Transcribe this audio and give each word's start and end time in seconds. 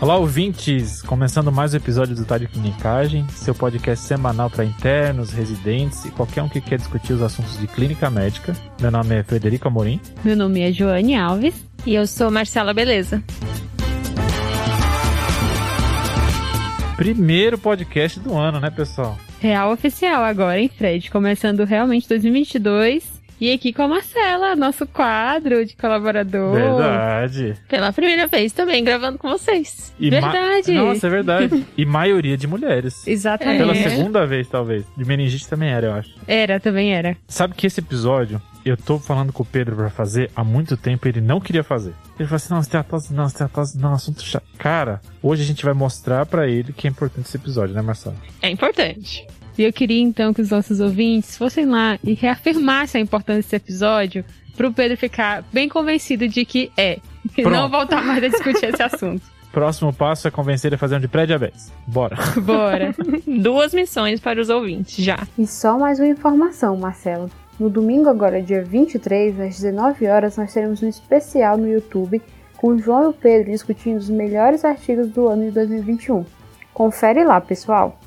Olá, 0.00 0.16
ouvintes! 0.16 1.02
Começando 1.02 1.52
mais 1.52 1.74
um 1.74 1.76
episódio 1.76 2.16
do 2.16 2.24
Tá 2.24 2.38
de 2.38 2.48
Clinicagem, 2.48 3.28
seu 3.28 3.54
podcast 3.54 4.02
semanal 4.06 4.48
para 4.48 4.64
internos, 4.64 5.30
residentes 5.30 6.06
e 6.06 6.10
qualquer 6.10 6.42
um 6.42 6.48
que 6.48 6.58
quer 6.58 6.78
discutir 6.78 7.12
os 7.12 7.20
assuntos 7.20 7.58
de 7.58 7.66
clínica 7.66 8.08
médica. 8.08 8.54
Meu 8.80 8.90
nome 8.90 9.16
é 9.16 9.22
Frederico 9.22 9.68
Amorim. 9.68 10.00
Meu 10.24 10.34
nome 10.34 10.62
é 10.62 10.72
Joane 10.72 11.14
Alves. 11.14 11.54
E 11.84 11.94
eu 11.94 12.06
sou 12.06 12.30
Marcela 12.30 12.72
Beleza. 12.72 13.22
Primeiro 16.96 17.58
podcast 17.58 18.18
do 18.20 18.34
ano, 18.34 18.58
né, 18.58 18.70
pessoal? 18.70 19.18
Real 19.38 19.70
oficial 19.70 20.24
agora, 20.24 20.58
hein, 20.58 20.70
Fred? 20.74 21.10
Começando 21.10 21.64
realmente 21.64 22.08
2022 22.08 23.19
e 23.40 23.50
aqui 23.52 23.72
com 23.72 23.82
a 23.82 23.88
Marcela, 23.88 24.54
nosso 24.54 24.86
quadro 24.86 25.64
de 25.64 25.74
colaborador. 25.74 26.52
Verdade. 26.52 27.54
Pela 27.68 27.92
primeira 27.92 28.26
vez 28.26 28.52
também 28.52 28.84
gravando 28.84 29.16
com 29.16 29.30
vocês. 29.30 29.94
E 29.98 30.10
verdade. 30.10 30.72
Nossa, 30.72 31.06
é 31.06 31.10
verdade. 31.10 31.66
e 31.76 31.86
maioria 31.86 32.36
de 32.36 32.46
mulheres. 32.46 33.04
Exatamente. 33.08 33.58
Pela 33.58 33.74
segunda 33.74 34.26
vez, 34.26 34.46
talvez. 34.46 34.84
De 34.96 35.04
meningite 35.04 35.48
também 35.48 35.70
era, 35.70 35.86
eu 35.86 35.92
acho. 35.94 36.10
Era, 36.26 36.60
também 36.60 36.92
era. 36.92 37.16
Sabe 37.26 37.54
que 37.54 37.66
esse 37.66 37.80
episódio, 37.80 38.42
eu 38.64 38.76
tô 38.76 38.98
falando 38.98 39.32
com 39.32 39.42
o 39.42 39.46
Pedro 39.46 39.74
pra 39.74 39.88
fazer 39.88 40.30
há 40.36 40.44
muito 40.44 40.76
tempo 40.76 41.08
ele 41.08 41.20
não 41.20 41.40
queria 41.40 41.64
fazer. 41.64 41.94
Ele 42.18 42.28
falou 42.28 42.36
assim: 42.36 42.52
não, 42.52 42.60
esteatose, 42.60 43.14
não, 43.14 43.26
esteatose, 43.26 43.78
não, 43.78 43.92
assunto 43.94 44.22
chato. 44.22 44.44
Cara, 44.58 45.00
hoje 45.22 45.42
a 45.42 45.46
gente 45.46 45.64
vai 45.64 45.72
mostrar 45.72 46.26
para 46.26 46.46
ele 46.46 46.72
que 46.72 46.86
é 46.86 46.90
importante 46.90 47.26
esse 47.26 47.36
episódio, 47.36 47.74
né, 47.74 47.80
Marcelo? 47.80 48.16
É 48.42 48.50
importante. 48.50 49.26
E 49.60 49.62
eu 49.62 49.74
queria 49.74 50.00
então 50.00 50.32
que 50.32 50.40
os 50.40 50.48
nossos 50.48 50.80
ouvintes 50.80 51.36
fossem 51.36 51.66
lá 51.66 51.98
e 52.02 52.14
reafirmassem 52.14 52.98
a 52.98 53.04
importância 53.04 53.42
desse 53.42 53.56
episódio 53.56 54.24
pro 54.56 54.72
Pedro 54.72 54.96
ficar 54.96 55.44
bem 55.52 55.68
convencido 55.68 56.26
de 56.26 56.46
que 56.46 56.72
é. 56.78 56.98
E 57.36 57.42
não 57.42 57.68
voltar 57.68 58.02
mais 58.02 58.24
a 58.24 58.28
discutir 58.28 58.70
esse 58.72 58.80
assunto. 58.82 59.20
Próximo 59.52 59.92
passo 59.92 60.26
é 60.26 60.30
convencer 60.30 60.70
ele 60.70 60.76
a 60.76 60.78
fazer 60.78 60.96
um 60.96 61.00
de 61.00 61.08
pré-diabetes. 61.08 61.70
Bora. 61.86 62.16
Bora. 62.40 62.94
Duas 63.42 63.74
missões 63.74 64.18
para 64.18 64.40
os 64.40 64.48
ouvintes, 64.48 64.96
já. 65.04 65.26
E 65.36 65.46
só 65.46 65.78
mais 65.78 65.98
uma 65.98 66.08
informação, 66.08 66.74
Marcelo. 66.78 67.30
No 67.58 67.68
domingo, 67.68 68.08
agora 68.08 68.40
dia 68.40 68.64
23, 68.64 69.38
às 69.40 69.56
19 69.56 70.06
horas, 70.06 70.38
nós 70.38 70.54
teremos 70.54 70.82
um 70.82 70.88
especial 70.88 71.58
no 71.58 71.68
YouTube 71.68 72.22
com 72.56 72.68
o 72.68 72.78
João 72.78 73.04
e 73.04 73.06
o 73.08 73.12
Pedro 73.12 73.50
discutindo 73.50 73.98
os 73.98 74.08
melhores 74.08 74.64
artigos 74.64 75.08
do 75.10 75.28
ano 75.28 75.44
de 75.44 75.50
2021. 75.50 76.24
Confere 76.72 77.22
lá, 77.24 77.38
pessoal! 77.42 78.00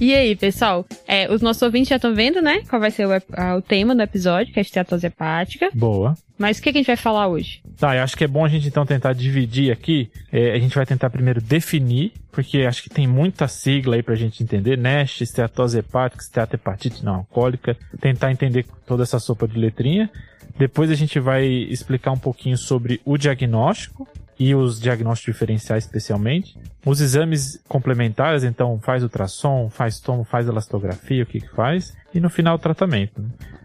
E 0.00 0.14
aí, 0.14 0.34
pessoal? 0.34 0.86
É, 1.06 1.30
os 1.30 1.42
nossos 1.42 1.60
ouvintes 1.60 1.90
já 1.90 1.96
estão 1.96 2.14
vendo, 2.14 2.40
né? 2.40 2.62
Qual 2.70 2.80
vai 2.80 2.90
ser 2.90 3.06
o, 3.06 3.10
a, 3.12 3.56
o, 3.56 3.60
tema 3.60 3.94
do 3.94 4.00
episódio, 4.00 4.50
que 4.50 4.58
é 4.58 4.62
a 4.62 4.62
esteatose 4.62 5.06
hepática. 5.06 5.68
Boa. 5.74 6.14
Mas 6.38 6.58
o 6.58 6.62
que, 6.62 6.72
que, 6.72 6.78
a 6.78 6.80
gente 6.80 6.86
vai 6.86 6.96
falar 6.96 7.28
hoje? 7.28 7.60
Tá, 7.78 7.94
eu 7.94 8.02
acho 8.02 8.16
que 8.16 8.24
é 8.24 8.26
bom 8.26 8.42
a 8.42 8.48
gente 8.48 8.66
então 8.66 8.86
tentar 8.86 9.12
dividir 9.12 9.70
aqui. 9.70 10.10
É, 10.32 10.52
a 10.52 10.58
gente 10.58 10.74
vai 10.74 10.86
tentar 10.86 11.10
primeiro 11.10 11.38
definir, 11.38 12.14
porque 12.32 12.62
acho 12.62 12.82
que 12.82 12.88
tem 12.88 13.06
muita 13.06 13.46
sigla 13.46 13.96
aí 13.96 14.02
pra 14.02 14.14
gente 14.14 14.42
entender. 14.42 14.78
NASH, 14.78 15.20
esteatose 15.20 15.78
hepática, 15.78 16.22
esteatohepatite 16.22 17.04
não 17.04 17.16
alcoólica. 17.16 17.76
Tentar 18.00 18.32
entender 18.32 18.64
toda 18.86 19.02
essa 19.02 19.18
sopa 19.18 19.46
de 19.46 19.58
letrinha. 19.58 20.10
Depois 20.58 20.90
a 20.90 20.94
gente 20.94 21.20
vai 21.20 21.44
explicar 21.44 22.12
um 22.12 22.18
pouquinho 22.18 22.56
sobre 22.56 23.02
o 23.04 23.18
diagnóstico 23.18 24.08
e 24.40 24.54
os 24.54 24.80
diagnósticos 24.80 25.34
diferenciais 25.34 25.84
especialmente. 25.84 26.58
Os 26.86 27.02
exames 27.02 27.62
complementares, 27.68 28.42
então 28.42 28.80
faz 28.80 29.02
ultrassom, 29.02 29.68
faz 29.68 30.00
tomo, 30.00 30.24
faz 30.24 30.48
elastografia, 30.48 31.22
o 31.22 31.26
que 31.26 31.42
que 31.42 31.54
faz. 31.54 31.94
E 32.14 32.18
no 32.18 32.30
final 32.30 32.54
o 32.54 32.58
tratamento. 32.58 33.22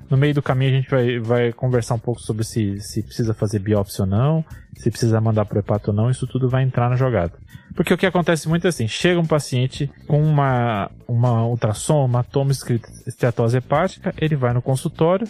No 0.10 0.18
meio 0.18 0.34
do 0.34 0.42
caminho 0.42 0.72
a 0.72 0.76
gente 0.76 0.90
vai, 0.90 1.20
vai 1.20 1.54
conversar 1.54 1.96
um 1.96 2.00
pouco 2.00 2.20
sobre 2.20 2.44
se, 2.44 2.82
se 2.82 3.02
precisa 3.02 3.34
fazer 3.34 3.60
biópsia 3.60 4.04
ou 4.04 4.10
não, 4.10 4.44
se 4.76 4.92
precisa 4.92 5.22
mandar 5.22 5.46
para 5.46 5.56
o 5.56 5.60
hepato 5.60 5.92
ou 5.92 5.96
não, 5.96 6.10
isso 6.10 6.28
tudo 6.28 6.50
vai 6.50 6.62
entrar 6.62 6.90
na 6.90 6.98
jogada. 6.98 7.32
Porque 7.74 7.94
o 7.94 7.98
que 7.98 8.06
acontece 8.06 8.50
muito 8.50 8.68
é 8.68 8.70
assim, 8.70 8.88
chega 8.88 9.20
um 9.20 9.26
paciente 9.26 9.90
com 10.06 10.22
uma, 10.22 10.92
uma 11.08 11.48
ultrassom, 11.48 12.06
uma 12.06 12.24
toma 12.24 12.52
escrita 12.52 12.90
esteatose 13.08 13.58
hepática, 13.58 14.14
ele 14.18 14.36
vai 14.36 14.54
no 14.54 14.62
consultório, 14.62 15.28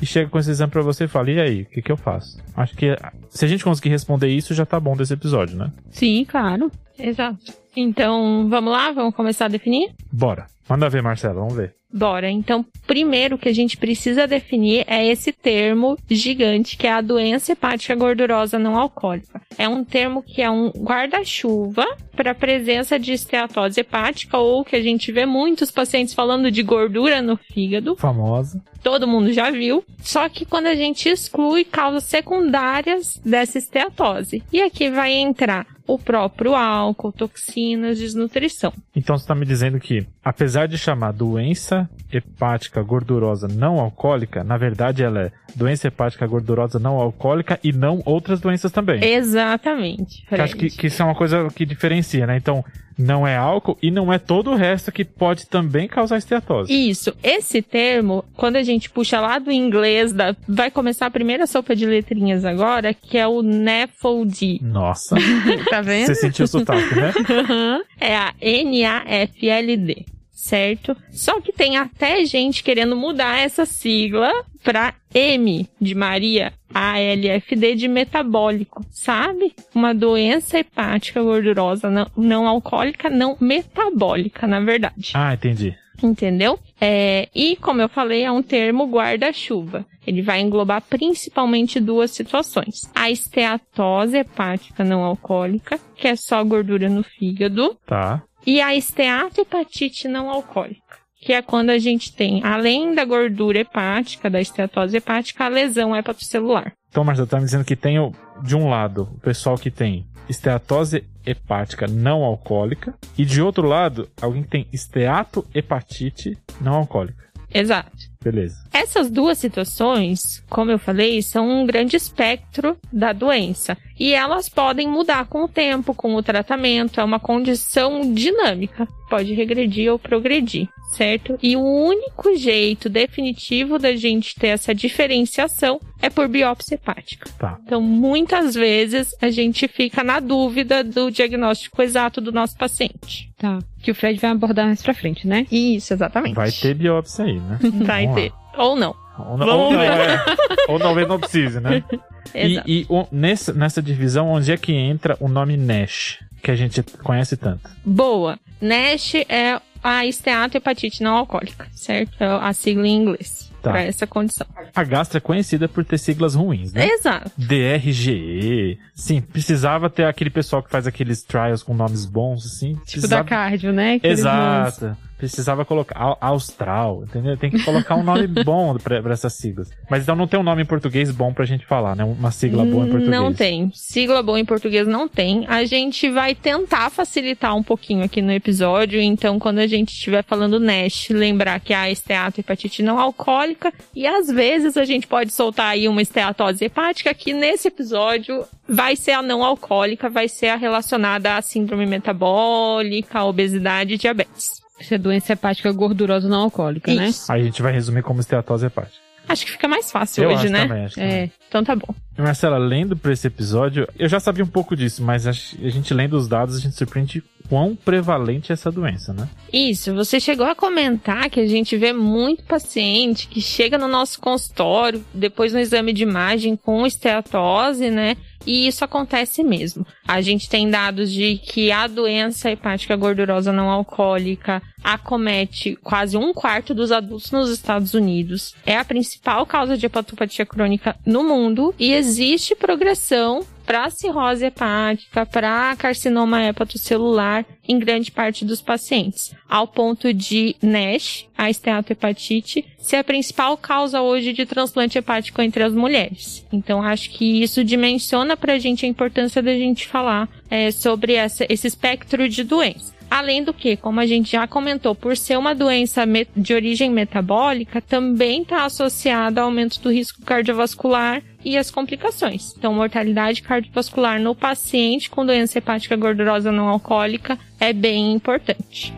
e 0.00 0.06
chega 0.06 0.28
com 0.30 0.38
esse 0.38 0.50
exame 0.50 0.70
para 0.70 0.82
você 0.82 1.04
e 1.04 1.08
fala: 1.08 1.30
e 1.30 1.40
aí, 1.40 1.62
o 1.62 1.66
que, 1.66 1.82
que 1.82 1.92
eu 1.92 1.96
faço? 1.96 2.38
Acho 2.56 2.74
que 2.76 2.96
se 3.30 3.44
a 3.44 3.48
gente 3.48 3.64
conseguir 3.64 3.90
responder 3.90 4.28
isso, 4.28 4.54
já 4.54 4.64
tá 4.66 4.78
bom 4.78 4.96
desse 4.96 5.14
episódio, 5.14 5.56
né? 5.56 5.72
Sim, 5.90 6.24
claro. 6.24 6.70
Exato. 6.98 7.52
Então, 7.76 8.48
vamos 8.48 8.72
lá? 8.72 8.90
Vamos 8.92 9.14
começar 9.14 9.46
a 9.46 9.48
definir? 9.48 9.92
Bora. 10.10 10.46
Manda 10.68 10.88
ver, 10.88 11.02
Marcelo, 11.02 11.40
vamos 11.40 11.54
ver. 11.54 11.77
Bora. 11.92 12.30
Então, 12.30 12.64
primeiro 12.86 13.38
que 13.38 13.48
a 13.48 13.54
gente 13.54 13.76
precisa 13.76 14.26
definir 14.26 14.84
é 14.86 15.06
esse 15.06 15.32
termo 15.32 15.96
gigante 16.08 16.76
que 16.76 16.86
é 16.86 16.92
a 16.92 17.00
doença 17.00 17.52
hepática 17.52 17.94
gordurosa 17.94 18.58
não 18.58 18.78
alcoólica. 18.78 19.40
É 19.56 19.66
um 19.68 19.82
termo 19.82 20.22
que 20.22 20.42
é 20.42 20.50
um 20.50 20.70
guarda-chuva 20.70 21.86
para 22.14 22.32
a 22.32 22.34
presença 22.34 22.98
de 22.98 23.12
esteatose 23.12 23.80
hepática 23.80 24.36
ou 24.36 24.64
que 24.64 24.76
a 24.76 24.82
gente 24.82 25.10
vê 25.10 25.24
muitos 25.24 25.70
pacientes 25.70 26.12
falando 26.12 26.50
de 26.50 26.62
gordura 26.62 27.22
no 27.22 27.36
fígado. 27.36 27.96
Famosa. 27.96 28.62
Todo 28.82 29.08
mundo 29.08 29.32
já 29.32 29.50
viu. 29.50 29.82
Só 30.02 30.28
que 30.28 30.44
quando 30.44 30.66
a 30.66 30.74
gente 30.74 31.08
exclui 31.08 31.64
causas 31.64 32.04
secundárias 32.04 33.18
dessa 33.24 33.58
esteatose. 33.58 34.42
E 34.52 34.60
aqui 34.60 34.90
vai 34.90 35.12
entrar 35.12 35.66
o 35.88 35.98
próprio 35.98 36.54
álcool, 36.54 37.10
toxinas, 37.10 37.98
desnutrição. 37.98 38.72
Então 38.94 39.16
você 39.16 39.24
está 39.24 39.34
me 39.34 39.46
dizendo 39.46 39.80
que, 39.80 40.06
apesar 40.22 40.68
de 40.68 40.76
chamar 40.76 41.12
doença 41.12 41.88
hepática 42.12 42.82
gordurosa 42.82 43.48
não 43.48 43.78
alcoólica, 43.78 44.42
na 44.42 44.56
verdade 44.56 45.02
ela 45.02 45.22
é 45.22 45.32
doença 45.54 45.88
hepática 45.88 46.26
gordurosa 46.26 46.78
não 46.78 46.96
alcoólica 46.96 47.58
e 47.62 47.72
não 47.72 48.02
outras 48.04 48.40
doenças 48.40 48.72
também. 48.72 49.04
Exatamente. 49.04 50.24
Acho 50.30 50.56
que, 50.56 50.68
que 50.70 50.86
isso 50.86 51.02
é 51.02 51.04
uma 51.04 51.14
coisa 51.14 51.48
que 51.48 51.66
diferencia, 51.66 52.26
né? 52.26 52.36
Então, 52.36 52.64
não 52.98 53.26
é 53.26 53.36
álcool 53.36 53.78
e 53.80 53.90
não 53.90 54.12
é 54.12 54.18
todo 54.18 54.50
o 54.50 54.56
resto 54.56 54.90
que 54.90 55.04
pode 55.04 55.46
também 55.46 55.86
causar 55.86 56.18
esteatose. 56.18 56.72
Isso. 56.72 57.14
Esse 57.22 57.62
termo, 57.62 58.24
quando 58.36 58.56
a 58.56 58.62
gente 58.62 58.90
puxa 58.90 59.20
lá 59.20 59.38
do 59.38 59.52
inglês, 59.52 60.12
da, 60.12 60.34
vai 60.48 60.70
começar 60.70 61.06
a 61.06 61.10
primeira 61.10 61.46
sopa 61.46 61.76
de 61.76 61.86
letrinhas 61.86 62.44
agora, 62.44 62.92
que 62.92 63.16
é 63.16 63.26
o 63.26 63.40
NAFLD. 63.40 64.60
Nossa. 64.62 65.14
tá 65.70 65.80
vendo? 65.80 66.06
Você 66.06 66.16
sentiu 66.16 66.44
o 66.44 66.48
sotaque, 66.48 66.94
né? 66.96 67.12
é 68.00 68.16
a 68.16 68.34
N-A-F-L-D 68.40 70.17
certo? 70.38 70.96
Só 71.10 71.40
que 71.40 71.52
tem 71.52 71.76
até 71.76 72.24
gente 72.24 72.62
querendo 72.62 72.94
mudar 72.94 73.40
essa 73.40 73.66
sigla 73.66 74.30
para 74.62 74.94
M 75.12 75.68
de 75.80 75.94
Maria, 75.96 76.52
ALFD 76.72 77.74
de 77.74 77.88
metabólico, 77.88 78.84
sabe? 78.88 79.52
Uma 79.74 79.92
doença 79.92 80.58
hepática 80.58 81.20
gordurosa 81.20 81.90
não, 81.90 82.06
não 82.16 82.46
alcoólica, 82.46 83.10
não 83.10 83.36
metabólica, 83.40 84.46
na 84.46 84.60
verdade. 84.60 85.10
Ah, 85.14 85.34
entendi. 85.34 85.76
Entendeu? 86.00 86.56
É, 86.80 87.28
e, 87.34 87.56
como 87.56 87.82
eu 87.82 87.88
falei, 87.88 88.22
é 88.22 88.30
um 88.30 88.40
termo 88.40 88.86
guarda-chuva. 88.86 89.84
Ele 90.06 90.22
vai 90.22 90.40
englobar 90.40 90.80
principalmente 90.82 91.80
duas 91.80 92.12
situações. 92.12 92.82
A 92.94 93.10
esteatose 93.10 94.18
hepática 94.18 94.84
não 94.84 95.02
alcoólica, 95.02 95.80
que 95.96 96.06
é 96.06 96.14
só 96.14 96.44
gordura 96.44 96.88
no 96.88 97.02
fígado. 97.02 97.76
Tá. 97.84 98.22
E 98.48 98.62
a 98.62 98.74
esteatohepatite 98.74 100.08
não 100.08 100.30
alcoólica 100.30 100.96
que 101.20 101.34
é 101.34 101.42
quando 101.42 101.68
a 101.68 101.78
gente 101.78 102.12
tem, 102.12 102.42
além 102.44 102.94
da 102.94 103.04
gordura 103.04 103.58
hepática, 103.58 104.30
da 104.30 104.40
esteatose 104.40 104.96
hepática, 104.96 105.44
a 105.44 105.48
lesão 105.48 105.94
hepatocelular. 105.94 106.72
Então, 106.88 107.04
Marcelo, 107.04 107.26
tá 107.26 107.38
me 107.38 107.44
dizendo 107.44 107.64
que 107.64 107.76
tem, 107.76 107.96
de 108.42 108.56
um 108.56 108.68
lado, 108.68 109.10
o 109.16 109.20
pessoal 109.20 109.58
que 109.58 109.70
tem 109.70 110.06
esteatose 110.28 111.04
hepática 111.26 111.86
não 111.86 112.22
alcoólica, 112.22 112.94
e 113.18 113.24
de 113.24 113.42
outro 113.42 113.66
lado, 113.66 114.08
alguém 114.22 114.44
que 114.44 114.48
tem 114.48 114.68
esteatohepatite 114.72 116.38
não 116.60 116.74
alcoólica. 116.74 117.28
Exato. 117.52 117.90
Beleza. 118.22 118.56
Essas 118.72 119.10
duas 119.10 119.38
situações, 119.38 120.42
como 120.48 120.70
eu 120.70 120.78
falei, 120.78 121.22
são 121.22 121.48
um 121.48 121.66
grande 121.66 121.96
espectro 121.96 122.76
da 122.92 123.12
doença. 123.12 123.76
E 123.98 124.12
elas 124.12 124.48
podem 124.48 124.88
mudar 124.88 125.26
com 125.26 125.44
o 125.44 125.48
tempo, 125.48 125.94
com 125.94 126.14
o 126.14 126.22
tratamento. 126.22 127.00
É 127.00 127.04
uma 127.04 127.20
condição 127.20 128.12
dinâmica. 128.12 128.86
Pode 129.08 129.32
regredir 129.34 129.90
ou 129.90 129.98
progredir 129.98 130.68
certo? 130.88 131.38
E 131.42 131.56
o 131.56 131.62
único 131.62 132.36
jeito 132.36 132.88
definitivo 132.88 133.78
da 133.78 133.94
gente 133.94 134.34
ter 134.34 134.48
essa 134.48 134.74
diferenciação 134.74 135.80
é 136.00 136.08
por 136.08 136.28
biópsia 136.28 136.76
hepática. 136.76 137.28
Tá. 137.38 137.58
Então, 137.64 137.80
muitas 137.80 138.54
vezes 138.54 139.14
a 139.20 139.30
gente 139.30 139.66
fica 139.68 140.02
na 140.02 140.20
dúvida 140.20 140.82
do 140.82 141.10
diagnóstico 141.10 141.82
exato 141.82 142.20
do 142.20 142.32
nosso 142.32 142.56
paciente. 142.56 143.30
Tá. 143.36 143.58
Que 143.82 143.90
o 143.90 143.94
Fred 143.94 144.18
vai 144.18 144.30
abordar 144.30 144.66
mais 144.66 144.82
pra 144.82 144.94
frente, 144.94 145.26
né? 145.26 145.46
Isso, 145.50 145.92
exatamente. 145.92 146.34
Vai 146.34 146.50
ter 146.50 146.74
biópsia 146.74 147.24
aí, 147.24 147.38
né? 147.38 147.58
vai 147.84 148.07
ter. 148.14 148.32
Ou 148.56 148.76
não. 148.76 148.94
Ou 149.18 149.36
não, 149.36 149.58
ou, 149.58 149.72
não 149.72 149.82
é. 149.82 150.24
ou 150.68 150.78
talvez 150.78 151.08
não 151.08 151.18
precise, 151.18 151.60
né? 151.60 151.82
Exato. 152.34 152.68
E, 152.68 152.82
e 152.82 152.86
o, 152.88 153.06
nessa, 153.10 153.52
nessa 153.52 153.82
divisão, 153.82 154.28
onde 154.28 154.52
é 154.52 154.56
que 154.56 154.72
entra 154.72 155.16
o 155.18 155.28
nome 155.28 155.56
NASH? 155.56 156.18
que 156.42 156.50
a 156.50 156.56
gente 156.56 156.82
conhece 157.02 157.36
tanto. 157.36 157.68
Boa. 157.84 158.38
NASH 158.60 159.14
é 159.28 159.60
a 159.82 160.06
esteatohepatite 160.06 161.02
não 161.02 161.16
alcoólica, 161.16 161.66
certo? 161.72 162.22
É 162.22 162.26
a 162.26 162.52
sigla 162.52 162.86
em 162.86 163.02
inglês. 163.02 163.48
Tá. 163.62 163.72
Pra 163.72 163.82
essa 163.82 164.06
condição. 164.06 164.46
A 164.74 164.84
gastra 164.84 165.18
é 165.18 165.20
conhecida 165.20 165.68
por 165.68 165.84
ter 165.84 165.98
siglas 165.98 166.36
ruins, 166.36 166.72
né? 166.72 166.86
Exato. 166.86 167.30
DRGE. 167.36 168.78
Sim, 168.94 169.20
precisava 169.20 169.90
ter 169.90 170.04
aquele 170.04 170.30
pessoal 170.30 170.62
que 170.62 170.70
faz 170.70 170.86
aqueles 170.86 171.24
trials 171.24 171.62
com 171.64 171.74
nomes 171.74 172.04
bons, 172.06 172.46
assim. 172.46 172.74
Tipo 172.74 172.84
precisava... 172.84 173.24
da 173.24 173.28
cardio, 173.28 173.72
né? 173.72 173.94
Aqueles 173.94 174.22
nomes. 174.22 174.80
Precisava 175.18 175.64
colocar 175.64 175.98
Au- 176.00 176.16
Austral, 176.20 177.02
entendeu? 177.02 177.36
Tem 177.36 177.50
que 177.50 177.62
colocar 177.64 177.96
um 177.96 178.02
nome 178.04 178.26
bom 178.44 178.76
pra, 178.78 179.02
pra 179.02 179.12
essas 179.12 179.34
siglas. 179.34 179.68
Mas 179.90 180.04
então 180.04 180.14
não 180.16 180.26
tem 180.28 180.38
um 180.38 180.44
nome 180.44 180.62
em 180.62 180.66
português 180.66 181.10
bom 181.10 181.34
pra 181.34 181.44
gente 181.44 181.66
falar, 181.66 181.94
né? 181.96 182.04
Uma 182.04 182.30
sigla 182.30 182.64
boa 182.64 182.84
em 182.86 182.90
português. 182.90 183.10
Não 183.10 183.34
tem. 183.34 183.70
Sigla 183.74 184.22
boa 184.22 184.38
em 184.38 184.44
português 184.44 184.86
não 184.86 185.08
tem. 185.08 185.44
A 185.48 185.64
gente 185.64 186.08
vai 186.08 186.34
tentar 186.34 186.88
facilitar 186.90 187.54
um 187.56 187.62
pouquinho 187.62 188.04
aqui 188.04 188.22
no 188.22 188.32
episódio. 188.32 189.00
Então, 189.00 189.38
quando 189.38 189.58
a 189.58 189.66
gente 189.66 189.90
estiver 189.92 190.22
falando 190.24 190.60
NASH, 190.60 191.10
lembrar 191.10 191.58
que 191.60 191.74
a 191.74 191.90
esteatohepatite 191.90 192.82
não 192.82 192.98
alcoólica. 192.98 193.72
E 193.94 194.06
às 194.06 194.28
vezes 194.28 194.76
a 194.76 194.84
gente 194.84 195.06
pode 195.06 195.32
soltar 195.32 195.70
aí 195.70 195.88
uma 195.88 196.00
esteatose 196.00 196.64
hepática, 196.64 197.12
que 197.12 197.32
nesse 197.32 197.66
episódio 197.68 198.44
vai 198.68 198.94
ser 198.94 199.12
a 199.12 199.22
não 199.22 199.42
alcoólica, 199.44 200.08
vai 200.08 200.28
ser 200.28 200.48
a 200.48 200.56
relacionada 200.56 201.36
à 201.36 201.42
síndrome 201.42 201.86
metabólica, 201.86 203.24
obesidade 203.24 203.94
e 203.94 203.98
diabetes. 203.98 204.62
Isso 204.80 204.94
é 204.94 204.98
doença 204.98 205.32
hepática 205.32 205.70
gordurosa 205.72 206.28
não 206.28 206.42
alcoólica, 206.42 206.92
né? 206.92 207.08
Isso. 207.08 207.30
Aí 207.30 207.42
a 207.42 207.44
gente 207.44 207.62
vai 207.62 207.72
resumir 207.72 208.02
como 208.02 208.20
esteatose 208.20 208.66
hepática. 208.66 209.08
Acho 209.28 209.44
que 209.44 209.52
fica 209.52 209.68
mais 209.68 209.92
fácil 209.92 210.24
Eu 210.24 210.30
hoje, 210.30 210.44
acho 210.44 210.52
né? 210.52 210.66
também, 210.66 210.84
acho 210.86 210.94
também. 210.94 211.10
É. 211.10 211.30
Então 211.48 211.62
tá 211.62 211.76
bom. 211.76 211.94
Marcela, 212.16 212.56
lendo 212.56 212.96
pra 212.96 213.12
esse 213.12 213.26
episódio, 213.26 213.86
eu 213.98 214.08
já 214.08 214.18
sabia 214.18 214.42
um 214.42 214.48
pouco 214.48 214.74
disso, 214.74 215.02
mas 215.02 215.26
a 215.26 215.30
a 215.30 215.68
gente 215.68 215.92
lendo 215.92 216.14
os 216.14 216.26
dados, 216.26 216.56
a 216.56 216.60
gente 216.60 216.74
surpreende 216.74 217.22
quão 217.48 217.74
prevalente 217.74 218.52
é 218.52 218.54
essa 218.54 218.70
doença, 218.70 219.12
né? 219.12 219.28
Isso, 219.52 219.94
você 219.94 220.20
chegou 220.20 220.46
a 220.46 220.54
comentar 220.54 221.30
que 221.30 221.40
a 221.40 221.46
gente 221.46 221.76
vê 221.76 221.92
muito 221.92 222.44
paciente 222.44 223.26
que 223.28 223.40
chega 223.40 223.78
no 223.78 223.88
nosso 223.88 224.20
consultório, 224.20 225.04
depois 225.14 225.52
no 225.52 225.58
exame 225.58 225.92
de 225.92 226.02
imagem 226.02 226.56
com 226.56 226.86
esteatose, 226.86 227.90
né? 227.90 228.16
E 228.46 228.66
isso 228.66 228.84
acontece 228.84 229.42
mesmo. 229.42 229.86
A 230.06 230.20
gente 230.20 230.48
tem 230.48 230.70
dados 230.70 231.12
de 231.12 231.38
que 231.38 231.72
a 231.72 231.86
doença 231.86 232.50
hepática 232.50 232.96
gordurosa 232.96 233.52
não 233.52 233.68
alcoólica 233.68 234.62
acomete 234.82 235.76
quase 235.76 236.16
um 236.16 236.32
quarto 236.32 236.74
dos 236.74 236.92
adultos 236.92 237.30
nos 237.30 237.50
Estados 237.50 237.94
Unidos. 237.94 238.54
É 238.64 238.76
a 238.76 238.84
principal 238.84 239.44
causa 239.44 239.76
de 239.76 239.86
hepatopatia 239.86 240.46
crônica 240.46 240.96
no 241.04 241.24
mundo 241.24 241.74
e 241.78 241.92
existe 241.92 242.54
progressão 242.54 243.44
para 243.68 243.90
cirrose 243.90 244.46
hepática, 244.46 245.26
para 245.26 245.76
carcinoma 245.76 246.42
hepatocelular 246.42 247.44
em 247.68 247.78
grande 247.78 248.10
parte 248.10 248.42
dos 248.42 248.62
pacientes, 248.62 249.34
ao 249.46 249.68
ponto 249.68 250.10
de 250.14 250.56
NASH, 250.62 251.26
a 251.36 251.50
esteatohepatite, 251.50 252.64
ser 252.78 252.96
a 252.96 253.04
principal 253.04 253.58
causa 253.58 254.00
hoje 254.00 254.32
de 254.32 254.46
transplante 254.46 254.96
hepático 254.96 255.42
entre 255.42 255.62
as 255.62 255.74
mulheres. 255.74 256.46
Então, 256.50 256.82
acho 256.82 257.10
que 257.10 257.42
isso 257.42 257.62
dimensiona 257.62 258.38
para 258.38 258.54
a 258.54 258.58
gente 258.58 258.86
a 258.86 258.88
importância 258.88 259.42
da 259.42 259.52
gente 259.52 259.86
falar 259.86 260.30
é, 260.48 260.70
sobre 260.70 261.12
essa, 261.12 261.44
esse 261.46 261.66
espectro 261.66 262.26
de 262.26 262.44
doenças. 262.44 262.97
Além 263.10 263.42
do 263.42 263.54
que, 263.54 263.76
como 263.76 264.00
a 264.00 264.06
gente 264.06 264.32
já 264.32 264.46
comentou, 264.46 264.94
por 264.94 265.16
ser 265.16 265.38
uma 265.38 265.54
doença 265.54 266.04
de 266.36 266.52
origem 266.54 266.90
metabólica, 266.90 267.80
também 267.80 268.42
está 268.42 268.64
associada 268.64 269.40
ao 269.40 269.46
aumento 269.46 269.80
do 269.80 269.90
risco 269.90 270.22
cardiovascular 270.22 271.22
e 271.44 271.56
as 271.56 271.70
complicações. 271.70 272.54
Então, 272.56 272.74
mortalidade 272.74 273.42
cardiovascular 273.42 274.20
no 274.20 274.34
paciente 274.34 275.08
com 275.08 275.24
doença 275.24 275.58
hepática 275.58 275.96
gordurosa 275.96 276.52
não 276.52 276.68
alcoólica 276.68 277.38
é 277.58 277.72
bem 277.72 278.12
importante. 278.12 278.92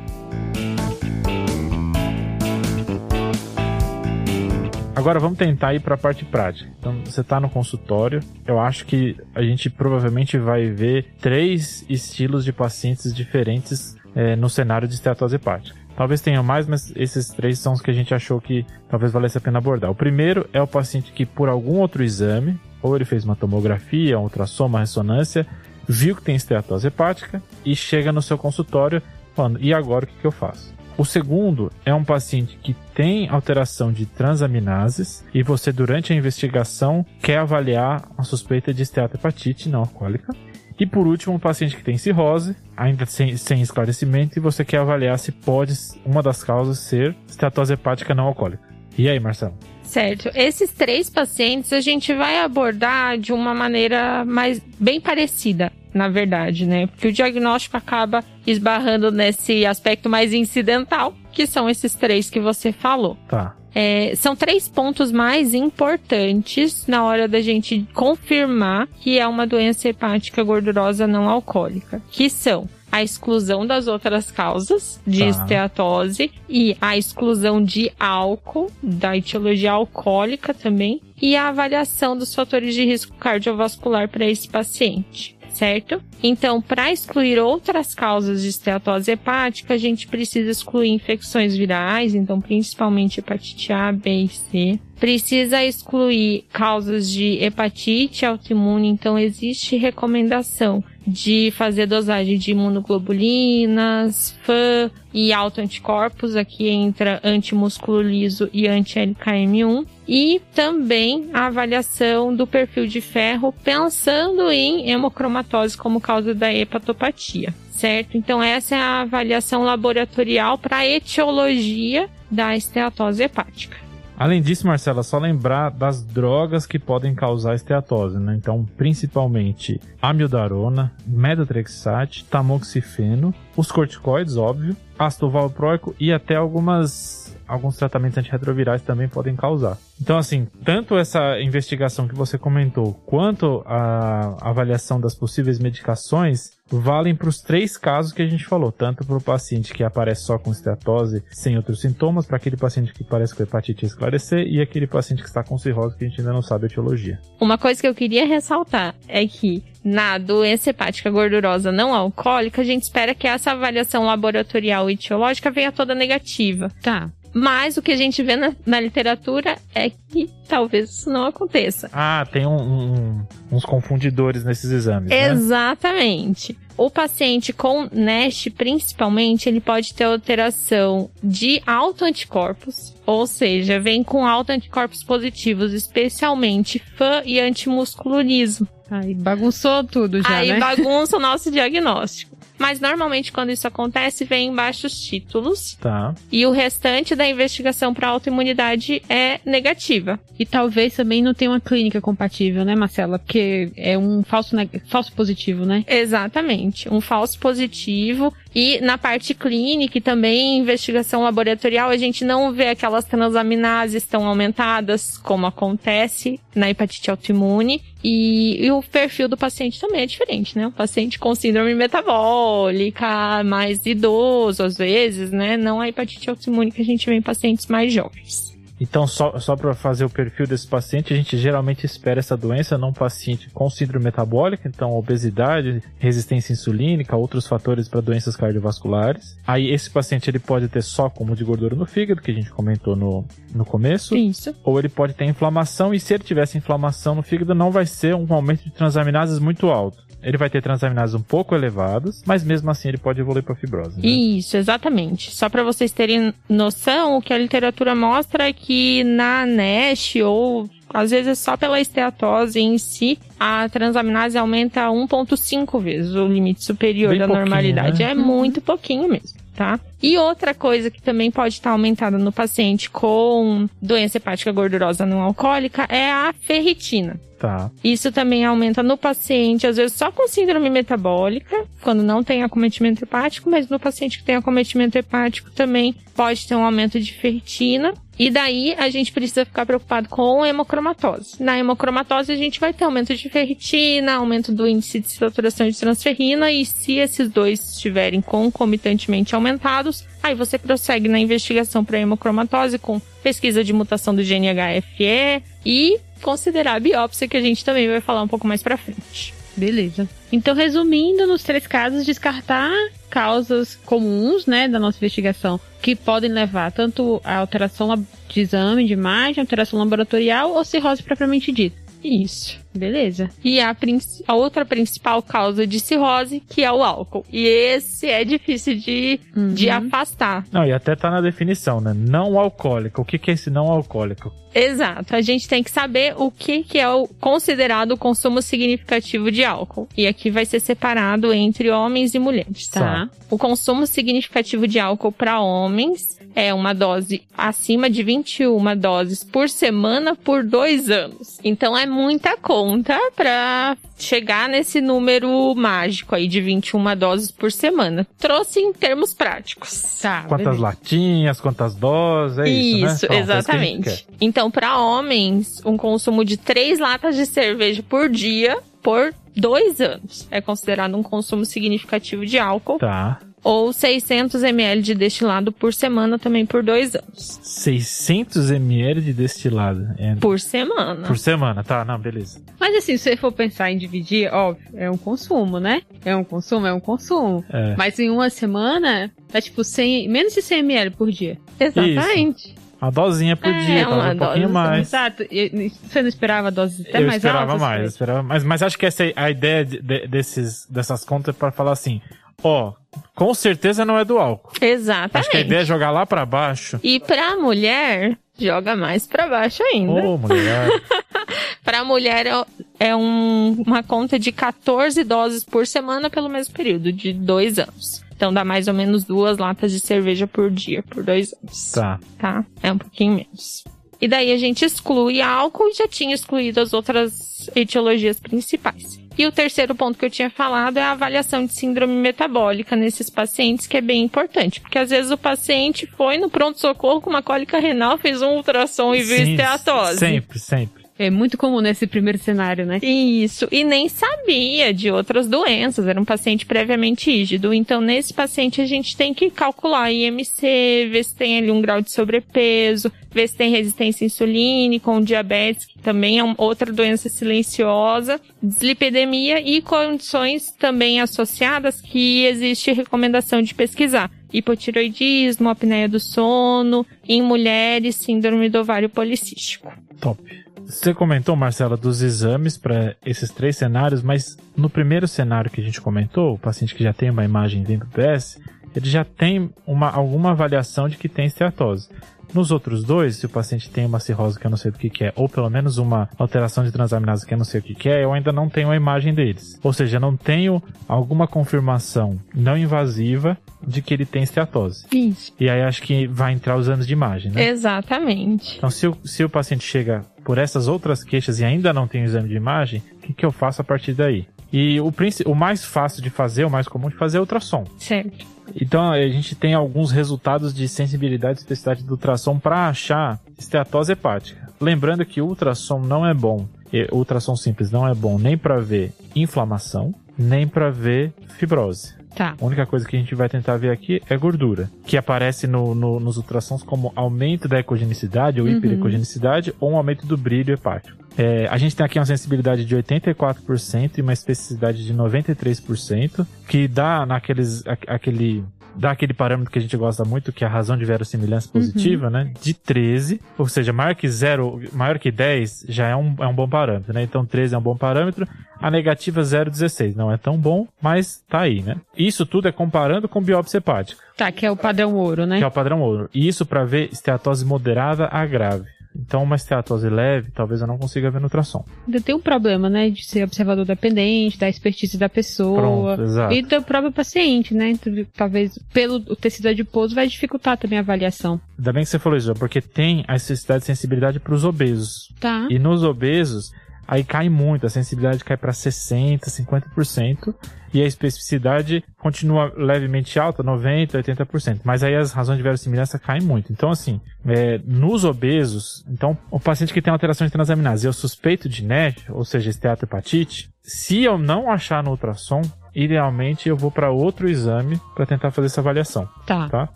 Agora 5.00 5.18
vamos 5.18 5.38
tentar 5.38 5.72
ir 5.72 5.80
para 5.80 5.94
a 5.94 5.98
parte 5.98 6.26
prática. 6.26 6.70
Então, 6.78 7.00
você 7.06 7.22
está 7.22 7.40
no 7.40 7.48
consultório. 7.48 8.20
Eu 8.46 8.60
acho 8.60 8.84
que 8.84 9.16
a 9.34 9.42
gente 9.42 9.70
provavelmente 9.70 10.36
vai 10.36 10.66
ver 10.66 11.06
três 11.18 11.86
estilos 11.88 12.44
de 12.44 12.52
pacientes 12.52 13.14
diferentes 13.14 13.96
eh, 14.14 14.36
no 14.36 14.48
cenário 14.48 14.88
de 14.88 14.94
esteatose 14.94 15.36
hepática. 15.36 15.78
Talvez 15.96 16.20
tenha 16.20 16.42
mais, 16.42 16.66
mas 16.66 16.92
esses 16.96 17.28
três 17.28 17.58
são 17.58 17.72
os 17.72 17.82
que 17.82 17.90
a 17.90 17.94
gente 17.94 18.14
achou 18.14 18.40
que 18.40 18.64
talvez 18.88 19.12
valesse 19.12 19.36
a 19.36 19.40
pena 19.40 19.58
abordar. 19.58 19.90
O 19.90 19.94
primeiro 19.94 20.48
é 20.52 20.62
o 20.62 20.66
paciente 20.66 21.12
que, 21.12 21.26
por 21.26 21.48
algum 21.48 21.78
outro 21.78 22.02
exame, 22.02 22.58
ou 22.82 22.96
ele 22.96 23.04
fez 23.04 23.24
uma 23.24 23.36
tomografia, 23.36 24.18
um 24.18 24.22
ultrassom, 24.22 24.66
uma 24.66 24.80
ressonância, 24.80 25.46
viu 25.86 26.16
que 26.16 26.22
tem 26.22 26.36
esteatose 26.36 26.86
hepática 26.86 27.42
e 27.64 27.76
chega 27.76 28.12
no 28.12 28.22
seu 28.22 28.38
consultório 28.38 29.02
falando: 29.34 29.58
e 29.60 29.74
agora 29.74 30.04
o 30.04 30.08
que, 30.08 30.14
que 30.20 30.26
eu 30.26 30.32
faço? 30.32 30.72
O 30.96 31.04
segundo 31.04 31.72
é 31.84 31.94
um 31.94 32.04
paciente 32.04 32.58
que 32.62 32.74
tem 32.94 33.28
alteração 33.28 33.90
de 33.90 34.04
transaminases 34.04 35.24
e 35.32 35.42
você, 35.42 35.72
durante 35.72 36.12
a 36.12 36.16
investigação, 36.16 37.06
quer 37.22 37.38
avaliar 37.38 38.06
a 38.18 38.22
suspeita 38.22 38.74
de 38.74 38.82
esteatohepatite 38.82 39.68
não 39.68 39.80
alcoólica. 39.80 40.34
E 40.80 40.86
por 40.86 41.06
último, 41.06 41.34
um 41.34 41.38
paciente 41.38 41.76
que 41.76 41.84
tem 41.84 41.98
cirrose, 41.98 42.56
ainda 42.74 43.04
sem, 43.04 43.36
sem 43.36 43.60
esclarecimento, 43.60 44.38
e 44.38 44.40
você 44.40 44.64
quer 44.64 44.78
avaliar 44.78 45.18
se 45.18 45.30
pode 45.30 45.74
uma 46.06 46.22
das 46.22 46.42
causas 46.42 46.78
ser 46.78 47.14
esteatose 47.28 47.74
hepática 47.74 48.14
não 48.14 48.24
alcoólica. 48.24 48.62
E 48.96 49.06
aí, 49.06 49.20
Marcelo? 49.20 49.54
Certo. 49.82 50.30
Esses 50.34 50.72
três 50.72 51.10
pacientes 51.10 51.70
a 51.74 51.80
gente 51.80 52.14
vai 52.14 52.40
abordar 52.40 53.18
de 53.18 53.30
uma 53.30 53.52
maneira 53.52 54.24
mais 54.24 54.62
bem 54.78 55.00
parecida, 55.00 55.70
na 55.92 56.08
verdade, 56.08 56.64
né? 56.64 56.86
Porque 56.86 57.08
o 57.08 57.12
diagnóstico 57.12 57.76
acaba 57.76 58.24
esbarrando 58.46 59.10
nesse 59.10 59.66
aspecto 59.66 60.08
mais 60.08 60.32
incidental, 60.32 61.12
que 61.30 61.46
são 61.46 61.68
esses 61.68 61.94
três 61.94 62.30
que 62.30 62.40
você 62.40 62.72
falou. 62.72 63.18
Tá. 63.28 63.54
É, 63.74 64.14
são 64.16 64.34
três 64.34 64.68
pontos 64.68 65.12
mais 65.12 65.54
importantes 65.54 66.86
na 66.86 67.04
hora 67.04 67.28
da 67.28 67.40
gente 67.40 67.86
confirmar 67.94 68.88
que 69.00 69.18
é 69.18 69.26
uma 69.26 69.46
doença 69.46 69.88
hepática 69.88 70.42
gordurosa 70.42 71.06
não 71.06 71.28
alcoólica, 71.28 72.02
que 72.10 72.28
são 72.28 72.68
a 72.92 73.02
exclusão 73.02 73.64
das 73.64 73.86
outras 73.86 74.30
causas 74.32 75.00
de 75.06 75.20
Tá. 75.20 75.26
esteatose 75.26 76.32
e 76.48 76.76
a 76.80 76.96
exclusão 76.96 77.62
de 77.62 77.92
álcool, 77.98 78.70
da 78.82 79.16
etiologia 79.16 79.70
alcoólica 79.72 80.52
também, 80.52 81.00
e 81.22 81.36
a 81.36 81.48
avaliação 81.48 82.16
dos 82.16 82.34
fatores 82.34 82.74
de 82.74 82.84
risco 82.84 83.14
cardiovascular 83.16 84.08
para 84.08 84.26
esse 84.26 84.48
paciente. 84.48 85.36
Certo? 85.60 86.02
Então, 86.22 86.58
para 86.62 86.90
excluir 86.90 87.38
outras 87.38 87.94
causas 87.94 88.40
de 88.40 88.48
esteatose 88.48 89.10
hepática, 89.10 89.74
a 89.74 89.76
gente 89.76 90.08
precisa 90.08 90.50
excluir 90.50 90.88
infecções 90.88 91.54
virais, 91.54 92.14
então 92.14 92.40
principalmente 92.40 93.20
hepatite 93.20 93.70
A, 93.70 93.92
B 93.92 94.22
e 94.22 94.28
C. 94.28 94.80
Precisa 94.98 95.62
excluir 95.62 96.46
causas 96.50 97.10
de 97.10 97.44
hepatite 97.44 98.24
autoimune, 98.24 98.88
então 98.88 99.18
existe 99.18 99.76
recomendação 99.76 100.82
de 101.06 101.52
fazer 101.56 101.86
dosagem 101.86 102.38
de 102.38 102.50
imunoglobulinas, 102.50 104.36
FAN 104.42 104.90
e 105.12 105.32
autoanticorpos, 105.32 106.36
aqui 106.36 106.68
entra 106.68 107.20
antimúsculo 107.24 108.02
liso 108.02 108.48
e 108.52 108.68
anti-LKM1. 108.68 109.86
E 110.06 110.40
também 110.54 111.30
a 111.32 111.46
avaliação 111.46 112.34
do 112.34 112.46
perfil 112.46 112.86
de 112.86 113.00
ferro, 113.00 113.54
pensando 113.64 114.50
em 114.50 114.90
hemocromatose 114.90 115.76
como 115.76 116.00
causa 116.00 116.34
da 116.34 116.52
hepatopatia, 116.52 117.54
certo? 117.70 118.16
Então 118.16 118.42
essa 118.42 118.74
é 118.74 118.78
a 118.78 119.00
avaliação 119.02 119.62
laboratorial 119.62 120.58
para 120.58 120.78
a 120.78 120.86
etiologia 120.86 122.08
da 122.30 122.56
esteatose 122.56 123.22
hepática. 123.22 123.79
Além 124.20 124.42
disso, 124.42 124.66
Marcela, 124.66 125.02
só 125.02 125.18
lembrar 125.18 125.70
das 125.70 126.04
drogas 126.04 126.66
que 126.66 126.78
podem 126.78 127.14
causar 127.14 127.54
esteatose, 127.54 128.18
né? 128.18 128.36
Então, 128.36 128.66
principalmente 128.76 129.80
amiodarona, 130.02 130.92
metotrexate, 131.06 132.26
tamoxifeno, 132.26 133.34
os 133.56 133.72
corticoides, 133.72 134.36
óbvio, 134.36 134.76
ácido 134.98 135.30
valproico 135.30 135.94
e 135.98 136.12
até 136.12 136.36
algumas 136.36 137.29
alguns 137.50 137.76
tratamentos 137.76 138.16
antirretrovirais 138.16 138.82
também 138.82 139.08
podem 139.08 139.34
causar. 139.34 139.76
Então, 140.00 140.16
assim, 140.16 140.46
tanto 140.64 140.96
essa 140.96 141.40
investigação 141.40 142.06
que 142.06 142.14
você 142.14 142.38
comentou, 142.38 142.94
quanto 143.04 143.62
a 143.66 144.36
avaliação 144.40 145.00
das 145.00 145.14
possíveis 145.14 145.58
medicações, 145.58 146.52
valem 146.70 147.16
para 147.16 147.28
os 147.28 147.40
três 147.40 147.76
casos 147.76 148.12
que 148.12 148.22
a 148.22 148.26
gente 148.26 148.44
falou, 148.44 148.70
tanto 148.70 149.04
para 149.04 149.16
o 149.16 149.20
paciente 149.20 149.74
que 149.74 149.82
aparece 149.82 150.22
só 150.22 150.38
com 150.38 150.52
esteatose 150.52 151.22
sem 151.30 151.56
outros 151.56 151.80
sintomas, 151.80 152.26
para 152.26 152.36
aquele 152.36 152.56
paciente 152.56 152.92
que 152.92 153.02
parece 153.02 153.34
com 153.34 153.42
hepatite 153.42 153.84
esclarecer 153.84 154.46
e 154.46 154.60
aquele 154.60 154.86
paciente 154.86 155.22
que 155.22 155.28
está 155.28 155.42
com 155.42 155.58
cirrose 155.58 155.96
que 155.96 156.04
a 156.04 156.08
gente 156.08 156.20
ainda 156.20 156.32
não 156.32 156.42
sabe 156.42 156.64
a 156.64 156.66
etiologia. 156.68 157.18
Uma 157.40 157.58
coisa 157.58 157.80
que 157.80 157.88
eu 157.88 157.94
queria 157.94 158.24
ressaltar 158.24 158.94
é 159.08 159.26
que 159.26 159.64
na 159.82 160.18
doença 160.18 160.70
hepática 160.70 161.10
gordurosa 161.10 161.72
não 161.72 161.94
alcoólica, 161.94 162.60
a 162.62 162.64
gente 162.64 162.82
espera 162.82 163.14
que 163.14 163.26
essa 163.26 163.52
avaliação 163.52 164.04
laboratorial 164.04 164.88
e 164.88 164.94
etiológica 164.94 165.50
venha 165.50 165.72
toda 165.72 165.94
negativa. 165.94 166.70
Tá. 166.82 167.10
Mas 167.32 167.76
o 167.76 167.82
que 167.82 167.92
a 167.92 167.96
gente 167.96 168.22
vê 168.22 168.36
na, 168.36 168.52
na 168.66 168.80
literatura 168.80 169.56
é 169.74 169.90
que 169.90 170.28
talvez 170.48 170.90
isso 170.90 171.10
não 171.10 171.26
aconteça. 171.26 171.88
Ah, 171.92 172.26
tem 172.30 172.46
um, 172.46 172.56
um, 172.56 173.26
uns 173.52 173.64
confundidores 173.64 174.44
nesses 174.44 174.70
exames. 174.70 175.10
Né? 175.10 175.30
Exatamente. 175.30 176.58
O 176.76 176.90
paciente 176.90 177.52
com 177.52 177.88
NASH, 177.92 178.48
principalmente, 178.56 179.48
ele 179.48 179.60
pode 179.60 179.94
ter 179.94 180.04
alteração 180.04 181.10
de 181.22 181.62
autoanticorpos, 181.66 182.94
ou 183.06 183.26
seja, 183.26 183.78
vem 183.78 184.02
com 184.02 184.26
autoanticorpos 184.26 185.04
positivos, 185.04 185.72
especialmente 185.72 186.82
FAM 186.96 187.22
e 187.24 187.38
antimusculurismo. 187.38 188.66
Aí 188.90 189.14
bagunçou 189.14 189.84
tudo 189.84 190.20
já, 190.20 190.38
Aí 190.38 190.48
né? 190.48 190.58
bagunça 190.58 191.16
o 191.16 191.20
nosso 191.20 191.50
diagnóstico. 191.50 192.29
Mas 192.60 192.78
normalmente 192.78 193.32
quando 193.32 193.50
isso 193.50 193.66
acontece 193.66 194.24
vem 194.26 194.48
em 194.48 194.54
baixos 194.54 195.00
títulos 195.00 195.78
Tá. 195.80 196.14
e 196.30 196.44
o 196.44 196.50
restante 196.50 197.16
da 197.16 197.26
investigação 197.26 197.94
para 197.94 198.08
autoimunidade 198.08 199.02
é 199.08 199.40
negativa. 199.46 200.20
E 200.38 200.44
talvez 200.44 200.94
também 200.94 201.22
não 201.22 201.32
tenha 201.32 201.50
uma 201.50 201.60
clínica 201.60 202.00
compatível, 202.02 202.62
né, 202.64 202.76
Marcela? 202.76 203.18
Porque 203.18 203.72
é 203.76 203.96
um 203.96 204.22
falso, 204.22 204.54
falso 204.88 205.12
positivo, 205.12 205.64
né? 205.64 205.84
Exatamente, 205.88 206.86
um 206.92 207.00
falso 207.00 207.38
positivo. 207.38 208.32
E 208.54 208.80
na 208.80 208.98
parte 208.98 209.32
clínica 209.32 209.98
e 209.98 210.00
também 210.00 210.58
investigação 210.58 211.22
laboratorial, 211.22 211.88
a 211.88 211.96
gente 211.96 212.24
não 212.24 212.52
vê 212.52 212.68
aquelas 212.68 213.04
transaminases 213.04 214.04
tão 214.04 214.26
aumentadas 214.26 215.16
como 215.16 215.46
acontece 215.46 216.40
na 216.54 216.68
hepatite 216.68 217.10
autoimune. 217.10 217.82
E, 218.02 218.64
e 218.64 218.70
o 218.72 218.82
perfil 218.82 219.28
do 219.28 219.36
paciente 219.36 219.78
também 219.78 220.02
é 220.02 220.06
diferente, 220.06 220.56
né? 220.56 220.66
O 220.66 220.72
paciente 220.72 221.18
com 221.18 221.34
síndrome 221.34 221.74
metabólica, 221.74 223.44
mais 223.44 223.84
idoso 223.86 224.62
às 224.62 224.76
vezes, 224.76 225.30
né? 225.30 225.56
Não 225.56 225.80
a 225.80 225.88
hepatite 225.88 226.28
autoimune 226.28 226.72
que 226.72 226.82
a 226.82 226.84
gente 226.84 227.06
vê 227.06 227.14
em 227.14 227.22
pacientes 227.22 227.66
mais 227.66 227.92
jovens. 227.92 228.58
Então, 228.80 229.06
só, 229.06 229.38
só 229.38 229.54
para 229.54 229.74
fazer 229.74 230.06
o 230.06 230.10
perfil 230.10 230.46
desse 230.46 230.66
paciente, 230.66 231.12
a 231.12 231.16
gente 231.16 231.36
geralmente 231.36 231.84
espera 231.84 232.18
essa 232.18 232.36
doença 232.36 232.78
num 232.78 232.92
paciente 232.92 233.50
com 233.50 233.68
síndrome 233.68 234.06
metabólica, 234.06 234.66
então 234.66 234.96
obesidade, 234.96 235.82
resistência 235.98 236.54
insulínica, 236.54 237.14
outros 237.14 237.46
fatores 237.46 237.88
para 237.88 238.00
doenças 238.00 238.36
cardiovasculares. 238.36 239.36
Aí 239.46 239.70
esse 239.70 239.90
paciente 239.90 240.30
ele 240.30 240.38
pode 240.38 240.68
ter 240.68 240.82
só 240.82 241.06
acúmulo 241.06 241.36
de 241.36 241.44
gordura 241.44 241.76
no 241.76 241.84
fígado, 241.84 242.22
que 242.22 242.30
a 242.30 242.34
gente 242.34 242.50
comentou 242.50 242.96
no, 242.96 243.24
no 243.54 243.64
começo, 243.66 244.16
Isso. 244.16 244.54
ou 244.64 244.78
ele 244.78 244.88
pode 244.88 245.12
ter 245.12 245.26
inflamação, 245.26 245.92
e 245.92 246.00
se 246.00 246.14
ele 246.14 246.24
tivesse 246.24 246.56
inflamação 246.56 247.14
no 247.14 247.22
fígado, 247.22 247.54
não 247.54 247.70
vai 247.70 247.84
ser 247.84 248.14
um 248.14 248.26
aumento 248.32 248.64
de 248.64 248.70
transaminases 248.70 249.38
muito 249.38 249.68
alto. 249.68 250.09
Ele 250.22 250.36
vai 250.36 250.50
ter 250.50 250.62
transaminases 250.62 251.14
um 251.14 251.22
pouco 251.22 251.54
elevadas, 251.54 252.22
mas 252.26 252.44
mesmo 252.44 252.70
assim 252.70 252.88
ele 252.88 252.98
pode 252.98 253.20
evoluir 253.20 253.42
para 253.42 253.54
fibrose. 253.54 254.00
Né? 254.00 254.08
Isso, 254.08 254.56
exatamente. 254.56 255.30
Só 255.30 255.48
para 255.48 255.62
vocês 255.62 255.92
terem 255.92 256.34
noção, 256.48 257.16
o 257.16 257.22
que 257.22 257.32
a 257.32 257.38
literatura 257.38 257.94
mostra 257.94 258.48
é 258.48 258.52
que 258.52 259.02
na 259.04 259.46
NASH 259.46 260.16
ou 260.24 260.68
às 260.92 261.10
vezes 261.10 261.38
só 261.38 261.56
pela 261.56 261.80
esteatose 261.80 262.58
em 262.60 262.76
si, 262.76 263.18
a 263.38 263.68
transaminase 263.68 264.36
aumenta 264.36 264.88
1.5 264.88 265.80
vezes 265.80 266.14
o 266.14 266.26
limite 266.26 266.64
superior 266.64 267.10
Bem 267.10 267.20
da 267.20 267.26
normalidade. 267.26 268.02
né? 268.02 268.10
É 268.10 268.14
muito 268.14 268.60
pouquinho 268.60 269.08
mesmo. 269.08 269.39
Tá? 269.60 269.78
E 270.02 270.16
outra 270.16 270.54
coisa 270.54 270.90
que 270.90 271.02
também 271.02 271.30
pode 271.30 271.52
estar 271.52 271.72
aumentada 271.72 272.16
no 272.16 272.32
paciente 272.32 272.88
com 272.88 273.68
doença 273.82 274.16
hepática 274.16 274.50
gordurosa 274.50 275.04
não 275.04 275.20
alcoólica 275.20 275.86
é 275.90 276.10
a 276.10 276.32
ferritina. 276.32 277.20
Tá. 277.38 277.70
Isso 277.84 278.10
também 278.10 278.42
aumenta 278.42 278.82
no 278.82 278.96
paciente, 278.96 279.66
às 279.66 279.76
vezes 279.76 279.98
só 279.98 280.10
com 280.10 280.26
síndrome 280.26 280.70
metabólica, 280.70 281.66
quando 281.82 282.02
não 282.02 282.24
tem 282.24 282.42
acometimento 282.42 283.04
hepático, 283.04 283.50
mas 283.50 283.68
no 283.68 283.78
paciente 283.78 284.20
que 284.20 284.24
tem 284.24 284.36
acometimento 284.36 284.96
hepático 284.96 285.50
também 285.50 285.94
pode 286.16 286.48
ter 286.48 286.54
um 286.54 286.64
aumento 286.64 286.98
de 286.98 287.12
ferritina. 287.12 287.92
E 288.20 288.30
daí 288.30 288.74
a 288.76 288.90
gente 288.90 289.12
precisa 289.12 289.46
ficar 289.46 289.64
preocupado 289.64 290.06
com 290.10 290.44
hemocromatose. 290.44 291.42
Na 291.42 291.58
hemocromatose 291.58 292.30
a 292.30 292.36
gente 292.36 292.60
vai 292.60 292.70
ter 292.70 292.84
aumento 292.84 293.16
de 293.16 293.30
ferritina, 293.30 294.16
aumento 294.16 294.52
do 294.52 294.68
índice 294.68 295.00
de 295.00 295.10
saturação 295.10 295.66
de 295.66 295.78
transferrina 295.78 296.52
e 296.52 296.66
se 296.66 296.98
esses 296.98 297.30
dois 297.30 297.70
estiverem 297.70 298.20
concomitantemente 298.20 299.34
aumentados, 299.34 300.04
aí 300.22 300.34
você 300.34 300.58
prossegue 300.58 301.08
na 301.08 301.18
investigação 301.18 301.82
para 301.82 301.98
hemocromatose 301.98 302.78
com 302.78 303.00
pesquisa 303.22 303.64
de 303.64 303.72
mutação 303.72 304.14
do 304.14 304.22
gene 304.22 304.48
HFE 304.52 305.42
e 305.64 305.98
considerar 306.20 306.74
a 306.74 306.80
biópsia 306.80 307.26
que 307.26 307.38
a 307.38 307.40
gente 307.40 307.64
também 307.64 307.88
vai 307.88 308.02
falar 308.02 308.22
um 308.22 308.28
pouco 308.28 308.46
mais 308.46 308.62
para 308.62 308.76
frente. 308.76 309.39
Beleza. 309.56 310.08
Então, 310.30 310.54
resumindo, 310.54 311.26
nos 311.26 311.42
três 311.42 311.66
casos, 311.66 312.04
descartar 312.06 312.70
causas 313.08 313.74
comuns, 313.84 314.46
né, 314.46 314.68
da 314.68 314.78
nossa 314.78 314.98
investigação, 314.98 315.60
que 315.82 315.96
podem 315.96 316.30
levar 316.30 316.70
tanto 316.70 317.20
a 317.24 317.38
alteração 317.38 318.06
de 318.28 318.40
exame 318.40 318.86
de 318.86 318.92
imagem, 318.92 319.40
alteração 319.40 319.78
laboratorial 319.78 320.54
ou 320.54 320.64
cirrose 320.64 321.02
propriamente 321.02 321.50
dita. 321.50 321.76
Isso. 322.02 322.59
Beleza. 322.74 323.28
E 323.44 323.60
a, 323.60 323.74
princi- 323.74 324.22
a 324.26 324.34
outra 324.34 324.64
principal 324.64 325.22
causa 325.22 325.66
de 325.66 325.80
cirrose, 325.80 326.40
que 326.48 326.62
é 326.62 326.70
o 326.70 326.82
álcool. 326.84 327.24
E 327.32 327.44
esse 327.46 328.06
é 328.06 328.24
difícil 328.24 328.76
de, 328.76 329.18
Uhum. 329.36 329.54
de 329.54 329.68
afastar. 329.68 330.44
Não, 330.52 330.64
e 330.64 330.72
até 330.72 330.94
tá 330.94 331.10
na 331.10 331.20
definição, 331.20 331.80
né? 331.80 331.92
Não 331.94 332.38
alcoólico. 332.38 333.02
O 333.02 333.04
que, 333.04 333.18
que 333.18 333.30
é 333.30 333.34
esse 333.34 333.50
não 333.50 333.66
alcoólico? 333.66 334.32
Exato. 334.54 335.14
A 335.14 335.20
gente 335.20 335.48
tem 335.48 335.62
que 335.62 335.70
saber 335.70 336.14
o 336.16 336.30
que, 336.30 336.62
que 336.64 336.78
é 336.78 336.88
o 336.88 337.06
considerado 337.20 337.92
o 337.92 337.96
consumo 337.98 338.42
significativo 338.42 339.30
de 339.30 339.44
álcool. 339.44 339.88
E 339.96 340.06
aqui 340.06 340.30
vai 340.30 340.44
ser 340.44 340.60
separado 340.60 341.32
entre 341.32 341.70
homens 341.70 342.14
e 342.14 342.18
mulheres, 342.18 342.68
tá? 342.68 343.08
O 343.30 343.38
consumo 343.38 343.86
significativo 343.86 344.66
de 344.66 344.78
álcool 344.78 345.12
para 345.12 345.40
homens 345.40 346.18
é 346.34 346.52
uma 346.54 346.72
dose 346.72 347.22
acima 347.36 347.90
de 347.90 348.02
21 348.02 348.76
doses 348.76 349.24
por 349.24 349.48
semana 349.48 350.14
por 350.14 350.44
dois 350.44 350.90
anos. 350.90 351.38
Então 351.44 351.76
é 351.76 351.86
muita 351.86 352.36
conta 352.36 352.98
para 353.14 353.76
chegar 353.98 354.48
nesse 354.48 354.80
número 354.80 355.54
mágico 355.54 356.14
aí 356.14 356.26
de 356.26 356.40
21 356.40 356.96
doses 356.96 357.30
por 357.30 357.52
semana. 357.52 358.06
Trouxe 358.18 358.60
em 358.60 358.72
termos 358.72 359.12
práticos. 359.12 359.98
Tá. 360.00 360.24
Quantas 360.26 360.56
beleza. 360.56 360.62
latinhas, 360.62 361.40
quantas 361.40 361.74
doses, 361.74 362.38
é 362.38 362.48
isso, 362.48 362.80
né? 362.80 362.92
Isso, 362.92 363.06
é 363.06 363.08
gente 363.08 363.22
exatamente. 363.22 364.06
Então, 364.20 364.50
para 364.50 364.78
homens, 364.78 365.62
um 365.64 365.76
consumo 365.76 366.24
de 366.24 366.36
três 366.36 366.78
latas 366.78 367.16
de 367.16 367.26
cerveja 367.26 367.82
por 367.82 368.08
dia 368.08 368.58
por 368.82 369.14
dois 369.36 369.80
anos 369.80 370.26
é 370.30 370.40
considerado 370.40 370.96
um 370.96 371.02
consumo 371.02 371.44
significativo 371.44 372.24
de 372.24 372.38
álcool. 372.38 372.78
Tá. 372.78 373.20
Ou 373.42 373.72
600 373.72 374.42
ml 374.42 374.82
de 374.82 374.94
destilado 374.94 375.50
por 375.50 375.72
semana 375.72 376.18
também 376.18 376.44
por 376.44 376.62
dois 376.62 376.94
anos. 376.94 377.38
600 377.42 378.50
ml 378.50 379.00
de 379.00 379.12
destilado. 379.14 379.88
É, 379.98 380.14
Por 380.16 380.38
semana. 380.38 381.06
por 381.06 381.16
semana, 381.18 381.64
tá? 381.64 381.84
Não, 381.84 381.98
beleza. 381.98 382.40
Mas 382.58 382.74
assim, 382.76 382.96
se 382.96 383.04
você 383.04 383.16
for 383.16 383.32
pensar 383.32 383.70
em 383.70 383.78
dividir, 383.78 384.30
óbvio, 384.32 384.62
é 384.74 384.90
um 384.90 384.96
consumo, 384.98 385.58
né? 385.58 385.82
É 386.04 386.14
um 386.14 386.24
consumo, 386.24 386.66
é 386.66 386.72
um 386.72 386.80
consumo. 386.80 387.44
É. 387.50 387.74
Mas 387.76 387.98
em 387.98 388.10
uma 388.10 388.28
semana, 388.28 389.10
tá 389.32 389.40
tipo 389.40 389.64
100, 389.64 390.08
menos 390.08 390.34
de 390.34 390.42
100 390.42 390.58
ml 390.60 390.90
por 390.90 391.10
dia. 391.10 391.38
Exatamente. 391.58 392.54
Uma 392.80 392.90
dosinha 392.90 393.36
por 393.36 393.48
É, 393.50 393.64
dia, 393.66 393.88
uma 393.88 394.12
um 394.12 394.16
pouquinho 394.16 394.40
dose, 394.48 394.52
mais. 394.54 394.88
Exato. 394.88 395.24
Você 395.28 396.00
não 396.00 396.08
esperava 396.08 396.50
doses 396.50 396.80
até 396.80 396.98
eu 396.98 397.06
mais 397.06 397.16
esperava 397.16 397.52
altas? 397.52 397.60
mais, 397.60 397.72
eu 397.72 397.78
Fred? 397.82 397.88
esperava 397.92 398.22
mais. 398.22 398.42
Mas 398.44 398.62
acho 398.62 398.78
que 398.78 398.86
essa 398.86 399.04
é 399.04 399.12
a 399.16 399.30
ideia 399.30 399.64
de- 399.66 399.82
de- 399.82 400.06
desses, 400.06 400.66
dessas 400.66 401.04
contas 401.04 401.34
é 401.34 401.38
pra 401.38 401.50
falar 401.50 401.72
assim, 401.72 402.00
ó, 402.42 402.72
com 403.14 403.32
certeza 403.34 403.84
não 403.84 403.98
é 403.98 404.04
do 404.04 404.18
álcool. 404.18 404.52
Exatamente. 404.60 405.16
Acho 405.16 405.30
que 405.30 405.36
a 405.36 405.40
ideia 405.40 405.60
é 405.60 405.64
jogar 405.64 405.90
lá 405.90 406.04
pra 406.06 406.24
baixo. 406.26 406.80
E 406.82 406.98
pra 407.00 407.36
mulher, 407.36 408.16
joga 408.38 408.74
mais 408.76 409.06
pra 409.06 409.28
baixo 409.28 409.62
ainda. 409.62 409.92
Ô, 409.92 410.16
mulher. 410.18 410.68
Para 411.64 411.80
a 411.80 411.84
mulher 411.84 412.26
é- 412.26 412.44
é 412.88 412.96
um- 412.96 413.62
uma 413.66 413.82
conta 413.82 414.18
de 414.18 414.32
14 414.32 415.04
doses 415.04 415.44
por 415.44 415.66
semana 415.66 416.08
pelo 416.10 416.28
mesmo 416.28 416.54
período, 416.54 416.90
de 416.92 417.12
dois 417.12 417.58
anos. 417.58 418.02
Então 418.16 418.32
dá 418.32 418.44
mais 418.44 418.66
ou 418.68 418.74
menos 418.74 419.04
duas 419.04 419.38
latas 419.38 419.70
de 419.72 419.80
cerveja 419.80 420.26
por 420.26 420.50
dia, 420.50 420.82
por 420.82 421.02
dois 421.04 421.32
anos. 421.42 421.70
tá. 421.72 421.98
Tá? 422.18 422.44
É 422.62 422.72
um 422.72 422.78
pouquinho 422.78 423.14
menos. 423.14 423.64
E 424.00 424.08
daí 424.08 424.32
a 424.32 424.38
gente 424.38 424.64
exclui 424.64 425.20
álcool 425.20 425.68
e 425.68 425.74
já 425.74 425.86
tinha 425.86 426.14
excluído 426.14 426.60
as 426.60 426.72
outras 426.72 427.48
etiologias 427.54 428.18
principais. 428.18 428.98
E 429.18 429.26
o 429.26 429.32
terceiro 429.32 429.74
ponto 429.74 429.98
que 429.98 430.04
eu 430.04 430.10
tinha 430.10 430.30
falado 430.30 430.78
é 430.78 430.82
a 430.82 430.92
avaliação 430.92 431.44
de 431.44 431.52
síndrome 431.52 431.92
metabólica 431.92 432.74
nesses 432.74 433.10
pacientes, 433.10 433.66
que 433.66 433.76
é 433.76 433.80
bem 433.80 434.02
importante. 434.02 434.60
Porque 434.60 434.78
às 434.78 434.88
vezes 434.88 435.10
o 435.10 435.18
paciente 435.18 435.86
foi 435.86 436.16
no 436.16 436.30
pronto-socorro 436.30 437.02
com 437.02 437.10
uma 437.10 437.22
cólica 437.22 437.58
renal, 437.58 437.98
fez 437.98 438.22
um 438.22 438.36
ultrassom 438.36 438.94
e 438.94 439.02
viu 439.02 439.18
Sim, 439.18 439.32
esteatose. 439.32 439.98
Sempre, 439.98 440.38
sempre. 440.38 440.80
É 440.98 441.08
muito 441.08 441.38
comum 441.38 441.60
nesse 441.60 441.86
primeiro 441.86 442.18
cenário, 442.18 442.66
né? 442.66 442.78
Isso, 442.82 443.48
e 443.50 443.64
nem 443.64 443.88
sabia 443.88 444.72
de 444.72 444.90
outras 444.90 445.26
doenças, 445.26 445.86
era 445.86 445.98
um 445.98 446.04
paciente 446.04 446.44
previamente 446.44 447.10
rígido. 447.10 447.54
Então, 447.54 447.80
nesse 447.80 448.12
paciente, 448.12 448.60
a 448.60 448.66
gente 448.66 448.94
tem 448.94 449.14
que 449.14 449.30
calcular 449.30 449.90
IMC, 449.90 450.88
ver 450.92 451.02
se 451.02 451.14
tem 451.14 451.38
ali 451.38 451.50
um 451.50 451.62
grau 451.62 451.80
de 451.80 451.90
sobrepeso, 451.90 452.92
ver 453.12 453.28
se 453.28 453.36
tem 453.36 453.50
resistência 453.50 454.04
insulínica, 454.04 454.84
com 454.84 455.00
diabetes, 455.00 455.66
que 455.66 455.78
também 455.78 456.18
é 456.18 456.34
outra 456.36 456.72
doença 456.72 457.08
silenciosa, 457.08 458.20
dislipidemia 458.42 459.40
e 459.40 459.60
condições 459.60 460.52
também 460.52 461.00
associadas 461.00 461.80
que 461.80 462.24
existe 462.26 462.72
recomendação 462.72 463.42
de 463.42 463.54
pesquisar. 463.54 464.10
Hipotiroidismo, 464.32 465.48
apneia 465.48 465.88
do 465.88 465.98
sono, 465.98 466.86
em 467.08 467.20
mulheres, 467.20 467.96
síndrome 467.96 468.48
do 468.48 468.60
ovário 468.60 468.88
policístico. 468.88 469.72
Top. 470.00 470.22
Você 470.64 470.94
comentou, 470.94 471.34
Marcela, 471.34 471.76
dos 471.76 472.00
exames 472.00 472.56
para 472.56 472.94
esses 473.04 473.30
três 473.30 473.56
cenários, 473.56 474.02
mas 474.02 474.36
no 474.56 474.70
primeiro 474.70 475.08
cenário 475.08 475.50
que 475.50 475.60
a 475.60 475.64
gente 475.64 475.80
comentou, 475.80 476.34
o 476.34 476.38
paciente 476.38 476.76
que 476.76 476.84
já 476.84 476.92
tem 476.92 477.10
uma 477.10 477.24
imagem 477.24 477.64
dentro 477.64 477.88
do 477.88 477.92
PS, 477.92 478.38
ele 478.74 478.88
já 478.88 479.04
tem 479.04 479.50
uma, 479.66 479.90
alguma 479.90 480.30
avaliação 480.30 480.88
de 480.88 480.96
que 480.96 481.08
tem 481.08 481.26
esteatose. 481.26 481.88
Nos 482.34 482.50
outros 482.50 482.84
dois, 482.84 483.16
se 483.16 483.26
o 483.26 483.28
paciente 483.28 483.70
tem 483.70 483.84
uma 483.84 484.00
cirrose 484.00 484.38
que 484.38 484.46
eu 484.46 484.50
não 484.50 484.56
sei 484.56 484.70
do 484.70 484.78
que, 484.78 484.90
que 484.90 485.04
é, 485.04 485.12
ou 485.16 485.28
pelo 485.28 485.50
menos 485.50 485.78
uma 485.78 486.08
alteração 486.18 486.64
de 486.64 486.72
transaminase 486.72 487.26
que 487.26 487.34
eu 487.34 487.38
não 487.38 487.44
sei 487.44 487.60
o 487.60 487.62
que, 487.62 487.74
que 487.74 487.88
é, 487.88 488.04
eu 488.04 488.12
ainda 488.12 488.32
não 488.32 488.48
tenho 488.48 488.70
a 488.70 488.76
imagem 488.76 489.14
deles. 489.14 489.58
Ou 489.62 489.72
seja, 489.72 489.98
não 489.98 490.16
tenho 490.16 490.62
alguma 490.88 491.26
confirmação 491.26 492.18
não 492.34 492.56
invasiva 492.56 493.36
de 493.66 493.82
que 493.82 493.94
ele 493.94 494.06
tem 494.06 494.22
esteatose. 494.22 494.86
Isso. 494.92 495.32
E 495.38 495.48
aí 495.48 495.62
acho 495.62 495.82
que 495.82 496.06
vai 496.06 496.32
entrar 496.32 496.56
os 496.56 496.68
anos 496.68 496.86
de 496.86 496.92
imagem, 496.92 497.30
né? 497.32 497.48
Exatamente. 497.48 498.56
Então, 498.56 498.70
se 498.70 498.86
o, 498.86 498.96
se 499.04 499.24
o 499.24 499.28
paciente 499.28 499.64
chega 499.64 500.04
por 500.24 500.38
essas 500.38 500.68
outras 500.68 501.02
queixas 501.02 501.40
e 501.40 501.44
ainda 501.44 501.72
não 501.72 501.86
tem 501.86 502.02
o 502.02 502.04
exame 502.04 502.28
de 502.28 502.36
imagem, 502.36 502.82
o 502.96 503.00
que, 503.00 503.12
que 503.12 503.26
eu 503.26 503.32
faço 503.32 503.60
a 503.60 503.64
partir 503.64 503.92
daí? 503.92 504.26
E 504.52 504.80
o, 504.80 504.92
o 505.26 505.34
mais 505.34 505.64
fácil 505.64 506.02
de 506.02 506.10
fazer, 506.10 506.44
o 506.44 506.50
mais 506.50 506.66
comum 506.66 506.88
de 506.88 506.96
fazer 506.96 507.18
é 507.18 507.20
ultrassom. 507.20 507.64
Certo. 507.78 508.26
Então 508.54 508.90
a 508.90 509.08
gente 509.08 509.34
tem 509.34 509.54
alguns 509.54 509.90
resultados 509.90 510.54
de 510.54 510.68
sensibilidade 510.68 511.38
e 511.38 511.42
especificidade 511.42 511.84
do 511.84 511.92
ultrassom 511.92 512.38
para 512.38 512.68
achar 512.68 513.20
esteatose 513.38 513.92
hepática. 513.92 514.48
Lembrando 514.60 515.04
que 515.04 515.20
o 515.20 515.26
ultrassom 515.26 515.80
não 515.80 516.06
é 516.06 516.14
bom, 516.14 516.46
ultrassom 516.92 517.36
simples 517.36 517.70
não 517.70 517.86
é 517.86 517.94
bom 517.94 518.18
nem 518.18 518.36
para 518.36 518.60
ver 518.60 518.92
inflamação, 519.14 519.94
nem 520.16 520.46
para 520.46 520.70
ver 520.70 521.12
fibrose. 521.38 521.99
Tá. 522.14 522.34
A 522.40 522.44
única 522.44 522.66
coisa 522.66 522.86
que 522.86 522.96
a 522.96 522.98
gente 522.98 523.14
vai 523.14 523.28
tentar 523.28 523.56
ver 523.56 523.70
aqui 523.70 524.02
é 524.08 524.16
gordura, 524.16 524.70
que 524.84 524.96
aparece 524.96 525.46
no, 525.46 525.74
no, 525.74 526.00
nos 526.00 526.16
ultrassons 526.16 526.62
como 526.62 526.92
aumento 526.96 527.48
da 527.48 527.58
ecogenicidade 527.58 528.40
ou 528.40 528.46
uhum. 528.46 528.54
hiperecogenicidade 528.54 529.54
ou 529.60 529.72
um 529.72 529.76
aumento 529.76 530.06
do 530.06 530.16
brilho 530.16 530.52
hepático. 530.52 530.98
É, 531.16 531.46
a 531.48 531.58
gente 531.58 531.74
tem 531.74 531.84
aqui 531.84 531.98
uma 531.98 532.06
sensibilidade 532.06 532.64
de 532.64 532.76
84% 532.76 533.98
e 533.98 534.00
uma 534.00 534.12
especificidade 534.12 534.84
de 534.84 534.94
93%, 534.94 536.26
que 536.48 536.68
dá 536.68 537.04
naqueles 537.04 537.62
aquele 537.86 538.44
dá 538.74 538.90
aquele 538.90 539.12
parâmetro 539.12 539.50
que 539.52 539.58
a 539.58 539.62
gente 539.62 539.76
gosta 539.76 540.04
muito, 540.04 540.32
que 540.32 540.44
é 540.44 540.46
a 540.46 540.50
razão 540.50 540.76
de 540.76 540.84
verossimilhança 540.84 541.48
positiva, 541.48 542.06
uhum. 542.06 542.12
né? 542.12 542.32
De 542.40 542.54
13, 542.54 543.20
ou 543.38 543.48
seja, 543.48 543.72
maior 543.72 543.94
que 543.94 544.08
0, 544.08 544.60
maior 544.72 544.98
que 544.98 545.10
10 545.10 545.66
já 545.68 545.88
é 545.88 545.96
um, 545.96 546.14
é 546.18 546.26
um 546.26 546.34
bom 546.34 546.48
parâmetro, 546.48 546.92
né? 546.92 547.02
Então 547.02 547.24
13 547.24 547.54
é 547.54 547.58
um 547.58 547.62
bom 547.62 547.76
parâmetro. 547.76 548.26
A 548.60 548.70
negativa 548.70 549.22
0,16 549.22 549.96
não 549.96 550.12
é 550.12 550.18
tão 550.18 550.36
bom, 550.36 550.68
mas 550.82 551.22
tá 551.28 551.40
aí, 551.40 551.62
né? 551.62 551.76
Isso 551.96 552.26
tudo 552.26 552.48
é 552.48 552.52
comparando 552.52 553.08
com 553.08 553.22
biópsia 553.22 553.58
hepática. 553.58 554.02
Tá, 554.16 554.30
que 554.30 554.44
é 554.44 554.50
o 554.50 554.56
padrão 554.56 554.94
ouro, 554.94 555.24
né? 555.24 555.38
Que 555.38 555.44
é 555.44 555.46
o 555.46 555.50
padrão 555.50 555.80
ouro. 555.80 556.10
E 556.12 556.28
isso 556.28 556.44
para 556.44 556.64
ver 556.64 556.90
esteatose 556.92 557.44
moderada 557.44 558.06
a 558.10 558.26
grave. 558.26 558.66
Então, 559.00 559.22
uma 559.22 559.36
esteatose 559.36 559.88
leve, 559.88 560.30
talvez 560.32 560.60
eu 560.60 560.66
não 560.66 560.78
consiga 560.78 561.10
ver 561.10 561.18
no 561.18 561.24
ultrassom. 561.24 561.64
Ainda 561.86 562.00
tem 562.00 562.14
um 562.14 562.20
problema, 562.20 562.68
né? 562.68 562.90
De 562.90 563.04
ser 563.04 563.24
observador 563.24 563.64
dependente, 563.64 564.38
da 564.38 564.48
expertise 564.48 564.98
da 564.98 565.08
pessoa. 565.08 565.96
Pronto, 565.96 566.02
exato. 566.02 566.34
E 566.34 566.42
do 566.42 566.62
próprio 566.62 566.92
paciente, 566.92 567.54
né? 567.54 567.70
Então, 567.70 567.92
talvez 568.14 568.58
pelo 568.72 569.00
tecido 569.16 569.48
adiposo 569.48 569.94
vai 569.94 570.06
dificultar 570.06 570.58
também 570.58 570.78
a 570.78 570.82
avaliação. 570.82 571.40
Ainda 571.58 571.72
bem 571.72 571.82
que 571.82 571.88
você 571.88 571.98
falou 571.98 572.18
isso, 572.18 572.34
porque 572.34 572.60
tem 572.60 573.04
a 573.08 573.14
necessidade 573.14 573.60
de 573.60 573.66
sensibilidade 573.66 574.20
para 574.20 574.34
os 574.34 574.44
obesos. 574.44 575.08
Tá. 575.18 575.46
E 575.50 575.58
nos 575.58 575.82
obesos, 575.82 576.52
aí 576.90 577.04
cai 577.04 577.28
muito, 577.28 577.64
a 577.64 577.70
sensibilidade 577.70 578.24
cai 578.24 578.36
para 578.36 578.50
60%, 578.50 579.20
50%, 579.20 580.34
e 580.74 580.82
a 580.82 580.86
especificidade 580.86 581.84
continua 581.96 582.52
levemente 582.56 583.16
alta, 583.18 583.44
90%, 583.44 583.92
80%. 583.92 584.60
Mas 584.64 584.82
aí 584.82 584.96
as 584.96 585.12
razões 585.12 585.36
de 585.36 585.42
verossimilhança 585.44 586.00
caem 586.00 586.20
muito. 586.20 586.52
Então, 586.52 586.68
assim, 586.68 587.00
é, 587.24 587.60
nos 587.64 588.04
obesos, 588.04 588.84
então, 588.88 589.16
o 589.30 589.38
paciente 589.38 589.72
que 589.72 589.80
tem 589.80 589.92
alterações 589.92 590.30
de 590.30 590.32
transaminase, 590.32 590.84
eu 590.84 590.92
suspeito 590.92 591.48
de 591.48 591.64
NET, 591.64 592.04
ou 592.10 592.24
seja, 592.24 592.50
esteatohepatite, 592.50 593.50
se 593.62 594.02
eu 594.02 594.18
não 594.18 594.50
achar 594.50 594.82
no 594.82 594.90
ultrassom, 594.90 595.42
idealmente 595.72 596.48
eu 596.48 596.56
vou 596.56 596.72
para 596.72 596.90
outro 596.90 597.28
exame 597.28 597.80
para 597.94 598.04
tentar 598.04 598.32
fazer 598.32 598.46
essa 598.46 598.60
avaliação. 598.60 599.08
Tá. 599.24 599.48
tá? 599.48 599.68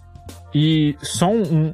E 0.53 0.97
só 1.01 1.31
um, 1.31 1.73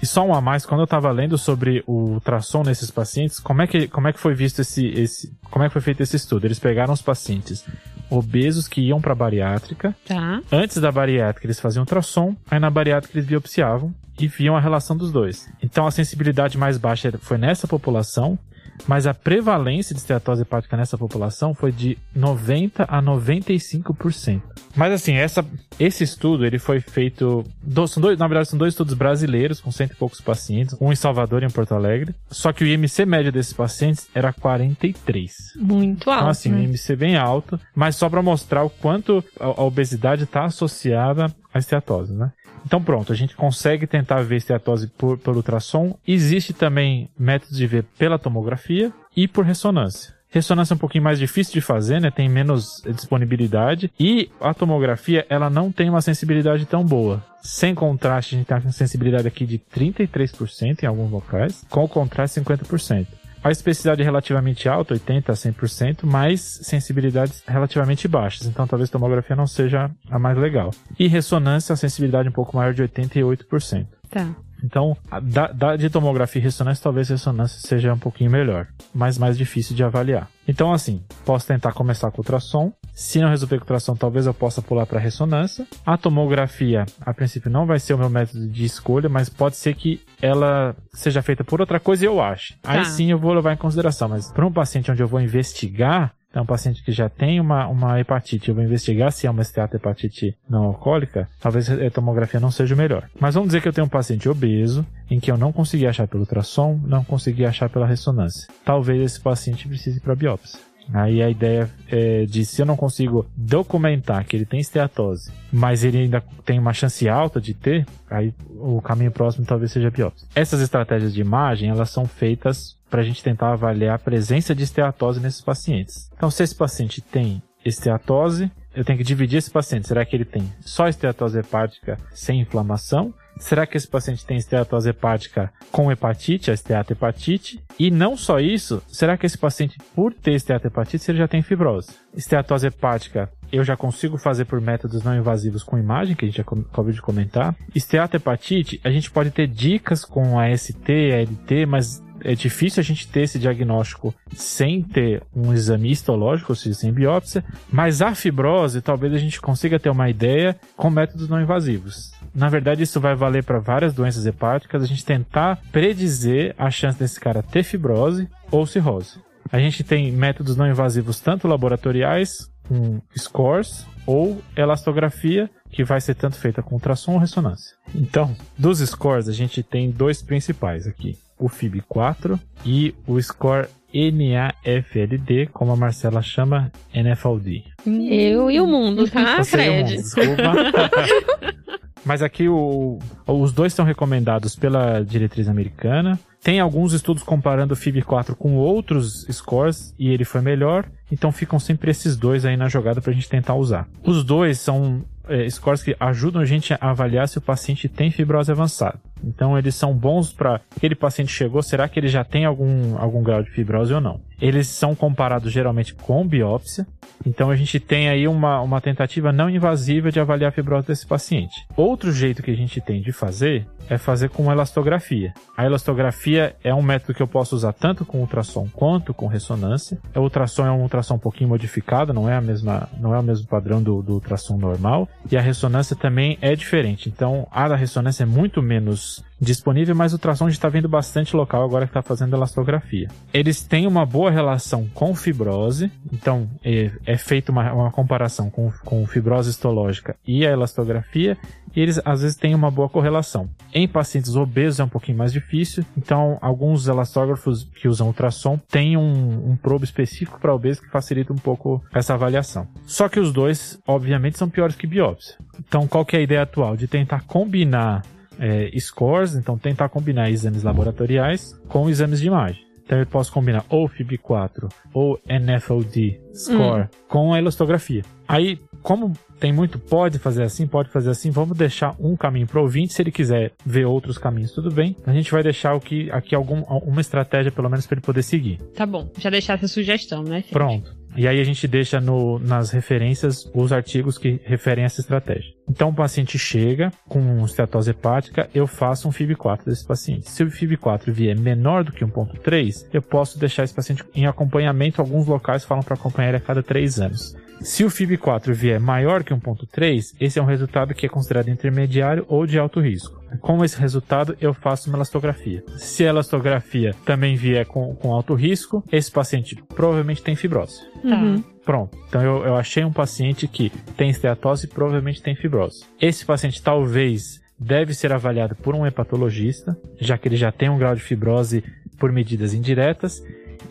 e 0.00 0.06
só 0.06 0.24
um 0.24 0.34
a 0.34 0.40
mais, 0.40 0.64
quando 0.64 0.80
eu 0.80 0.84
estava 0.84 1.10
lendo 1.10 1.36
sobre 1.36 1.82
o 1.86 2.12
ultrassom 2.12 2.62
nesses 2.62 2.90
pacientes, 2.90 3.40
como 3.40 3.62
é 3.62 3.66
que, 3.66 3.88
como 3.88 4.08
é 4.08 4.12
que 4.12 4.20
foi 4.20 4.34
visto 4.34 4.60
esse, 4.60 4.86
esse, 4.86 5.32
como 5.50 5.64
é 5.64 5.68
que 5.68 5.72
foi 5.72 5.82
feito 5.82 6.02
esse 6.02 6.16
estudo? 6.16 6.46
Eles 6.46 6.58
pegaram 6.58 6.92
os 6.92 7.02
pacientes 7.02 7.64
obesos 8.08 8.68
que 8.68 8.80
iam 8.80 9.00
para 9.00 9.14
bariátrica. 9.14 9.94
Tá. 10.06 10.40
Antes 10.50 10.78
da 10.78 10.92
bariátrica 10.92 11.46
eles 11.46 11.60
faziam 11.60 11.82
ultrassom, 11.82 12.36
aí 12.50 12.58
na 12.58 12.70
bariátrica 12.70 13.18
eles 13.18 13.28
biopsiavam 13.28 13.92
e 14.18 14.26
viam 14.26 14.56
a 14.56 14.60
relação 14.60 14.96
dos 14.96 15.12
dois. 15.12 15.48
Então 15.62 15.86
a 15.86 15.90
sensibilidade 15.90 16.56
mais 16.56 16.78
baixa 16.78 17.12
foi 17.20 17.38
nessa 17.38 17.66
população 17.66 18.38
mas 18.86 19.06
a 19.06 19.14
prevalência 19.14 19.94
de 19.94 20.00
esteatose 20.00 20.42
hepática 20.42 20.76
nessa 20.76 20.96
população 20.96 21.54
foi 21.54 21.72
de 21.72 21.98
90 22.14 22.84
a 22.84 23.02
95%. 23.02 24.40
Mas 24.76 24.92
assim, 24.92 25.14
essa, 25.14 25.44
esse 25.78 26.04
estudo 26.04 26.44
ele 26.44 26.58
foi 26.58 26.80
feito, 26.80 27.44
do, 27.62 27.86
são 27.88 28.00
dois, 28.00 28.18
na 28.18 28.28
verdade 28.28 28.48
são 28.48 28.58
dois 28.58 28.74
estudos 28.74 28.94
brasileiros 28.94 29.60
com 29.60 29.70
cento 29.72 29.92
e 29.92 29.96
poucos 29.96 30.20
pacientes, 30.20 30.76
um 30.80 30.92
em 30.92 30.96
Salvador 30.96 31.42
e 31.42 31.46
um 31.46 31.48
em 31.48 31.52
Porto 31.52 31.74
Alegre. 31.74 32.14
Só 32.30 32.52
que 32.52 32.64
o 32.64 32.66
IMC 32.66 33.04
médio 33.04 33.32
desses 33.32 33.52
pacientes 33.52 34.08
era 34.14 34.32
43. 34.32 35.32
Muito 35.56 36.10
alto. 36.10 36.20
Então 36.20 36.28
assim, 36.28 36.50
né? 36.50 36.58
um 36.58 36.62
IMC 36.62 36.96
bem 36.96 37.16
alto, 37.16 37.58
mas 37.74 37.96
só 37.96 38.08
para 38.08 38.22
mostrar 38.22 38.62
o 38.62 38.70
quanto 38.70 39.24
a, 39.38 39.46
a 39.46 39.62
obesidade 39.62 40.24
está 40.24 40.44
associada 40.44 41.34
esteatose, 41.58 42.12
né? 42.12 42.32
Então 42.64 42.82
pronto, 42.82 43.12
a 43.12 43.16
gente 43.16 43.36
consegue 43.36 43.86
tentar 43.86 44.22
ver 44.22 44.36
esteatose 44.36 44.88
por, 44.88 45.18
por 45.18 45.36
ultrassom. 45.36 45.96
Existe 46.06 46.52
também 46.52 47.08
métodos 47.18 47.56
de 47.56 47.66
ver 47.66 47.84
pela 47.98 48.18
tomografia 48.18 48.92
e 49.16 49.26
por 49.26 49.44
ressonância. 49.44 50.18
Ressonância 50.30 50.74
é 50.74 50.76
um 50.76 50.78
pouquinho 50.78 51.04
mais 51.04 51.18
difícil 51.18 51.54
de 51.54 51.60
fazer, 51.62 52.00
né? 52.00 52.10
Tem 52.10 52.28
menos 52.28 52.82
disponibilidade. 52.84 53.90
E 53.98 54.30
a 54.40 54.52
tomografia, 54.52 55.24
ela 55.30 55.48
não 55.48 55.72
tem 55.72 55.88
uma 55.88 56.02
sensibilidade 56.02 56.66
tão 56.66 56.84
boa. 56.84 57.24
Sem 57.40 57.74
contraste, 57.74 58.34
a 58.34 58.38
gente 58.38 58.46
tem 58.46 58.56
uma 58.58 58.72
sensibilidade 58.72 59.26
aqui 59.26 59.46
de 59.46 59.58
33% 59.58 60.82
em 60.82 60.86
alguns 60.86 61.10
locais. 61.10 61.64
Com 61.70 61.88
contraste, 61.88 62.40
50%. 62.40 63.06
A 63.42 63.50
especificidade 63.50 64.02
é 64.02 64.04
relativamente 64.04 64.68
alta, 64.68 64.94
80% 64.94 65.30
a 65.30 65.32
100%, 65.32 65.98
mas 66.02 66.40
sensibilidades 66.62 67.42
relativamente 67.46 68.08
baixas. 68.08 68.46
Então 68.46 68.66
talvez 68.66 68.90
tomografia 68.90 69.36
não 69.36 69.46
seja 69.46 69.90
a 70.10 70.18
mais 70.18 70.36
legal. 70.36 70.70
E 70.98 71.06
ressonância, 71.06 71.72
a 71.72 71.76
sensibilidade 71.76 72.28
um 72.28 72.32
pouco 72.32 72.56
maior 72.56 72.74
de 72.74 72.82
88%. 72.82 73.86
Tá. 74.10 74.34
Então, 74.62 74.96
da, 75.22 75.52
da, 75.52 75.76
de 75.76 75.88
tomografia 75.88 76.40
e 76.40 76.42
ressonância, 76.42 76.82
talvez 76.82 77.08
ressonância 77.08 77.60
seja 77.60 77.94
um 77.94 77.98
pouquinho 77.98 78.30
melhor, 78.30 78.66
mas 78.92 79.16
mais 79.16 79.38
difícil 79.38 79.76
de 79.76 79.84
avaliar. 79.84 80.28
Então, 80.46 80.72
assim, 80.72 81.02
posso 81.24 81.46
tentar 81.46 81.72
começar 81.72 82.10
com 82.10 82.18
ultrassom. 82.18 82.72
Se 82.98 83.20
não 83.20 83.28
resolver 83.28 83.58
com 83.58 83.62
ultrassom, 83.62 83.94
talvez 83.94 84.26
eu 84.26 84.34
possa 84.34 84.60
pular 84.60 84.84
para 84.84 84.98
ressonância. 84.98 85.64
A 85.86 85.96
tomografia, 85.96 86.84
a 87.00 87.14
princípio, 87.14 87.48
não 87.48 87.64
vai 87.64 87.78
ser 87.78 87.94
o 87.94 87.98
meu 87.98 88.10
método 88.10 88.48
de 88.48 88.64
escolha, 88.64 89.08
mas 89.08 89.28
pode 89.28 89.54
ser 89.54 89.72
que 89.76 90.00
ela 90.20 90.74
seja 90.92 91.22
feita 91.22 91.44
por 91.44 91.60
outra 91.60 91.78
coisa 91.78 92.04
e 92.04 92.08
eu 92.08 92.20
ache. 92.20 92.56
Tá. 92.60 92.72
Aí 92.72 92.84
sim 92.84 93.12
eu 93.12 93.18
vou 93.18 93.32
levar 93.32 93.52
em 93.52 93.56
consideração. 93.56 94.08
Mas 94.08 94.32
para 94.32 94.44
um 94.44 94.52
paciente 94.52 94.90
onde 94.90 95.00
eu 95.00 95.06
vou 95.06 95.20
investigar, 95.20 96.12
então, 96.28 96.42
um 96.42 96.46
paciente 96.46 96.82
que 96.82 96.90
já 96.90 97.08
tem 97.08 97.40
uma, 97.40 97.68
uma 97.68 98.00
hepatite, 98.00 98.48
eu 98.48 98.54
vou 98.56 98.64
investigar 98.64 99.12
se 99.12 99.28
é 99.28 99.30
uma 99.30 99.42
esteatohepatite 99.42 100.36
não 100.50 100.64
alcoólica, 100.64 101.28
talvez 101.40 101.70
a 101.70 101.90
tomografia 101.90 102.40
não 102.40 102.50
seja 102.50 102.74
o 102.74 102.78
melhor. 102.78 103.08
Mas 103.18 103.34
vamos 103.34 103.50
dizer 103.50 103.62
que 103.62 103.68
eu 103.68 103.72
tenho 103.72 103.86
um 103.86 103.90
paciente 103.90 104.28
obeso, 104.28 104.84
em 105.08 105.20
que 105.20 105.30
eu 105.30 105.38
não 105.38 105.52
consegui 105.52 105.86
achar 105.86 106.08
pelo 106.08 106.24
ultrassom, 106.24 106.78
não 106.84 107.02
consegui 107.04 107.46
achar 107.46 107.70
pela 107.70 107.86
ressonância. 107.86 108.46
Talvez 108.64 109.00
esse 109.00 109.20
paciente 109.20 109.68
precise 109.68 110.00
para 110.00 110.14
biópsia. 110.14 110.67
Aí 110.92 111.22
a 111.22 111.28
ideia 111.28 111.70
é 111.90 112.24
de 112.24 112.44
se 112.44 112.62
eu 112.62 112.66
não 112.66 112.76
consigo 112.76 113.26
documentar 113.36 114.24
que 114.24 114.36
ele 114.36 114.46
tem 114.46 114.60
esteatose, 114.60 115.30
mas 115.52 115.84
ele 115.84 115.98
ainda 115.98 116.22
tem 116.44 116.58
uma 116.58 116.72
chance 116.72 117.08
alta 117.08 117.40
de 117.40 117.54
ter, 117.54 117.86
aí 118.10 118.32
o 118.58 118.80
caminho 118.80 119.10
próximo 119.10 119.44
talvez 119.46 119.72
seja 119.72 119.90
biópsia. 119.90 120.26
Essas 120.34 120.60
estratégias 120.60 121.12
de 121.12 121.20
imagem, 121.20 121.68
elas 121.68 121.90
são 121.90 122.06
feitas 122.06 122.76
para 122.88 123.02
a 123.02 123.04
gente 123.04 123.22
tentar 123.22 123.52
avaliar 123.52 123.96
a 123.96 123.98
presença 123.98 124.54
de 124.54 124.64
esteatose 124.64 125.20
nesses 125.20 125.42
pacientes. 125.42 126.10
Então, 126.16 126.30
se 126.30 126.42
esse 126.42 126.54
paciente 126.54 127.00
tem 127.00 127.42
esteatose, 127.64 128.50
eu 128.74 128.84
tenho 128.84 128.98
que 128.98 129.04
dividir 129.04 129.38
esse 129.38 129.50
paciente. 129.50 129.88
Será 129.88 130.04
que 130.04 130.16
ele 130.16 130.24
tem 130.24 130.50
só 130.60 130.88
esteatose 130.88 131.38
hepática 131.38 131.98
sem 132.14 132.40
inflamação? 132.40 133.12
Será 133.38 133.66
que 133.66 133.76
esse 133.76 133.88
paciente 133.88 134.24
tem 134.24 134.36
esteatose 134.36 134.90
hepática 134.90 135.52
com 135.70 135.90
hepatite, 135.90 136.50
a 136.50 136.54
esteatohepatite? 136.54 137.62
E 137.78 137.90
não 137.90 138.16
só 138.16 138.40
isso, 138.40 138.82
será 138.88 139.16
que 139.16 139.26
esse 139.26 139.38
paciente, 139.38 139.78
por 139.94 140.12
ter 140.12 140.32
esteatohepatite, 140.32 141.10
ele 141.10 141.18
já 141.18 141.28
tem 141.28 141.42
fibrose? 141.42 141.92
Esteatose 142.14 142.66
hepática 142.66 143.30
eu 143.50 143.64
já 143.64 143.76
consigo 143.76 144.18
fazer 144.18 144.44
por 144.44 144.60
métodos 144.60 145.02
não 145.02 145.16
invasivos 145.16 145.62
com 145.62 145.78
imagem, 145.78 146.14
que 146.14 146.24
a 146.24 146.28
gente 146.28 146.40
acabou 146.40 146.92
de 146.92 147.00
comentar. 147.00 147.56
Esteatohepatite, 147.74 148.80
a 148.84 148.90
gente 148.90 149.10
pode 149.10 149.30
ter 149.30 149.46
dicas 149.46 150.04
com 150.04 150.38
a 150.38 150.54
ST, 150.56 151.12
a 151.12 151.22
LT, 151.22 151.66
mas 151.66 152.02
é 152.22 152.34
difícil 152.34 152.80
a 152.80 152.84
gente 152.84 153.08
ter 153.08 153.22
esse 153.22 153.38
diagnóstico 153.38 154.14
sem 154.34 154.82
ter 154.82 155.22
um 155.34 155.52
exame 155.52 155.90
histológico, 155.90 156.52
ou 156.52 156.56
seja, 156.56 156.74
sem 156.74 156.92
biópsia, 156.92 157.44
mas 157.70 158.02
a 158.02 158.14
fibrose 158.14 158.82
talvez 158.82 159.14
a 159.14 159.18
gente 159.18 159.40
consiga 159.40 159.78
ter 159.78 159.90
uma 159.90 160.10
ideia 160.10 160.56
com 160.76 160.90
métodos 160.90 161.28
não 161.28 161.40
invasivos. 161.40 162.12
Na 162.38 162.48
verdade, 162.48 162.84
isso 162.84 163.00
vai 163.00 163.16
valer 163.16 163.42
para 163.42 163.58
várias 163.58 163.92
doenças 163.92 164.24
hepáticas, 164.24 164.80
a 164.80 164.86
gente 164.86 165.04
tentar 165.04 165.60
predizer 165.72 166.54
a 166.56 166.70
chance 166.70 166.96
desse 166.96 167.18
cara 167.18 167.42
ter 167.42 167.64
fibrose 167.64 168.28
ou 168.48 168.64
cirrose. 168.64 169.18
A 169.50 169.58
gente 169.58 169.82
tem 169.82 170.12
métodos 170.12 170.56
não 170.56 170.68
invasivos 170.68 171.18
tanto 171.18 171.48
laboratoriais, 171.48 172.48
com 172.68 173.00
scores, 173.16 173.84
ou 174.06 174.40
elastografia, 174.56 175.50
que 175.68 175.82
vai 175.82 176.00
ser 176.00 176.14
tanto 176.14 176.36
feita 176.36 176.62
com 176.62 176.76
ultrassom 176.76 177.14
ou 177.14 177.18
ressonância. 177.18 177.74
Então, 177.92 178.36
dos 178.56 178.78
scores, 178.78 179.28
a 179.28 179.32
gente 179.32 179.60
tem 179.64 179.90
dois 179.90 180.22
principais 180.22 180.86
aqui 180.86 181.18
o 181.38 181.48
FIB4 181.48 182.38
e 182.64 182.94
o 183.06 183.20
score 183.20 183.68
NAFLD, 183.92 185.46
como 185.52 185.72
a 185.72 185.76
Marcela 185.76 186.20
chama, 186.20 186.70
NFLD. 186.92 187.64
Eu 187.86 188.50
e 188.50 188.60
o 188.60 188.66
mundo, 188.66 189.08
tá, 189.08 189.42
Fred? 189.44 189.96
Mundo, 189.96 190.04
Mas 192.04 192.22
aqui 192.22 192.48
o, 192.48 192.98
os 193.26 193.52
dois 193.52 193.72
são 193.72 193.84
recomendados 193.84 194.56
pela 194.56 195.04
diretriz 195.04 195.48
americana. 195.48 196.18
Tem 196.42 196.60
alguns 196.60 196.92
estudos 196.92 197.22
comparando 197.22 197.74
o 197.74 197.76
FIB4 197.76 198.34
com 198.34 198.56
outros 198.56 199.26
scores 199.30 199.94
e 199.98 200.08
ele 200.08 200.24
foi 200.24 200.40
melhor. 200.40 200.86
Então 201.10 201.32
ficam 201.32 201.58
sempre 201.58 201.90
esses 201.90 202.16
dois 202.16 202.44
aí 202.44 202.56
na 202.56 202.68
jogada 202.68 203.00
para 203.00 203.10
a 203.10 203.14
gente 203.14 203.28
tentar 203.28 203.54
usar. 203.54 203.88
Os 204.04 204.24
dois 204.24 204.58
são 204.58 205.04
é, 205.28 205.48
scores 205.50 205.82
que 205.82 205.96
ajudam 205.98 206.40
a 206.40 206.44
gente 206.44 206.72
a 206.72 206.78
avaliar 206.80 207.28
se 207.28 207.38
o 207.38 207.42
paciente 207.42 207.88
tem 207.88 208.10
fibrose 208.10 208.50
avançada. 208.50 208.98
Então 209.22 209.58
eles 209.58 209.74
são 209.74 209.94
bons 209.94 210.32
para 210.32 210.60
aquele 210.76 210.94
paciente 210.94 211.32
chegou, 211.32 211.62
será 211.62 211.88
que 211.88 211.98
ele 211.98 212.08
já 212.08 212.24
tem 212.24 212.44
algum, 212.44 212.96
algum 212.98 213.22
grau 213.22 213.42
de 213.42 213.50
fibrose 213.50 213.92
ou 213.92 214.00
não? 214.00 214.20
Eles 214.40 214.68
são 214.68 214.94
comparados 214.94 215.52
geralmente 215.52 215.94
com 215.94 216.26
biópsia, 216.26 216.86
então 217.26 217.50
a 217.50 217.56
gente 217.56 217.80
tem 217.80 218.08
aí 218.08 218.28
uma, 218.28 218.60
uma 218.60 218.80
tentativa 218.80 219.32
não 219.32 219.50
invasiva 219.50 220.12
de 220.12 220.20
avaliar 220.20 220.50
a 220.50 220.52
fibrose 220.52 220.86
desse 220.86 221.06
paciente. 221.06 221.66
Outro 221.76 222.12
jeito 222.12 222.42
que 222.42 222.50
a 222.50 222.56
gente 222.56 222.80
tem 222.80 223.00
de 223.02 223.12
fazer 223.12 223.66
é 223.88 223.96
fazer 223.96 224.28
com 224.28 224.50
elastografia. 224.52 225.32
A 225.56 225.64
elastografia 225.64 226.54
é 226.62 226.74
um 226.74 226.82
método 226.82 227.14
que 227.14 227.22
eu 227.22 227.26
posso 227.26 227.56
usar 227.56 227.72
tanto 227.72 228.04
com 228.04 228.18
ultrassom 228.18 228.68
quanto 228.72 229.14
com 229.14 229.26
ressonância. 229.26 229.98
O 230.14 230.20
ultrassom 230.20 230.66
é 230.66 230.70
um 230.70 230.82
ultrassom 230.82 231.14
um 231.14 231.18
pouquinho 231.18 231.48
modificado, 231.48 232.12
não 232.12 232.28
é 232.28 232.36
a 232.36 232.40
mesma, 232.40 232.88
não 233.00 233.14
é 233.14 233.18
o 233.18 233.22
mesmo 233.22 233.46
padrão 233.48 233.82
do, 233.82 234.02
do 234.02 234.14
ultrassom 234.14 234.58
normal, 234.58 235.08
e 235.30 235.36
a 235.36 235.40
ressonância 235.40 235.96
também 235.96 236.38
é 236.40 236.54
diferente. 236.54 237.08
Então 237.08 237.46
a 237.50 237.66
da 237.66 237.76
ressonância 237.76 238.24
é 238.24 238.26
muito 238.26 238.62
menos 238.62 239.07
disponível, 239.40 239.94
mas 239.94 240.12
o 240.12 240.16
ultrassom 240.16 240.48
está 240.48 240.68
vendo 240.68 240.88
bastante 240.88 241.36
local 241.36 241.62
agora 241.62 241.86
que 241.86 241.90
está 241.90 242.02
fazendo 242.02 242.34
elastografia. 242.34 243.08
Eles 243.32 243.62
têm 243.62 243.86
uma 243.86 244.04
boa 244.04 244.30
relação 244.30 244.88
com 244.92 245.14
fibrose, 245.14 245.90
então 246.12 246.48
é, 246.64 246.90
é 247.06 247.16
feita 247.16 247.52
uma, 247.52 247.72
uma, 247.72 247.90
comparação 247.90 248.50
com, 248.50 248.72
com 248.84 249.06
fibrose 249.06 249.50
histológica 249.50 250.16
e 250.26 250.46
a 250.46 250.50
elastografia, 250.50 251.36
e 251.74 251.80
eles 251.80 252.00
às 252.04 252.22
vezes 252.22 252.36
têm 252.36 252.54
uma 252.54 252.70
boa 252.70 252.88
correlação. 252.88 253.48
Em 253.72 253.86
pacientes 253.86 254.34
obesos 254.34 254.80
é 254.80 254.84
um 254.84 254.88
pouquinho 254.88 255.18
mais 255.18 255.32
difícil, 255.32 255.84
então 255.96 256.36
alguns 256.40 256.88
elastógrafos 256.88 257.64
que 257.64 257.86
usam 257.86 258.08
ultrassom 258.08 258.58
têm 258.68 258.96
um, 258.96 259.50
um 259.50 259.56
probe 259.56 259.84
específico 259.84 260.40
para 260.40 260.54
obesos 260.54 260.82
que 260.82 260.90
facilita 260.90 261.32
um 261.32 261.36
pouco 261.36 261.82
essa 261.94 262.14
avaliação. 262.14 262.66
Só 262.86 263.08
que 263.08 263.20
os 263.20 263.32
dois, 263.32 263.78
obviamente, 263.86 264.38
são 264.38 264.48
piores 264.48 264.74
que 264.74 264.86
biópsia. 264.86 265.36
Então, 265.60 265.86
qual 265.86 266.04
que 266.04 266.16
é 266.16 266.18
a 266.18 266.22
ideia 266.22 266.42
atual? 266.42 266.76
De 266.76 266.88
tentar 266.88 267.22
combinar 267.22 268.02
é, 268.38 268.70
scores, 268.78 269.34
então 269.34 269.58
tentar 269.58 269.88
combinar 269.88 270.30
exames 270.30 270.62
laboratoriais 270.62 271.58
com 271.68 271.88
exames 271.88 272.20
de 272.20 272.26
imagem. 272.26 272.68
Então 272.88 272.98
eu 272.98 273.06
posso 273.06 273.30
combinar 273.30 273.66
ou 273.68 273.86
FIB4 273.86 274.72
ou 274.94 275.20
NFLD 275.28 276.18
score 276.32 276.84
hum. 276.84 276.88
com 277.06 277.34
a 277.34 277.38
elastografia. 277.38 278.02
Aí, 278.26 278.58
como 278.82 279.12
tem 279.38 279.52
muito, 279.52 279.78
pode 279.78 280.18
fazer 280.18 280.42
assim, 280.42 280.66
pode 280.66 280.88
fazer 280.90 281.10
assim, 281.10 281.30
vamos 281.30 281.56
deixar 281.56 281.94
um 282.00 282.16
caminho 282.16 282.46
para 282.46 282.58
o 282.58 282.62
ouvinte. 282.62 282.94
Se 282.94 283.02
ele 283.02 283.12
quiser 283.12 283.52
ver 283.64 283.84
outros 283.84 284.16
caminhos, 284.16 284.52
tudo 284.52 284.70
bem. 284.70 284.96
A 285.06 285.12
gente 285.12 285.30
vai 285.30 285.42
deixar 285.42 285.74
o 285.74 285.80
que, 285.80 286.10
aqui 286.10 286.34
algum, 286.34 286.62
uma 286.62 287.00
estratégia, 287.00 287.52
pelo 287.52 287.68
menos, 287.68 287.86
para 287.86 287.96
ele 287.96 288.04
poder 288.04 288.22
seguir. 288.22 288.58
Tá 288.74 288.86
bom, 288.86 289.10
já 289.18 289.28
deixar 289.28 289.54
essa 289.54 289.68
sugestão, 289.68 290.22
né? 290.22 290.44
Pronto. 290.50 290.97
E 291.16 291.26
aí 291.26 291.40
a 291.40 291.44
gente 291.44 291.66
deixa 291.66 292.00
no, 292.00 292.38
nas 292.38 292.70
referências 292.70 293.50
os 293.54 293.72
artigos 293.72 294.18
que 294.18 294.40
referem 294.44 294.84
essa 294.84 295.00
estratégia. 295.00 295.52
Então 295.68 295.90
o 295.90 295.94
paciente 295.94 296.38
chega 296.38 296.92
com 297.08 297.44
estetose 297.44 297.90
hepática, 297.90 298.48
eu 298.54 298.66
faço 298.66 299.08
um 299.08 299.10
FIB4 299.10 299.64
desse 299.64 299.86
paciente. 299.86 300.30
Se 300.30 300.42
o 300.42 300.46
FIB4 300.46 301.10
vier 301.10 301.36
menor 301.36 301.84
do 301.84 301.92
que 301.92 302.04
1.3, 302.04 302.86
eu 302.92 303.02
posso 303.02 303.38
deixar 303.38 303.64
esse 303.64 303.74
paciente 303.74 304.04
em 304.14 304.26
acompanhamento. 304.26 305.00
Alguns 305.00 305.26
locais 305.26 305.64
falam 305.64 305.82
para 305.82 305.94
acompanhar 305.94 306.28
ele 306.28 306.38
a 306.38 306.40
cada 306.40 306.62
3 306.62 307.00
anos. 307.00 307.36
Se 307.60 307.84
o 307.84 307.88
FIB4 307.88 308.52
vier 308.52 308.80
maior 308.80 309.24
que 309.24 309.34
1.3, 309.34 310.14
esse 310.20 310.38
é 310.38 310.42
um 310.42 310.46
resultado 310.46 310.94
que 310.94 311.06
é 311.06 311.08
considerado 311.08 311.48
intermediário 311.48 312.24
ou 312.28 312.46
de 312.46 312.58
alto 312.58 312.80
risco. 312.80 313.20
Com 313.40 313.64
esse 313.64 313.78
resultado, 313.78 314.36
eu 314.40 314.54
faço 314.54 314.88
uma 314.88 314.98
elastografia. 314.98 315.62
Se 315.76 316.04
a 316.04 316.08
elastografia 316.08 316.94
também 317.04 317.36
vier 317.36 317.66
com, 317.66 317.94
com 317.96 318.12
alto 318.12 318.34
risco, 318.34 318.82
esse 318.90 319.10
paciente 319.10 319.56
provavelmente 319.74 320.22
tem 320.22 320.36
fibrose. 320.36 320.80
Uhum. 321.04 321.42
Pronto. 321.64 321.98
Então 322.08 322.22
eu, 322.22 322.44
eu 322.44 322.56
achei 322.56 322.84
um 322.84 322.92
paciente 322.92 323.46
que 323.46 323.70
tem 323.96 324.10
esteatose 324.10 324.66
e 324.66 324.68
provavelmente 324.68 325.22
tem 325.22 325.34
fibrose. 325.34 325.84
Esse 326.00 326.24
paciente 326.24 326.62
talvez 326.62 327.40
deve 327.58 327.92
ser 327.92 328.12
avaliado 328.12 328.54
por 328.54 328.74
um 328.74 328.86
hepatologista, 328.86 329.76
já 330.00 330.16
que 330.16 330.28
ele 330.28 330.36
já 330.36 330.52
tem 330.52 330.70
um 330.70 330.78
grau 330.78 330.94
de 330.94 331.02
fibrose 331.02 331.62
por 331.98 332.12
medidas 332.12 332.54
indiretas 332.54 333.22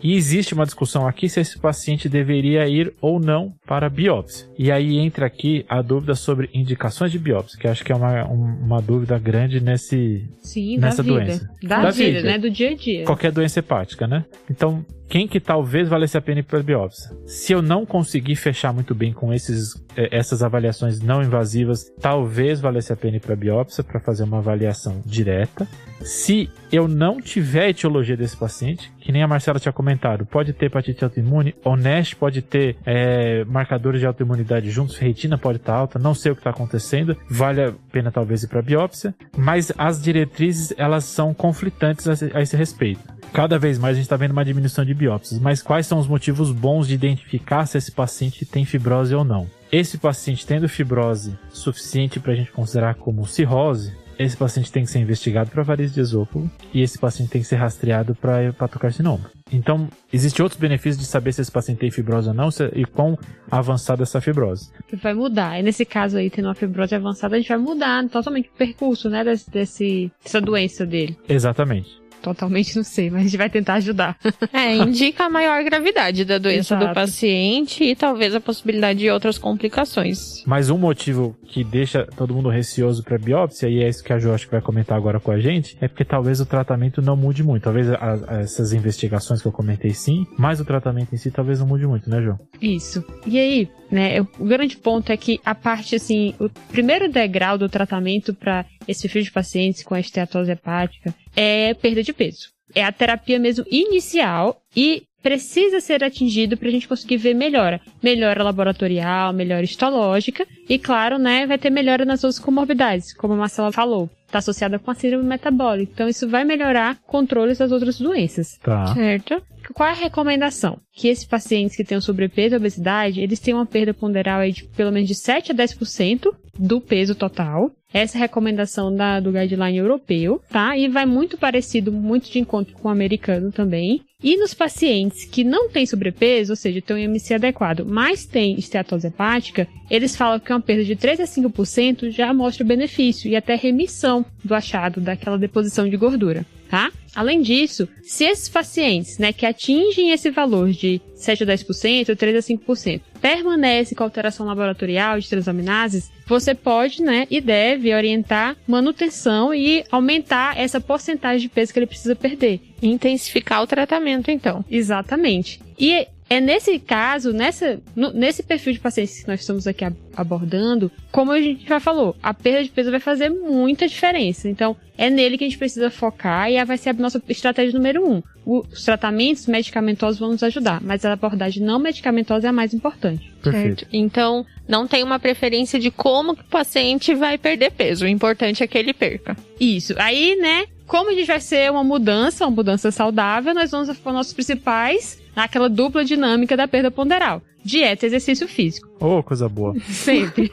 e 0.02 0.14
existe 0.14 0.54
uma 0.54 0.64
discussão 0.64 1.06
aqui 1.06 1.28
se 1.28 1.40
esse 1.40 1.58
paciente 1.58 2.08
deveria 2.08 2.68
ir 2.68 2.92
ou 3.00 3.18
não 3.18 3.52
para 3.66 3.88
biópsia. 3.88 4.48
E 4.58 4.70
aí 4.70 4.98
entra 4.98 5.26
aqui 5.26 5.64
a 5.68 5.82
dúvida 5.82 6.14
sobre 6.14 6.48
indicações 6.54 7.10
de 7.10 7.18
biópsia, 7.18 7.58
que 7.58 7.68
acho 7.68 7.84
que 7.84 7.92
é 7.92 7.94
uma, 7.94 8.24
uma 8.24 8.80
dúvida 8.80 9.18
grande 9.18 9.60
nesse, 9.60 10.28
Sim, 10.40 10.78
nessa 10.78 11.02
da 11.02 11.12
doença. 11.12 11.48
Da, 11.62 11.82
da 11.82 11.90
vida, 11.90 12.18
vida, 12.18 12.22
né? 12.22 12.38
Do 12.38 12.50
dia 12.50 12.70
a 12.70 12.74
dia. 12.74 13.04
Qualquer 13.04 13.32
doença 13.32 13.58
hepática, 13.58 14.06
né? 14.06 14.24
Então, 14.50 14.84
quem 15.08 15.26
que 15.26 15.40
talvez 15.40 15.88
valesse 15.88 16.18
a 16.18 16.20
pena 16.20 16.40
ir 16.40 16.42
para 16.42 16.62
biópsia? 16.62 17.10
Se 17.26 17.52
eu 17.52 17.62
não 17.62 17.86
conseguir 17.86 18.36
fechar 18.36 18.72
muito 18.74 18.94
bem 18.94 19.12
com 19.12 19.32
esses, 19.32 19.74
eh, 19.96 20.08
essas 20.12 20.42
avaliações 20.42 21.00
não 21.00 21.22
invasivas, 21.22 21.90
talvez 22.00 22.60
valesse 22.60 22.92
a 22.92 22.96
pena 22.96 23.16
ir 23.16 23.20
para 23.20 23.34
biópsia 23.34 23.82
para 23.82 24.00
fazer 24.00 24.24
uma 24.24 24.38
avaliação 24.38 25.00
direta. 25.06 25.66
Se 26.02 26.50
eu 26.70 26.86
não 26.86 27.20
tiver 27.20 27.70
etiologia 27.70 28.16
desse 28.16 28.36
paciente, 28.36 28.92
que 29.00 29.10
nem 29.10 29.22
a 29.22 29.28
Marcela 29.28 29.58
tinha 29.58 29.72
comentado, 29.72 30.26
pode 30.26 30.52
ter 30.52 30.66
hepatite 30.66 31.02
autoimune, 31.02 31.54
o 31.64 31.74
NASH 31.74 32.14
pode 32.14 32.42
ter 32.42 32.76
é, 32.84 33.44
marcadores 33.44 34.00
de 34.00 34.06
autoimunidade 34.06 34.70
juntos, 34.70 34.98
retina 34.98 35.38
pode 35.38 35.56
estar 35.56 35.74
alta, 35.74 35.98
não 35.98 36.14
sei 36.14 36.32
o 36.32 36.34
que 36.34 36.40
está 36.40 36.50
acontecendo, 36.50 37.16
vale 37.28 37.62
a 37.62 37.72
pena 37.90 38.12
talvez 38.12 38.42
ir 38.42 38.48
para 38.48 38.60
biópsia, 38.60 39.14
mas 39.36 39.72
as 39.78 40.00
diretrizes 40.00 40.72
elas 40.76 41.04
são 41.04 41.32
conflitantes 41.32 42.06
a, 42.06 42.38
a 42.38 42.42
esse 42.42 42.56
respeito. 42.56 43.18
Cada 43.32 43.58
vez 43.58 43.78
mais 43.78 43.92
a 43.92 43.96
gente 43.96 44.04
está 44.04 44.16
vendo 44.16 44.32
uma 44.32 44.44
diminuição 44.44 44.84
de 44.84 44.94
biópsias, 44.98 45.40
mas 45.40 45.62
quais 45.62 45.86
são 45.86 45.98
os 45.98 46.06
motivos 46.06 46.52
bons 46.52 46.88
de 46.88 46.94
identificar 46.94 47.64
se 47.64 47.78
esse 47.78 47.92
paciente 47.92 48.44
tem 48.44 48.64
fibrose 48.64 49.14
ou 49.14 49.24
não? 49.24 49.46
Esse 49.70 49.98
paciente 49.98 50.46
tendo 50.46 50.68
fibrose 50.68 51.38
suficiente 51.50 52.18
para 52.18 52.32
a 52.32 52.36
gente 52.36 52.52
considerar 52.52 52.94
como 52.94 53.26
cirrose, 53.26 53.92
esse 54.18 54.36
paciente 54.36 54.72
tem 54.72 54.82
que 54.82 54.90
ser 54.90 54.98
investigado 54.98 55.50
para 55.50 55.62
varizes 55.62 55.94
de 55.94 56.00
esôfago 56.00 56.50
e 56.74 56.82
esse 56.82 56.98
paciente 56.98 57.30
tem 57.30 57.40
que 57.40 57.46
ser 57.46 57.56
rastreado 57.56 58.14
para 58.14 58.42
hepatocarcinoma. 58.42 59.30
Então, 59.52 59.88
existem 60.12 60.42
outros 60.42 60.60
benefícios 60.60 60.98
de 60.98 61.06
saber 61.06 61.32
se 61.32 61.40
esse 61.40 61.52
paciente 61.52 61.78
tem 61.78 61.90
fibrose 61.90 62.28
ou 62.28 62.34
não 62.34 62.48
e 62.74 62.84
quão 62.84 63.16
avançada 63.50 64.02
essa 64.02 64.20
fibrose. 64.20 64.70
Vai 65.00 65.14
mudar. 65.14 65.58
E 65.58 65.62
nesse 65.62 65.84
caso 65.84 66.16
aí, 66.16 66.28
tendo 66.28 66.46
uma 66.46 66.54
fibrose 66.54 66.94
avançada, 66.94 67.36
a 67.36 67.38
gente 67.38 67.48
vai 67.48 67.58
mudar 67.58 68.06
totalmente 68.08 68.48
o 68.48 68.58
percurso, 68.58 69.08
né, 69.08 69.22
desse, 69.22 69.50
desse 69.50 70.12
dessa 70.22 70.40
doença 70.40 70.84
dele. 70.84 71.16
Exatamente 71.28 72.07
totalmente 72.22 72.76
não 72.76 72.84
sei, 72.84 73.10
mas 73.10 73.20
a 73.20 73.24
gente 73.24 73.36
vai 73.36 73.50
tentar 73.50 73.74
ajudar. 73.74 74.16
É, 74.52 74.74
indica 74.76 75.24
a 75.24 75.30
maior 75.30 75.62
gravidade 75.62 76.24
da 76.24 76.38
doença 76.38 76.74
Exato. 76.74 76.88
do 76.88 76.94
paciente 76.94 77.84
e 77.84 77.94
talvez 77.94 78.34
a 78.34 78.40
possibilidade 78.40 79.00
de 79.00 79.10
outras 79.10 79.36
complicações. 79.38 80.42
Mas 80.46 80.70
um 80.70 80.78
motivo 80.78 81.36
que 81.46 81.62
deixa 81.62 82.06
todo 82.16 82.34
mundo 82.34 82.48
receoso 82.48 83.02
para 83.02 83.18
biópsia, 83.18 83.68
e 83.68 83.82
é 83.82 83.88
isso 83.88 84.02
que 84.02 84.12
a 84.12 84.18
Jo 84.18 84.32
acho 84.32 84.46
que 84.46 84.52
vai 84.52 84.60
comentar 84.60 84.96
agora 84.96 85.20
com 85.20 85.30
a 85.30 85.38
gente, 85.38 85.76
é 85.80 85.86
porque 85.86 86.04
talvez 86.04 86.40
o 86.40 86.46
tratamento 86.46 87.02
não 87.02 87.16
mude 87.16 87.42
muito. 87.42 87.64
Talvez 87.64 87.90
a, 87.90 87.96
a, 87.96 88.40
essas 88.40 88.72
investigações 88.72 89.42
que 89.42 89.48
eu 89.48 89.52
comentei 89.52 89.90
sim, 89.92 90.26
mas 90.36 90.60
o 90.60 90.64
tratamento 90.64 91.14
em 91.14 91.18
si 91.18 91.30
talvez 91.30 91.60
não 91.60 91.66
mude 91.66 91.86
muito, 91.86 92.08
né, 92.08 92.20
Jo? 92.22 92.36
Isso. 92.60 93.04
E 93.26 93.38
aí, 93.38 93.68
né, 93.90 94.20
o 94.20 94.44
grande 94.44 94.76
ponto 94.76 95.10
é 95.10 95.16
que 95.16 95.40
a 95.44 95.54
parte, 95.54 95.96
assim, 95.96 96.34
o 96.38 96.48
primeiro 96.70 97.08
degrau 97.08 97.56
do 97.56 97.68
tratamento 97.68 98.34
para 98.34 98.64
esse 98.86 99.02
perfil 99.02 99.22
de 99.22 99.32
pacientes 99.32 99.82
com 99.82 99.96
esteatose 99.96 100.52
hepática 100.52 101.14
é 101.34 101.74
perda 101.74 102.02
de 102.02 102.12
peso. 102.12 102.50
É 102.74 102.84
a 102.84 102.92
terapia 102.92 103.38
mesmo 103.38 103.64
inicial 103.70 104.60
e 104.76 105.04
precisa 105.22 105.80
ser 105.80 106.04
atingido 106.04 106.56
para 106.56 106.68
a 106.68 106.70
gente 106.70 106.86
conseguir 106.86 107.16
ver 107.16 107.34
melhora. 107.34 107.80
Melhora 108.02 108.42
laboratorial, 108.42 109.32
melhora 109.32 109.64
histológica 109.64 110.46
e, 110.68 110.78
claro, 110.78 111.18
né, 111.18 111.46
vai 111.46 111.58
ter 111.58 111.70
melhora 111.70 112.04
nas 112.04 112.22
outras 112.22 112.38
comorbidades, 112.38 113.12
como 113.14 113.34
a 113.34 113.36
Marcela 113.36 113.72
falou. 113.72 114.08
Está 114.28 114.40
associada 114.40 114.78
com 114.78 114.90
a 114.90 114.94
síndrome 114.94 115.24
metabólica. 115.24 115.90
Então, 115.94 116.06
isso 116.06 116.28
vai 116.28 116.44
melhorar 116.44 116.98
controles 117.06 117.56
das 117.56 117.72
outras 117.72 117.98
doenças. 117.98 118.58
Tá. 118.62 118.92
Certo? 118.92 119.42
Qual 119.72 119.88
é 119.88 119.92
a 119.92 119.94
recomendação? 119.94 120.78
Que 120.92 121.08
esses 121.08 121.24
pacientes 121.24 121.74
que 121.74 121.82
tenham 121.82 122.00
sobrepeso 122.00 122.54
e 122.54 122.58
obesidade, 122.58 123.22
eles 123.22 123.40
tenham 123.40 123.58
uma 123.58 123.66
perda 123.66 123.94
ponderal 123.94 124.40
aí 124.40 124.52
de 124.52 124.64
pelo 124.64 124.92
menos 124.92 125.08
de 125.08 125.14
7 125.14 125.52
a 125.52 125.54
10% 125.54 126.30
do 126.58 126.78
peso 126.78 127.14
total. 127.14 127.70
Essa 127.92 128.16
é 128.16 128.18
a 128.18 128.22
recomendação 128.22 128.94
da, 128.94 129.18
do 129.18 129.32
guideline 129.32 129.78
europeu, 129.78 130.42
tá? 130.50 130.76
E 130.76 130.88
vai 130.88 131.06
muito 131.06 131.38
parecido, 131.38 131.90
muito 131.90 132.30
de 132.30 132.38
encontro 132.38 132.74
com 132.74 132.88
o 132.88 132.90
americano 132.90 133.50
também. 133.50 134.02
E 134.20 134.36
nos 134.36 134.52
pacientes 134.52 135.24
que 135.24 135.44
não 135.44 135.68
têm 135.68 135.86
sobrepeso, 135.86 136.52
ou 136.52 136.56
seja, 136.56 136.82
têm 136.82 136.96
um 136.96 136.98
IMC 136.98 137.34
adequado, 137.34 137.86
mas 137.86 138.26
têm 138.26 138.58
esteatose 138.58 139.06
hepática, 139.06 139.68
eles 139.88 140.16
falam 140.16 140.40
que 140.40 140.52
uma 140.52 140.60
perda 140.60 140.82
de 140.82 140.96
3 140.96 141.20
a 141.20 141.24
5% 141.24 142.10
já 142.10 142.34
mostra 142.34 142.64
benefício 142.64 143.30
e 143.30 143.36
até 143.36 143.54
remissão 143.54 144.26
do 144.42 144.56
achado 144.56 145.00
daquela 145.00 145.38
deposição 145.38 145.88
de 145.88 145.96
gordura, 145.96 146.44
tá? 146.68 146.90
Além 147.14 147.40
disso, 147.40 147.88
se 148.02 148.24
esses 148.24 148.48
pacientes, 148.48 149.18
né, 149.18 149.32
que 149.32 149.46
atingem 149.46 150.10
esse 150.10 150.30
valor 150.30 150.72
de 150.72 151.00
7 151.14 151.44
a 151.44 151.46
10%, 151.46 152.16
3 152.16 152.36
a 152.36 152.40
5%, 152.40 153.00
permanecem 153.20 153.96
com 153.96 154.04
alteração 154.04 154.46
laboratorial 154.46 155.18
de 155.18 155.28
transaminases, 155.28 156.10
você 156.26 156.54
pode, 156.54 157.02
né, 157.02 157.26
e 157.30 157.40
deve 157.40 157.94
orientar 157.94 158.56
manutenção 158.66 159.54
e 159.54 159.84
aumentar 159.90 160.58
essa 160.58 160.80
porcentagem 160.80 161.40
de 161.40 161.48
peso 161.48 161.72
que 161.72 161.78
ele 161.78 161.86
precisa 161.86 162.14
perder. 162.14 162.60
Intensificar 162.82 163.62
o 163.62 163.66
tratamento, 163.66 164.30
então. 164.30 164.64
Exatamente. 164.70 165.60
E 165.78 166.06
é 166.30 166.40
nesse 166.40 166.78
caso, 166.78 167.32
nessa, 167.32 167.80
no, 167.96 168.12
nesse 168.12 168.42
perfil 168.42 168.74
de 168.74 168.80
pacientes 168.80 169.22
que 169.22 169.28
nós 169.28 169.40
estamos 169.40 169.66
aqui 169.66 169.84
abordando, 170.14 170.90
como 171.10 171.32
a 171.32 171.40
gente 171.40 171.66
já 171.66 171.80
falou, 171.80 172.14
a 172.22 172.34
perda 172.34 172.64
de 172.64 172.70
peso 172.70 172.90
vai 172.90 173.00
fazer 173.00 173.30
muita 173.30 173.88
diferença. 173.88 174.48
Então, 174.48 174.76
é 174.96 175.08
nele 175.08 175.38
que 175.38 175.44
a 175.44 175.48
gente 175.48 175.58
precisa 175.58 175.90
focar 175.90 176.50
e 176.50 176.62
vai 176.64 176.76
ser 176.76 176.90
a 176.90 176.92
nossa 176.92 177.22
estratégia 177.28 177.72
número 177.72 178.06
um. 178.06 178.22
Os 178.44 178.84
tratamentos 178.84 179.46
medicamentosos 179.46 180.18
vão 180.18 180.32
nos 180.32 180.42
ajudar, 180.42 180.82
mas 180.82 181.04
a 181.04 181.12
abordagem 181.12 181.62
não 181.62 181.78
medicamentosa 181.78 182.48
é 182.48 182.50
a 182.50 182.52
mais 182.52 182.74
importante. 182.74 183.32
Perfeito. 183.42 183.80
Certo? 183.80 183.88
Então, 183.92 184.44
não 184.66 184.86
tem 184.86 185.02
uma 185.02 185.18
preferência 185.18 185.78
de 185.78 185.90
como 185.90 186.36
que 186.36 186.42
o 186.42 186.46
paciente 186.46 187.14
vai 187.14 187.38
perder 187.38 187.72
peso. 187.72 188.04
O 188.04 188.08
importante 188.08 188.62
é 188.62 188.66
que 188.66 188.76
ele 188.76 188.92
perca. 188.92 189.36
Isso. 189.58 189.94
Aí, 189.96 190.36
né, 190.36 190.66
como 190.88 191.10
a 191.10 191.14
gente 191.14 191.26
vai 191.26 191.38
ser 191.38 191.70
uma 191.70 191.84
mudança, 191.84 192.46
uma 192.46 192.56
mudança 192.56 192.90
saudável, 192.90 193.54
nós 193.54 193.70
vamos 193.70 193.96
para 193.98 194.10
os 194.10 194.14
nossos 194.16 194.32
principais 194.32 195.22
aquela 195.36 195.68
dupla 195.68 196.04
dinâmica 196.04 196.56
da 196.56 196.66
perda 196.66 196.90
ponderal. 196.90 197.42
Dieta 197.62 198.06
e 198.06 198.08
exercício 198.08 198.48
físico. 198.48 198.88
Oh, 198.98 199.22
coisa 199.22 199.48
boa. 199.48 199.74
Sempre. 199.86 200.50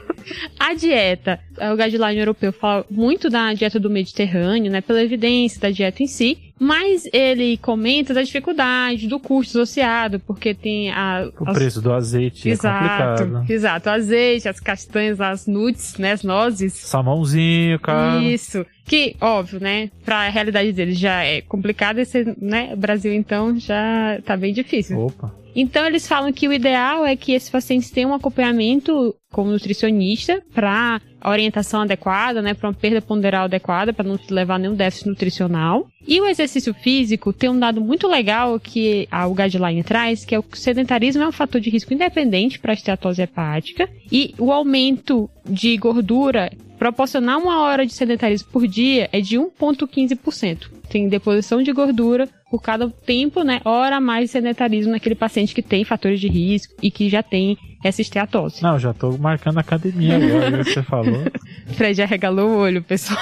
A 0.58 0.74
dieta, 0.74 1.40
o 1.72 1.76
guideline 1.76 2.18
europeu 2.18 2.52
fala 2.52 2.84
muito 2.90 3.30
da 3.30 3.54
dieta 3.54 3.80
do 3.80 3.88
Mediterrâneo, 3.88 4.70
né? 4.70 4.80
Pela 4.80 5.02
evidência 5.02 5.60
da 5.60 5.70
dieta 5.70 6.02
em 6.02 6.06
si. 6.06 6.45
Mas 6.58 7.06
ele 7.12 7.58
comenta 7.58 8.14
da 8.14 8.22
dificuldade, 8.22 9.06
do 9.06 9.20
custo 9.20 9.58
associado, 9.58 10.18
porque 10.20 10.54
tem 10.54 10.90
a. 10.90 11.30
O 11.38 11.50
as... 11.50 11.56
preço 11.56 11.82
do 11.82 11.92
azeite 11.92 12.48
exato, 12.48 12.84
é 12.84 13.24
complicado. 13.26 13.52
Exato, 13.52 13.88
o 13.88 13.92
azeite, 13.92 14.48
as 14.48 14.58
castanhas, 14.58 15.20
as 15.20 15.46
nuts, 15.46 15.98
né? 15.98 16.12
As 16.12 16.22
nozes. 16.22 16.72
Salmãozinho, 16.72 17.78
cara. 17.78 18.22
Isso. 18.22 18.64
Que, 18.86 19.16
óbvio, 19.20 19.60
né? 19.60 19.90
Pra 20.04 20.28
realidade 20.28 20.72
deles 20.72 20.98
já 20.98 21.22
é 21.22 21.42
complicado, 21.42 21.98
esse, 21.98 22.24
né? 22.40 22.70
O 22.72 22.76
Brasil, 22.76 23.12
então, 23.12 23.58
já 23.58 24.18
tá 24.24 24.36
bem 24.36 24.54
difícil. 24.54 24.98
Opa. 24.98 25.34
Então 25.56 25.86
eles 25.86 26.06
falam 26.06 26.30
que 26.34 26.46
o 26.46 26.52
ideal 26.52 27.06
é 27.06 27.16
que 27.16 27.32
esses 27.32 27.48
pacientes 27.48 27.90
tenham 27.90 28.10
um 28.10 28.14
acompanhamento 28.14 29.14
como 29.32 29.50
nutricionista 29.50 30.42
para 30.54 31.00
orientação 31.30 31.82
adequada, 31.82 32.40
né, 32.40 32.54
para 32.54 32.68
uma 32.68 32.74
perda 32.74 33.00
ponderal 33.00 33.44
adequada, 33.44 33.92
para 33.92 34.06
não 34.06 34.18
levar 34.30 34.58
nenhum 34.58 34.74
déficit 34.74 35.08
nutricional. 35.08 35.88
E 36.06 36.20
o 36.20 36.26
exercício 36.26 36.72
físico 36.72 37.32
tem 37.32 37.50
um 37.50 37.58
dado 37.58 37.80
muito 37.80 38.06
legal 38.06 38.60
que 38.60 39.08
a, 39.10 39.26
o 39.26 39.34
guideline 39.34 39.82
traz, 39.82 40.24
que 40.24 40.34
é 40.34 40.38
o 40.38 40.44
sedentarismo 40.52 41.22
é 41.22 41.28
um 41.28 41.32
fator 41.32 41.60
de 41.60 41.70
risco 41.70 41.92
independente 41.92 42.58
para 42.58 42.72
a 42.72 42.74
esteatose 42.74 43.22
hepática 43.22 43.88
e 44.10 44.34
o 44.38 44.52
aumento 44.52 45.28
de 45.44 45.76
gordura 45.76 46.50
proporcionar 46.78 47.38
uma 47.38 47.60
hora 47.60 47.86
de 47.86 47.92
sedentarismo 47.92 48.48
por 48.52 48.66
dia 48.66 49.08
é 49.12 49.20
de 49.20 49.36
1,15%. 49.36 50.68
Tem 50.88 51.08
deposição 51.08 51.62
de 51.62 51.72
gordura 51.72 52.28
por 52.50 52.62
cada 52.62 52.88
tempo, 52.88 53.42
né, 53.42 53.60
hora 53.64 54.00
mais 54.00 54.26
de 54.26 54.28
sedentarismo 54.28 54.92
naquele 54.92 55.14
paciente 55.14 55.54
que 55.54 55.62
tem 55.62 55.84
fatores 55.84 56.20
de 56.20 56.28
risco 56.28 56.74
e 56.82 56.90
que 56.90 57.08
já 57.08 57.22
tem 57.22 57.58
essa 57.84 58.00
esteatose. 58.00 58.62
Não, 58.62 58.78
já 58.78 58.92
tô 58.92 59.16
marcando 59.18 59.58
a 59.58 59.60
academia 59.60 60.16
agora, 60.16 60.64
que 60.64 60.72
você 60.72 60.82
falou. 60.82 61.24
Fred 61.74 61.96
já 61.96 62.06
regalou 62.06 62.50
o 62.50 62.58
olho, 62.58 62.82
pessoal. 62.82 63.18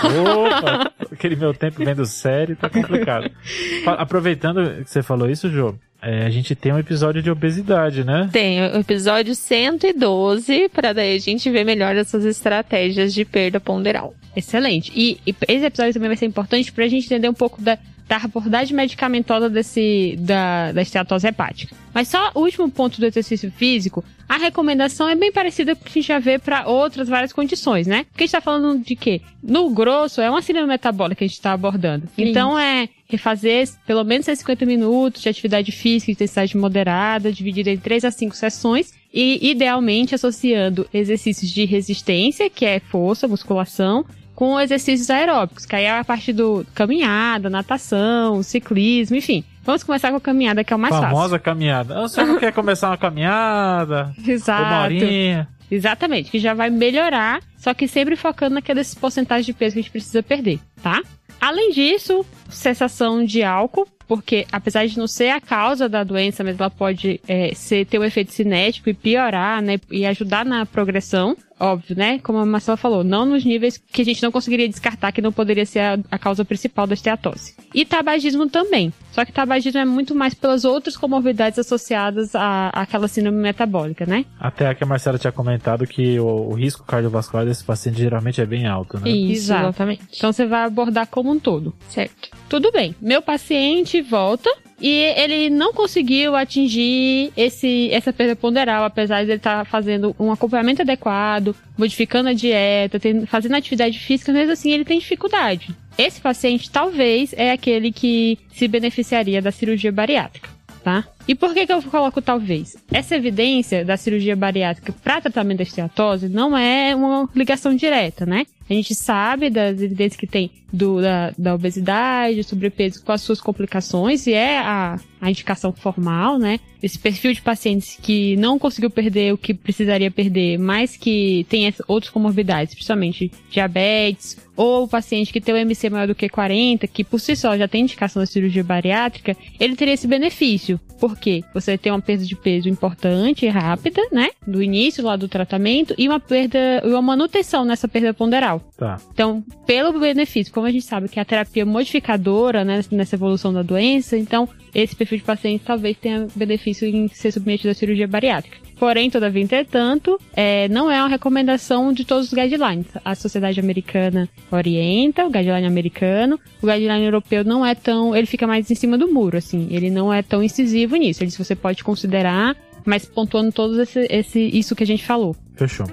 Opa, 0.47 0.93
aquele 1.13 1.37
meu 1.37 1.53
tempo 1.55 1.85
vendo 1.85 2.05
série 2.07 2.55
tá 2.55 2.69
complicado. 2.69 3.31
Aproveitando 3.87 4.85
que 4.85 4.91
você 4.91 5.03
falou 5.03 5.29
isso, 5.29 5.51
Jô, 5.51 5.75
é, 6.03 6.27
a 6.27 6.31
gente 6.31 6.55
tem 6.55 6.73
um 6.73 6.79
episódio 6.79 7.23
de 7.23 7.31
obesidade, 7.31 8.05
né? 8.05 8.29
Tem, 8.31 8.61
o 8.61 8.79
episódio 8.79 9.35
112, 9.35 10.69
para 10.69 10.93
daí 10.93 11.17
a 11.17 11.19
gente 11.19 11.51
ver 11.51 11.65
melhor 11.65 11.97
essas 11.97 12.25
estratégias 12.25 13.15
de 13.15 13.25
perda 13.25 13.59
ponderal. 13.59 14.15
Excelente. 14.37 14.93
E, 14.95 15.19
e 15.27 15.35
esse 15.49 15.65
episódio 15.65 15.95
também 15.95 16.09
vai 16.09 16.17
ser 16.17 16.27
importante 16.27 16.71
para 16.73 16.85
a 16.85 16.89
gente 16.89 17.07
entender 17.07 17.29
um 17.29 17.35
pouco 17.35 17.63
da, 17.63 17.79
da 18.09 18.17
abordagem 18.17 18.77
medicamentosa 18.77 19.49
desse, 19.49 20.17
da, 20.19 20.73
da 20.73 20.83
esteatose 20.83 21.27
hepática. 21.27 21.75
Mas 21.93 22.09
só 22.09 22.33
o 22.35 22.41
último 22.41 22.69
ponto 22.71 23.01
do 23.01 23.07
exercício 23.07 23.51
físico, 23.53 24.05
a 24.29 24.37
recomendação 24.37 25.09
é 25.09 25.15
bem 25.15 25.31
parecida 25.31 25.75
com 25.77 25.83
o 25.83 25.85
que 25.85 25.91
a 25.99 26.03
gente 26.03 26.09
já 26.09 26.19
vê 26.19 26.39
para 26.39 26.67
outras 26.67 27.09
várias 27.09 27.33
condições, 27.33 27.87
né? 27.87 28.05
Porque 28.11 28.25
a 28.25 28.27
gente 28.27 28.37
está 28.37 28.41
falando 28.41 28.83
de 28.83 28.97
quê? 28.97 29.21
No 29.43 29.71
grosso, 29.71 30.21
é 30.21 30.29
uma 30.29 30.43
síndrome 30.43 30.69
metabólica 30.69 31.19
que 31.19 31.25
a 31.25 31.27
gente 31.27 31.37
está 31.37 31.53
abordando. 31.53 32.09
Sim. 32.17 32.25
Então 32.25 32.59
é 32.59 32.89
refazer 33.09 33.69
pelo 33.87 34.03
menos 34.03 34.27
150 34.27 34.67
minutos 34.67 35.23
de 35.23 35.29
atividade 35.29 35.71
física 35.71 36.07
de 36.07 36.13
intensidade 36.13 36.57
moderada, 36.57 37.33
dividida 37.33 37.71
em 37.71 37.79
3 37.79 38.05
a 38.05 38.11
5 38.11 38.35
sessões 38.35 38.93
e 39.13 39.51
idealmente 39.51 40.15
associando 40.15 40.89
exercícios 40.93 41.51
de 41.51 41.65
resistência, 41.65 42.51
que 42.51 42.65
é 42.65 42.81
força, 42.81 43.29
musculação, 43.29 44.05
com 44.35 44.59
exercícios 44.59 45.09
aeróbicos, 45.11 45.65
que 45.65 45.77
aí 45.77 45.85
é 45.85 45.99
a 45.99 46.05
parte 46.05 46.33
do 46.33 46.67
caminhada, 46.75 47.49
natação, 47.49 48.43
ciclismo, 48.43 49.17
enfim. 49.17 49.45
Vamos 49.63 49.83
começar 49.83 50.11
com 50.11 50.17
a 50.17 50.21
caminhada, 50.21 50.63
que 50.63 50.73
é 50.73 50.77
o 50.77 50.79
mais 50.79 50.95
Famosa 50.95 51.09
fácil. 51.09 51.17
Famosa 51.17 51.39
caminhada. 51.39 52.01
Você 52.03 52.25
não 52.25 52.39
quer 52.39 52.53
começar 52.53 52.91
uma 52.91 52.99
caminhada? 52.99 54.13
Exato. 54.27 54.63
Uma 54.63 54.83
horinha. 54.83 55.49
Exatamente, 55.71 56.31
que 56.31 56.39
já 56.39 56.53
vai 56.53 56.69
melhorar, 56.69 57.41
só 57.57 57.73
que 57.73 57.89
sempre 57.89 58.17
focando 58.17 58.57
naquelas 58.57 58.95
porcentagens 58.95 59.47
de 59.47 59.53
peso 59.53 59.75
que 59.75 59.79
a 59.81 59.83
gente 59.83 59.91
precisa 59.91 60.23
perder, 60.23 60.61
tá? 60.83 61.01
Além 61.41 61.73
disso, 61.73 62.25
cessação 62.49 63.25
de 63.25 63.43
álcool, 63.43 63.89
porque 64.07 64.47
apesar 64.53 64.87
de 64.87 64.99
não 64.99 65.07
ser 65.07 65.31
a 65.31 65.41
causa 65.41 65.89
da 65.89 66.05
doença, 66.05 66.45
mas 66.45 66.59
ela 66.59 66.71
pode 66.71 67.21
é, 67.27 67.55
ser, 67.55 67.87
ter 67.87 67.99
um 67.99 68.05
efeito 68.05 68.33
cinético 68.33 68.89
e 68.89 68.95
piorar, 68.95 69.63
né, 69.63 69.79
e 69.91 70.07
ajudar 70.07 70.45
na 70.45 70.67
progressão 70.67 71.37
óbvio, 71.65 71.97
né? 71.97 72.19
Como 72.21 72.39
a 72.39 72.47
Marcela 72.47 72.77
falou, 72.77 73.03
não 73.03 73.25
nos 73.25 73.45
níveis 73.45 73.79
que 73.79 74.03
a 74.03 74.05
gente 74.05 74.23
não 74.23 74.31
conseguiria 74.31 74.69
descartar 74.69 75.13
que 75.13 75.23
não 75.23 75.33
poderia 75.33 75.67
ser 75.67 75.81
a, 75.81 75.99
a 76.11 76.19
causa 76.19 76.45
principal 76.45 76.87
da 76.87 76.95
esteatose. 76.95 77.55
E 77.75 77.85
tabagismo 77.85 78.49
também. 78.49 78.93
Só 79.13 79.25
que 79.25 79.33
tabagismo 79.33 79.79
é 79.79 79.85
muito 79.85 80.15
mais 80.15 80.35
pelas 80.35 80.65
outras 80.65 80.97
comorbidades 80.97 81.59
associadas 81.59 82.35
à, 82.35 82.69
àquela 82.69 83.09
síndrome 83.09 83.39
metabólica, 83.39 84.05
né? 84.07 84.25
Até 84.39 84.67
a 84.67 84.75
que 84.75 84.85
a 84.85 84.87
Marcela 84.87 85.19
tinha 85.19 85.33
comentado 85.33 85.87
que 85.87 86.19
o, 86.19 86.27
o 86.27 86.55
risco 86.55 86.85
cardiovascular 86.85 87.45
desse 87.45 87.65
paciente 87.65 87.99
geralmente 87.99 88.41
é 88.41 88.47
bem 88.47 88.67
alto, 88.67 88.99
né? 88.99 89.09
Isso, 89.09 89.53
exatamente. 89.53 90.03
Então 90.17 90.33
você 90.33 90.47
vai 90.47 90.65
abordar 90.65 91.07
como 91.07 91.31
um 91.31 91.39
todo. 91.39 91.75
Certo. 91.89 92.31
Tudo 92.49 92.71
bem. 92.73 92.95
Meu 93.01 93.23
paciente 93.23 94.01
volta 94.03 94.51
e 94.85 95.15
ele 95.17 95.49
não 95.49 95.73
conseguiu 95.73 96.37
atingir 96.37 97.33
esse, 97.35 97.89
essa 97.91 98.13
perda 98.13 98.37
ponderal, 98.37 98.85
apesar 98.85 99.25
de 99.25 99.31
ele 99.31 99.39
estar 99.39 99.61
tá 99.61 99.65
fazendo 99.65 100.15
um 100.21 100.31
acompanhamento 100.31 100.83
adequado, 100.83 101.57
modificando 101.79 102.29
a 102.29 102.35
dieta, 102.35 103.01
tendo, 103.01 103.27
fazendo 103.27 103.55
atividade 103.55 103.99
física, 103.99 104.31
mas 104.31 104.51
assim 104.51 104.73
ele 104.73 104.85
tem 104.85 104.99
dificuldade. 104.99 105.75
Esse 105.97 106.21
paciente 106.21 106.71
talvez 106.71 107.33
é 107.35 107.51
aquele 107.51 107.91
que 107.91 108.39
se 108.53 108.69
beneficiaria 108.69 109.41
da 109.41 109.51
cirurgia 109.51 109.91
bariátrica, 109.91 110.51
tá? 110.83 111.03
E 111.27 111.35
por 111.35 111.55
que, 111.55 111.67
que 111.67 111.73
eu 111.73 111.83
coloco 111.83 112.21
talvez? 112.21 112.77
Essa 112.93 113.17
evidência 113.17 113.85
da 113.85 113.97
cirurgia 113.97 114.37
bariátrica 114.37 114.93
para 114.93 115.21
tratamento 115.21 115.59
da 115.59 115.63
esteatose 115.63 116.29
não 116.29 116.57
é 116.57 116.95
uma 116.95 117.29
ligação 117.35 117.75
direta, 117.75 118.27
né? 118.27 118.47
A 118.69 118.73
gente 118.73 118.95
sabe 118.95 119.51
das 119.51 119.81
evidências 119.81 120.17
que 120.19 120.27
tem 120.27 120.51
do, 120.73 121.01
da, 121.01 121.33
da 121.37 121.55
obesidade, 121.55 122.43
sobrepeso 122.43 123.05
com 123.05 123.13
as 123.13 123.21
suas 123.21 123.41
complicações, 123.41 124.27
e 124.27 124.33
é 124.33 124.59
a, 124.59 124.99
a 125.21 125.31
indicação 125.31 125.73
formal, 125.73 126.39
né? 126.39 126.59
Esse 126.83 126.99
perfil 126.99 127.33
de 127.33 127.43
pacientes 127.43 127.99
que 128.01 128.37
não 128.37 128.59
conseguiu 128.59 128.91
perder 128.91 129.33
o 129.33 129.39
que 129.39 129.53
precisaria 129.53 130.11
perder, 130.11 130.59
mas 130.59 130.97
que 130.97 131.47
tem 131.49 131.73
outras 131.87 132.11
comorbidades, 132.11 132.75
principalmente 132.75 133.31
diabetes, 133.51 134.39
ou 134.57 134.85
o 134.85 134.89
paciente 134.89 135.33
que 135.33 135.41
tem 135.41 135.55
o 135.55 135.59
MC 135.59 135.91
maior 135.91 136.07
do 136.07 136.15
que 136.15 136.29
40, 136.29 136.87
que 136.87 137.05
por 137.05 137.21
si 137.21 137.37
só 137.37 137.57
já 137.57 137.69
tem 137.69 137.83
indicação 137.83 138.21
da 138.21 138.27
cirurgia 138.27 138.65
bariátrica, 138.65 139.37
ele 139.61 139.77
teria 139.77 139.95
esse 139.95 140.07
benefício. 140.07 140.81
Por 140.99 141.14
quê? 141.17 141.43
Você 141.53 141.77
tem 141.77 141.93
uma 141.93 142.01
perda 142.01 142.25
de 142.25 142.37
peso 142.37 142.69
importante 142.69 143.47
e 143.47 143.49
rápida, 143.49 144.03
né? 144.13 144.31
Do 144.47 144.63
início 144.63 145.05
lá 145.05 145.17
do 145.17 145.29
tratamento, 145.29 145.95
e 145.97 146.09
uma 146.09 146.21
perda, 146.21 146.83
uma 146.85 147.03
manutenção 147.03 147.65
nessa 147.65 147.89
perda 147.89 148.15
ponderal. 148.15 148.61
Tá. 148.77 148.99
Então, 149.13 149.45
pelo 149.67 149.99
benefício, 149.99 150.53
como 150.53 150.67
a 150.67 150.71
gente 150.71 150.85
sabe 150.85 151.09
que 151.09 151.21
a 151.21 151.25
terapia 151.25 151.65
modificadora, 151.65 152.65
né, 152.65 152.81
nessa 152.91 153.17
evolução 153.17 153.53
da 153.53 153.63
doença, 153.63 154.17
então 154.17 154.49
esse 154.75 154.97
perfil 154.97 155.19
de 155.19 155.25
paciente 155.25 155.65
talvez 155.65 155.97
tenha 155.97 156.27
benefício 156.35 156.87
em 156.87 157.09
ser 157.09 157.33
submetido 157.33 157.71
à 157.71 157.75
cirurgia 157.75 158.09
bariátrica. 158.09 158.64
Porém, 158.85 159.09
todavia, 159.09 159.43
entretanto, 159.43 160.21
é, 160.37 160.69
não 160.69 160.91
é 160.91 161.01
uma 161.01 161.09
recomendação 161.09 161.91
de 161.91 162.05
todos 162.05 162.27
os 162.27 162.35
guidelines. 162.35 162.85
A 163.03 163.15
sociedade 163.15 163.59
americana 163.59 164.29
orienta, 164.53 165.25
o 165.25 165.31
guideline 165.31 165.67
americano, 165.67 166.39
o 166.61 166.67
guideline 166.67 167.07
europeu 167.07 167.43
não 167.43 167.65
é 167.65 167.75
tão. 167.75 168.15
Ele 168.15 168.27
fica 168.27 168.47
mais 168.47 168.71
em 168.71 168.75
cima 168.75 168.99
do 168.99 169.11
muro, 169.11 169.39
assim. 169.39 169.69
Ele 169.71 169.89
não 169.89 170.13
é 170.13 170.21
tão 170.21 170.43
incisivo 170.43 170.97
nisso. 170.97 171.25
Ele 171.25 171.31
você 171.31 171.57
pode 171.57 171.83
considerar, 171.83 172.55
mas 172.85 173.07
pontuando 173.07 173.51
todos 173.53 173.79
esse, 173.79 174.07
esse, 174.11 174.39
isso 174.53 174.77
que 174.77 174.83
a 174.83 174.87
gente 174.87 175.03
falou. 175.03 175.35
Fechou. 175.57 175.87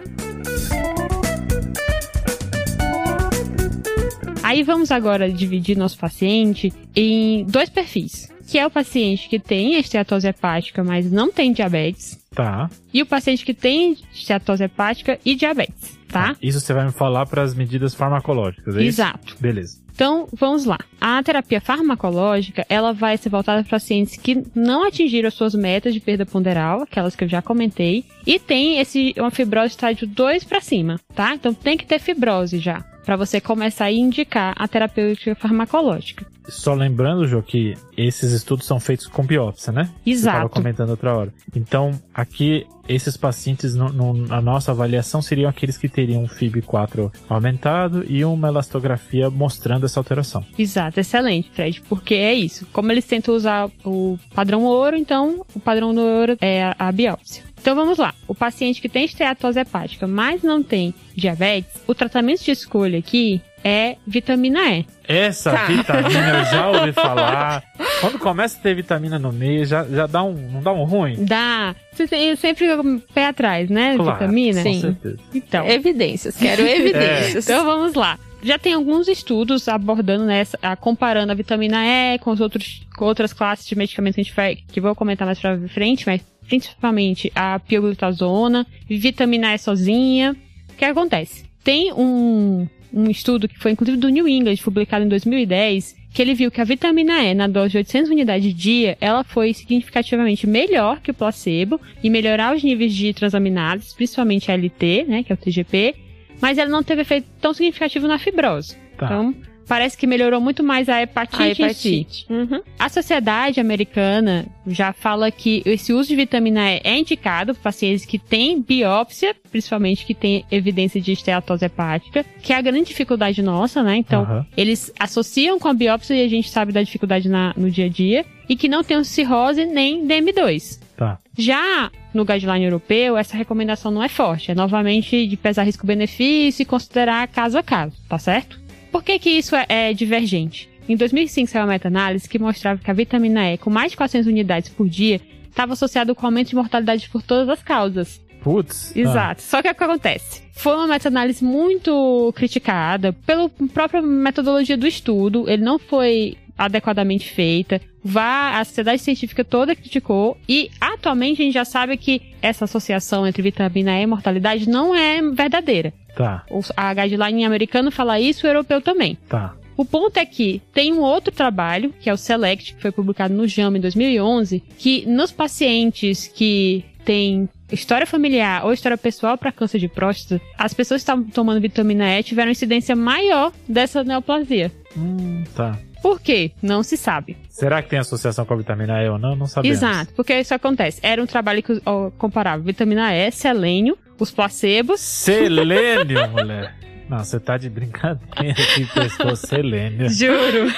Aí 4.43 4.63
vamos 4.63 4.91
agora 4.91 5.31
dividir 5.31 5.77
nosso 5.77 5.97
paciente 5.97 6.73
em 6.93 7.45
dois 7.45 7.69
perfis, 7.69 8.29
que 8.47 8.57
é 8.59 8.65
o 8.65 8.71
paciente 8.71 9.27
que 9.29 9.39
tem 9.39 9.79
esteatose 9.79 10.27
hepática, 10.27 10.83
mas 10.83 11.11
não 11.11 11.31
tem 11.31 11.51
diabetes, 11.51 12.19
Tá. 12.33 12.69
e 12.93 13.01
o 13.01 13.05
paciente 13.05 13.43
que 13.45 13.53
tem 13.53 13.97
esteatose 14.13 14.63
hepática 14.63 15.19
e 15.25 15.35
diabetes, 15.35 15.97
tá? 16.07 16.35
Isso 16.41 16.59
você 16.59 16.73
vai 16.73 16.85
me 16.85 16.91
falar 16.91 17.25
para 17.25 17.41
as 17.41 17.53
medidas 17.53 17.93
farmacológicas, 17.93 18.75
é 18.75 18.79
isso? 18.79 19.01
Exato. 19.01 19.35
Beleza. 19.39 19.81
Então, 19.93 20.27
vamos 20.33 20.65
lá. 20.65 20.79
A 20.99 21.21
terapia 21.21 21.59
farmacológica, 21.61 22.65
ela 22.69 22.93
vai 22.93 23.17
ser 23.17 23.29
voltada 23.29 23.61
para 23.61 23.71
pacientes 23.71 24.15
que 24.15 24.41
não 24.55 24.85
atingiram 24.87 25.27
as 25.27 25.33
suas 25.33 25.53
metas 25.53 25.93
de 25.93 25.99
perda 25.99 26.25
ponderal, 26.25 26.81
aquelas 26.81 27.15
que 27.15 27.23
eu 27.25 27.27
já 27.27 27.41
comentei, 27.41 28.05
e 28.25 28.39
tem 28.39 28.79
esse 28.79 29.13
uma 29.17 29.29
fibrose 29.29 29.67
estágio 29.67 30.07
2 30.07 30.43
para 30.45 30.61
cima, 30.61 30.99
tá? 31.13 31.35
Então 31.35 31.53
tem 31.53 31.77
que 31.77 31.85
ter 31.85 31.99
fibrose 31.99 32.57
já, 32.57 32.79
para 33.05 33.15
você 33.17 33.39
começar 33.41 33.85
a 33.85 33.91
indicar 33.91 34.53
a 34.57 34.67
terapêutica 34.67 35.35
farmacológica. 35.35 36.25
Só 36.49 36.73
lembrando, 36.73 37.27
Jô, 37.27 37.41
que 37.41 37.75
esses 37.95 38.31
estudos 38.31 38.65
são 38.65 38.79
feitos 38.79 39.07
com 39.07 39.23
biópsia, 39.25 39.71
né? 39.71 39.89
Você 40.03 40.11
estava 40.11 40.37
Exato. 40.39 40.49
comentando 40.49 40.89
outra 40.89 41.15
hora. 41.15 41.33
Então, 41.55 41.91
aqui, 42.13 42.65
esses 42.89 43.15
pacientes, 43.15 43.75
no, 43.75 43.89
no- 43.89 44.13
na 44.27 44.41
nossa 44.41 44.71
avaliação, 44.71 45.21
seriam 45.21 45.49
aqueles 45.49 45.77
que 45.77 45.87
teriam 45.87 46.23
um 46.23 46.27
FIB4 46.27 47.11
aumentado 47.29 48.03
e 48.09 48.25
uma 48.25 48.47
elastografia 48.47 49.29
mostrando 49.29 49.85
essa 49.85 49.99
alteração. 49.99 50.43
Exato, 50.57 50.99
excelente, 50.99 51.49
Fred, 51.53 51.81
porque 51.87 52.15
é 52.15 52.33
isso. 52.33 52.65
Como 52.73 52.91
eles 52.91 53.05
tentam 53.05 53.35
usar 53.35 53.69
o 53.85 54.17
padrão 54.33 54.63
ouro, 54.63 54.95
então 54.97 55.45
o 55.53 55.59
padrão 55.59 55.93
do 55.93 56.01
ouro 56.01 56.37
é 56.41 56.63
a, 56.63 56.75
a 56.79 56.91
biópsia. 56.91 57.43
Então 57.61 57.75
vamos 57.75 57.99
lá. 57.99 58.13
O 58.27 58.33
paciente 58.33 58.81
que 58.81 58.89
tem 58.89 59.05
esteatose 59.05 59.59
hepática, 59.59 60.07
mas 60.07 60.41
não 60.41 60.63
tem 60.63 60.95
diabetes, 61.15 61.71
o 61.87 61.93
tratamento 61.93 62.43
de 62.43 62.49
escolha 62.49 62.97
aqui 62.97 63.39
é 63.63 63.95
vitamina 64.07 64.59
E. 64.71 64.85
Essa 65.07 65.51
Tá. 65.51 65.65
vitamina 65.65 66.39
eu 66.39 66.45
já 66.45 66.69
ouvi 66.69 66.91
falar. 66.93 67.63
Quando 67.99 68.17
começa 68.19 68.57
a 68.57 68.61
ter 68.61 68.75
vitamina 68.75 69.19
no 69.19 69.31
meio, 69.31 69.65
já, 69.65 69.83
já 69.83 70.07
dá 70.07 70.23
um. 70.23 70.33
Não 70.33 70.61
dá 70.61 70.71
um 70.73 70.83
ruim? 70.83 71.23
Dá. 71.25 71.75
Você 71.93 72.35
sempre 72.35 72.73
um 72.75 72.99
pé 72.99 73.27
atrás, 73.27 73.69
né? 73.69 73.95
Claro, 73.95 74.13
Vitamina. 74.19 74.61
Sim. 74.63 74.73
Com 74.75 74.81
certeza. 74.81 75.17
Então. 75.33 75.67
Evidências, 75.67 76.37
quero 76.37 76.61
evidências. 76.67 77.47
Então 77.47 77.65
vamos 77.65 77.93
lá. 77.93 78.17
Já 78.43 78.57
tem 78.57 78.73
alguns 78.73 79.07
estudos 79.07 79.67
abordando 79.67 80.25
nessa, 80.25 80.57
a- 80.63 80.75
comparando 80.75 81.31
a 81.31 81.35
vitamina 81.35 81.85
E 81.85 82.17
com 82.17 82.31
os 82.31 82.41
outros, 82.41 82.81
com 82.97 83.05
outras 83.05 83.33
classes 83.33 83.67
de 83.67 83.75
medicamentos 83.77 84.15
que 84.15 84.21
a 84.21 84.23
gente 84.23 84.35
vai, 84.35 84.55
que 84.55 84.81
vou 84.81 84.95
comentar 84.95 85.27
mais 85.27 85.39
pra 85.39 85.59
frente, 85.67 86.07
mas 86.07 86.21
principalmente 86.47 87.31
a 87.35 87.59
pioglutazona, 87.59 88.65
vitamina 88.89 89.53
E 89.53 89.59
sozinha. 89.59 90.35
O 90.71 90.75
que 90.75 90.85
acontece? 90.85 91.45
Tem 91.63 91.93
um, 91.93 92.67
um 92.93 93.09
estudo 93.09 93.47
que 93.47 93.57
foi 93.57 93.71
inclusive 93.71 93.97
do 93.97 94.09
New 94.09 94.27
England, 94.27 94.57
publicado 94.57 95.05
em 95.05 95.07
2010, 95.07 95.95
que 96.13 96.21
ele 96.21 96.33
viu 96.33 96.51
que 96.51 96.59
a 96.59 96.63
vitamina 96.63 97.23
E 97.23 97.33
na 97.33 97.47
dose 97.47 97.71
de 97.71 97.77
800 97.77 98.11
unidades 98.11 98.53
dia, 98.53 98.97
ela 98.99 99.23
foi 99.23 99.53
significativamente 99.53 100.45
melhor 100.45 100.99
que 100.99 101.11
o 101.11 101.13
placebo 101.13 101.79
e 102.03 102.09
melhorar 102.09 102.55
os 102.55 102.63
níveis 102.63 102.93
de 102.93 103.13
transaminases, 103.13 103.93
principalmente 103.93 104.51
a 104.51 104.55
LT, 104.55 105.05
né, 105.07 105.23
que 105.23 105.31
é 105.31 105.35
o 105.35 105.37
TGP, 105.37 105.95
mas 106.41 106.57
ela 106.57 106.69
não 106.69 106.83
teve 106.83 107.01
efeito 107.01 107.27
tão 107.39 107.53
significativo 107.53 108.07
na 108.07 108.17
fibrose. 108.17 108.75
Tá. 108.97 109.05
Então, 109.05 109.35
parece 109.67 109.97
que 109.97 110.05
melhorou 110.07 110.39
muito 110.41 110.63
mais 110.63 110.89
a 110.89 111.01
hepatite, 111.01 111.63
A 111.63 111.69
em 111.69 111.73
si. 111.73 111.89
hepatite. 111.99 112.25
Uhum. 112.29 112.61
A 112.79 112.89
sociedade 112.89 113.59
americana 113.59 114.45
já 114.67 114.93
fala 114.93 115.31
que 115.31 115.61
esse 115.65 115.93
uso 115.93 116.09
de 116.09 116.15
vitamina 116.15 116.71
E 116.71 116.81
é 116.83 116.97
indicado 116.97 117.53
para 117.53 117.63
pacientes 117.63 118.05
que 118.05 118.19
têm 118.19 118.61
biópsia, 118.61 119.35
principalmente 119.51 120.05
que 120.05 120.13
têm 120.13 120.45
evidência 120.51 120.99
de 121.01 121.11
esteatose 121.11 121.65
hepática, 121.65 122.25
que 122.41 122.53
é 122.53 122.55
a 122.57 122.61
grande 122.61 122.85
dificuldade 122.87 123.41
nossa, 123.41 123.81
né? 123.83 123.95
Então, 123.97 124.21
Aham. 124.23 124.45
eles 124.55 124.91
associam 124.99 125.57
com 125.59 125.67
a 125.67 125.73
biópsia 125.73 126.13
e 126.15 126.23
a 126.23 126.27
gente 126.27 126.49
sabe 126.49 126.71
da 126.71 126.81
dificuldade 126.83 127.27
na- 127.29 127.53
no 127.57 127.69
dia 127.71 127.85
a 127.85 127.89
dia, 127.89 128.25
e 128.49 128.55
que 128.55 128.67
não 128.67 128.83
tem 128.83 129.01
cirrose 129.03 129.65
nem 129.65 130.05
DM2. 130.05 130.79
Tá. 130.97 131.17
Já 131.37 131.89
no 132.13 132.23
guideline 132.25 132.65
europeu, 132.65 133.17
essa 133.17 133.35
recomendação 133.37 133.89
não 133.91 134.03
é 134.03 134.09
forte. 134.09 134.51
É 134.51 134.55
novamente 134.55 135.25
de 135.25 135.37
pesar 135.37 135.63
risco-benefício 135.63 136.61
e 136.61 136.65
considerar 136.65 137.27
caso 137.29 137.57
a 137.57 137.63
caso, 137.63 137.95
tá 138.07 138.19
certo? 138.19 138.59
Por 138.91 139.03
que 139.03 139.17
que 139.17 139.29
isso 139.29 139.55
é, 139.55 139.65
é 139.69 139.93
divergente? 139.93 140.69
Em 140.87 140.95
2005 140.95 141.49
saiu 141.49 141.63
uma 141.63 141.69
meta-análise 141.69 142.27
que 142.27 142.37
mostrava 142.37 142.81
que 142.83 142.91
a 142.91 142.93
vitamina 142.93 143.53
E 143.53 143.57
com 143.57 143.69
mais 143.69 143.91
de 143.91 143.97
400 143.97 144.27
unidades 144.27 144.69
por 144.69 144.89
dia 144.89 145.21
estava 145.49 145.73
associado 145.73 146.13
com 146.15 146.25
aumento 146.25 146.49
de 146.49 146.55
mortalidade 146.55 147.09
por 147.09 147.21
todas 147.21 147.47
as 147.47 147.63
causas. 147.63 148.21
Putz. 148.41 148.95
Exato. 148.95 149.41
Só 149.41 149.61
que 149.61 149.69
o 149.69 149.75
que 149.75 149.83
acontece? 149.83 150.41
Foi 150.53 150.75
uma 150.75 150.87
meta-análise 150.87 151.43
muito 151.43 152.33
criticada 152.35 153.13
pela 153.13 153.47
própria 153.73 154.01
metodologia 154.01 154.75
do 154.75 154.87
estudo. 154.87 155.47
Ele 155.47 155.63
não 155.63 155.77
foi 155.77 156.37
adequadamente 156.57 157.29
feita. 157.29 157.79
Vá, 158.03 158.59
a 158.59 158.65
sociedade 158.65 159.01
científica 159.01 159.43
toda 159.43 159.75
criticou. 159.75 160.37
E 160.49 160.69
atualmente 160.79 161.41
a 161.41 161.45
gente 161.45 161.53
já 161.53 161.65
sabe 161.65 161.97
que 161.97 162.21
essa 162.41 162.65
associação 162.65 163.27
entre 163.27 163.41
vitamina 163.41 163.97
E 163.99 164.03
e 164.03 164.07
mortalidade 164.07 164.67
não 164.67 164.95
é 164.95 165.21
verdadeira. 165.21 165.93
Tá, 166.15 166.43
O- 166.49 166.61
A 166.75 166.93
guideline 166.93 167.45
americana 167.45 167.89
fala 167.91 168.19
isso, 168.19 168.45
o 168.45 168.49
europeu 168.49 168.81
também. 168.81 169.17
tá. 169.29 169.55
O 169.77 169.85
ponto 169.85 170.17
é 170.17 170.25
que 170.25 170.61
tem 170.73 170.93
um 170.93 170.99
outro 170.99 171.33
trabalho, 171.33 171.91
que 171.99 172.07
é 172.09 172.13
o 172.13 172.17
SELECT, 172.17 172.75
que 172.75 172.81
foi 172.81 172.91
publicado 172.91 173.33
no 173.33 173.47
JAMA 173.47 173.77
em 173.77 173.81
2011, 173.81 174.61
que 174.77 175.05
nos 175.07 175.31
pacientes 175.31 176.27
que 176.27 176.83
têm 177.03 177.49
história 177.71 178.05
familiar 178.05 178.63
ou 178.65 178.73
história 178.73 178.97
pessoal 178.97 179.37
para 179.37 179.51
câncer 179.51 179.79
de 179.79 179.87
próstata, 179.87 180.39
as 180.55 180.73
pessoas 180.73 180.99
que 181.01 181.03
estavam 181.03 181.23
tomando 181.23 181.59
vitamina 181.61 182.19
E 182.19 182.21
tiveram 182.21 182.51
incidência 182.51 182.95
maior 182.95 183.51
dessa 183.67 184.03
neoplasia. 184.03 184.71
Hum, 184.95 185.43
tá. 185.55 185.79
Por 186.01 186.19
quê? 186.19 186.51
Não 186.61 186.83
se 186.83 186.97
sabe. 186.97 187.37
Será 187.49 187.81
que 187.81 187.89
tem 187.89 187.99
associação 187.99 188.45
com 188.45 188.53
a 188.53 188.57
vitamina 188.57 189.01
E 189.03 189.09
ou 189.09 189.19
não? 189.19 189.35
Não 189.35 189.45
sabemos. 189.47 189.77
Exato, 189.77 190.13
porque 190.15 190.37
isso 190.39 190.53
acontece. 190.53 190.99
Era 191.03 191.21
um 191.21 191.27
trabalho 191.27 191.61
que 191.61 191.81
comparava 192.17 192.61
vitamina 192.61 193.13
E, 193.13 193.31
selênio, 193.31 193.97
os 194.19 194.31
placebos 194.31 194.99
Selênio, 194.99 196.29
mulher. 196.29 196.75
Não, 197.11 197.23
você 197.25 197.39
tá 197.41 197.57
de 197.57 197.69
brincadeira 197.69 198.55
que 198.73 198.85
pescou 198.85 199.35
selênio. 199.35 200.09
Juro. 200.09 200.73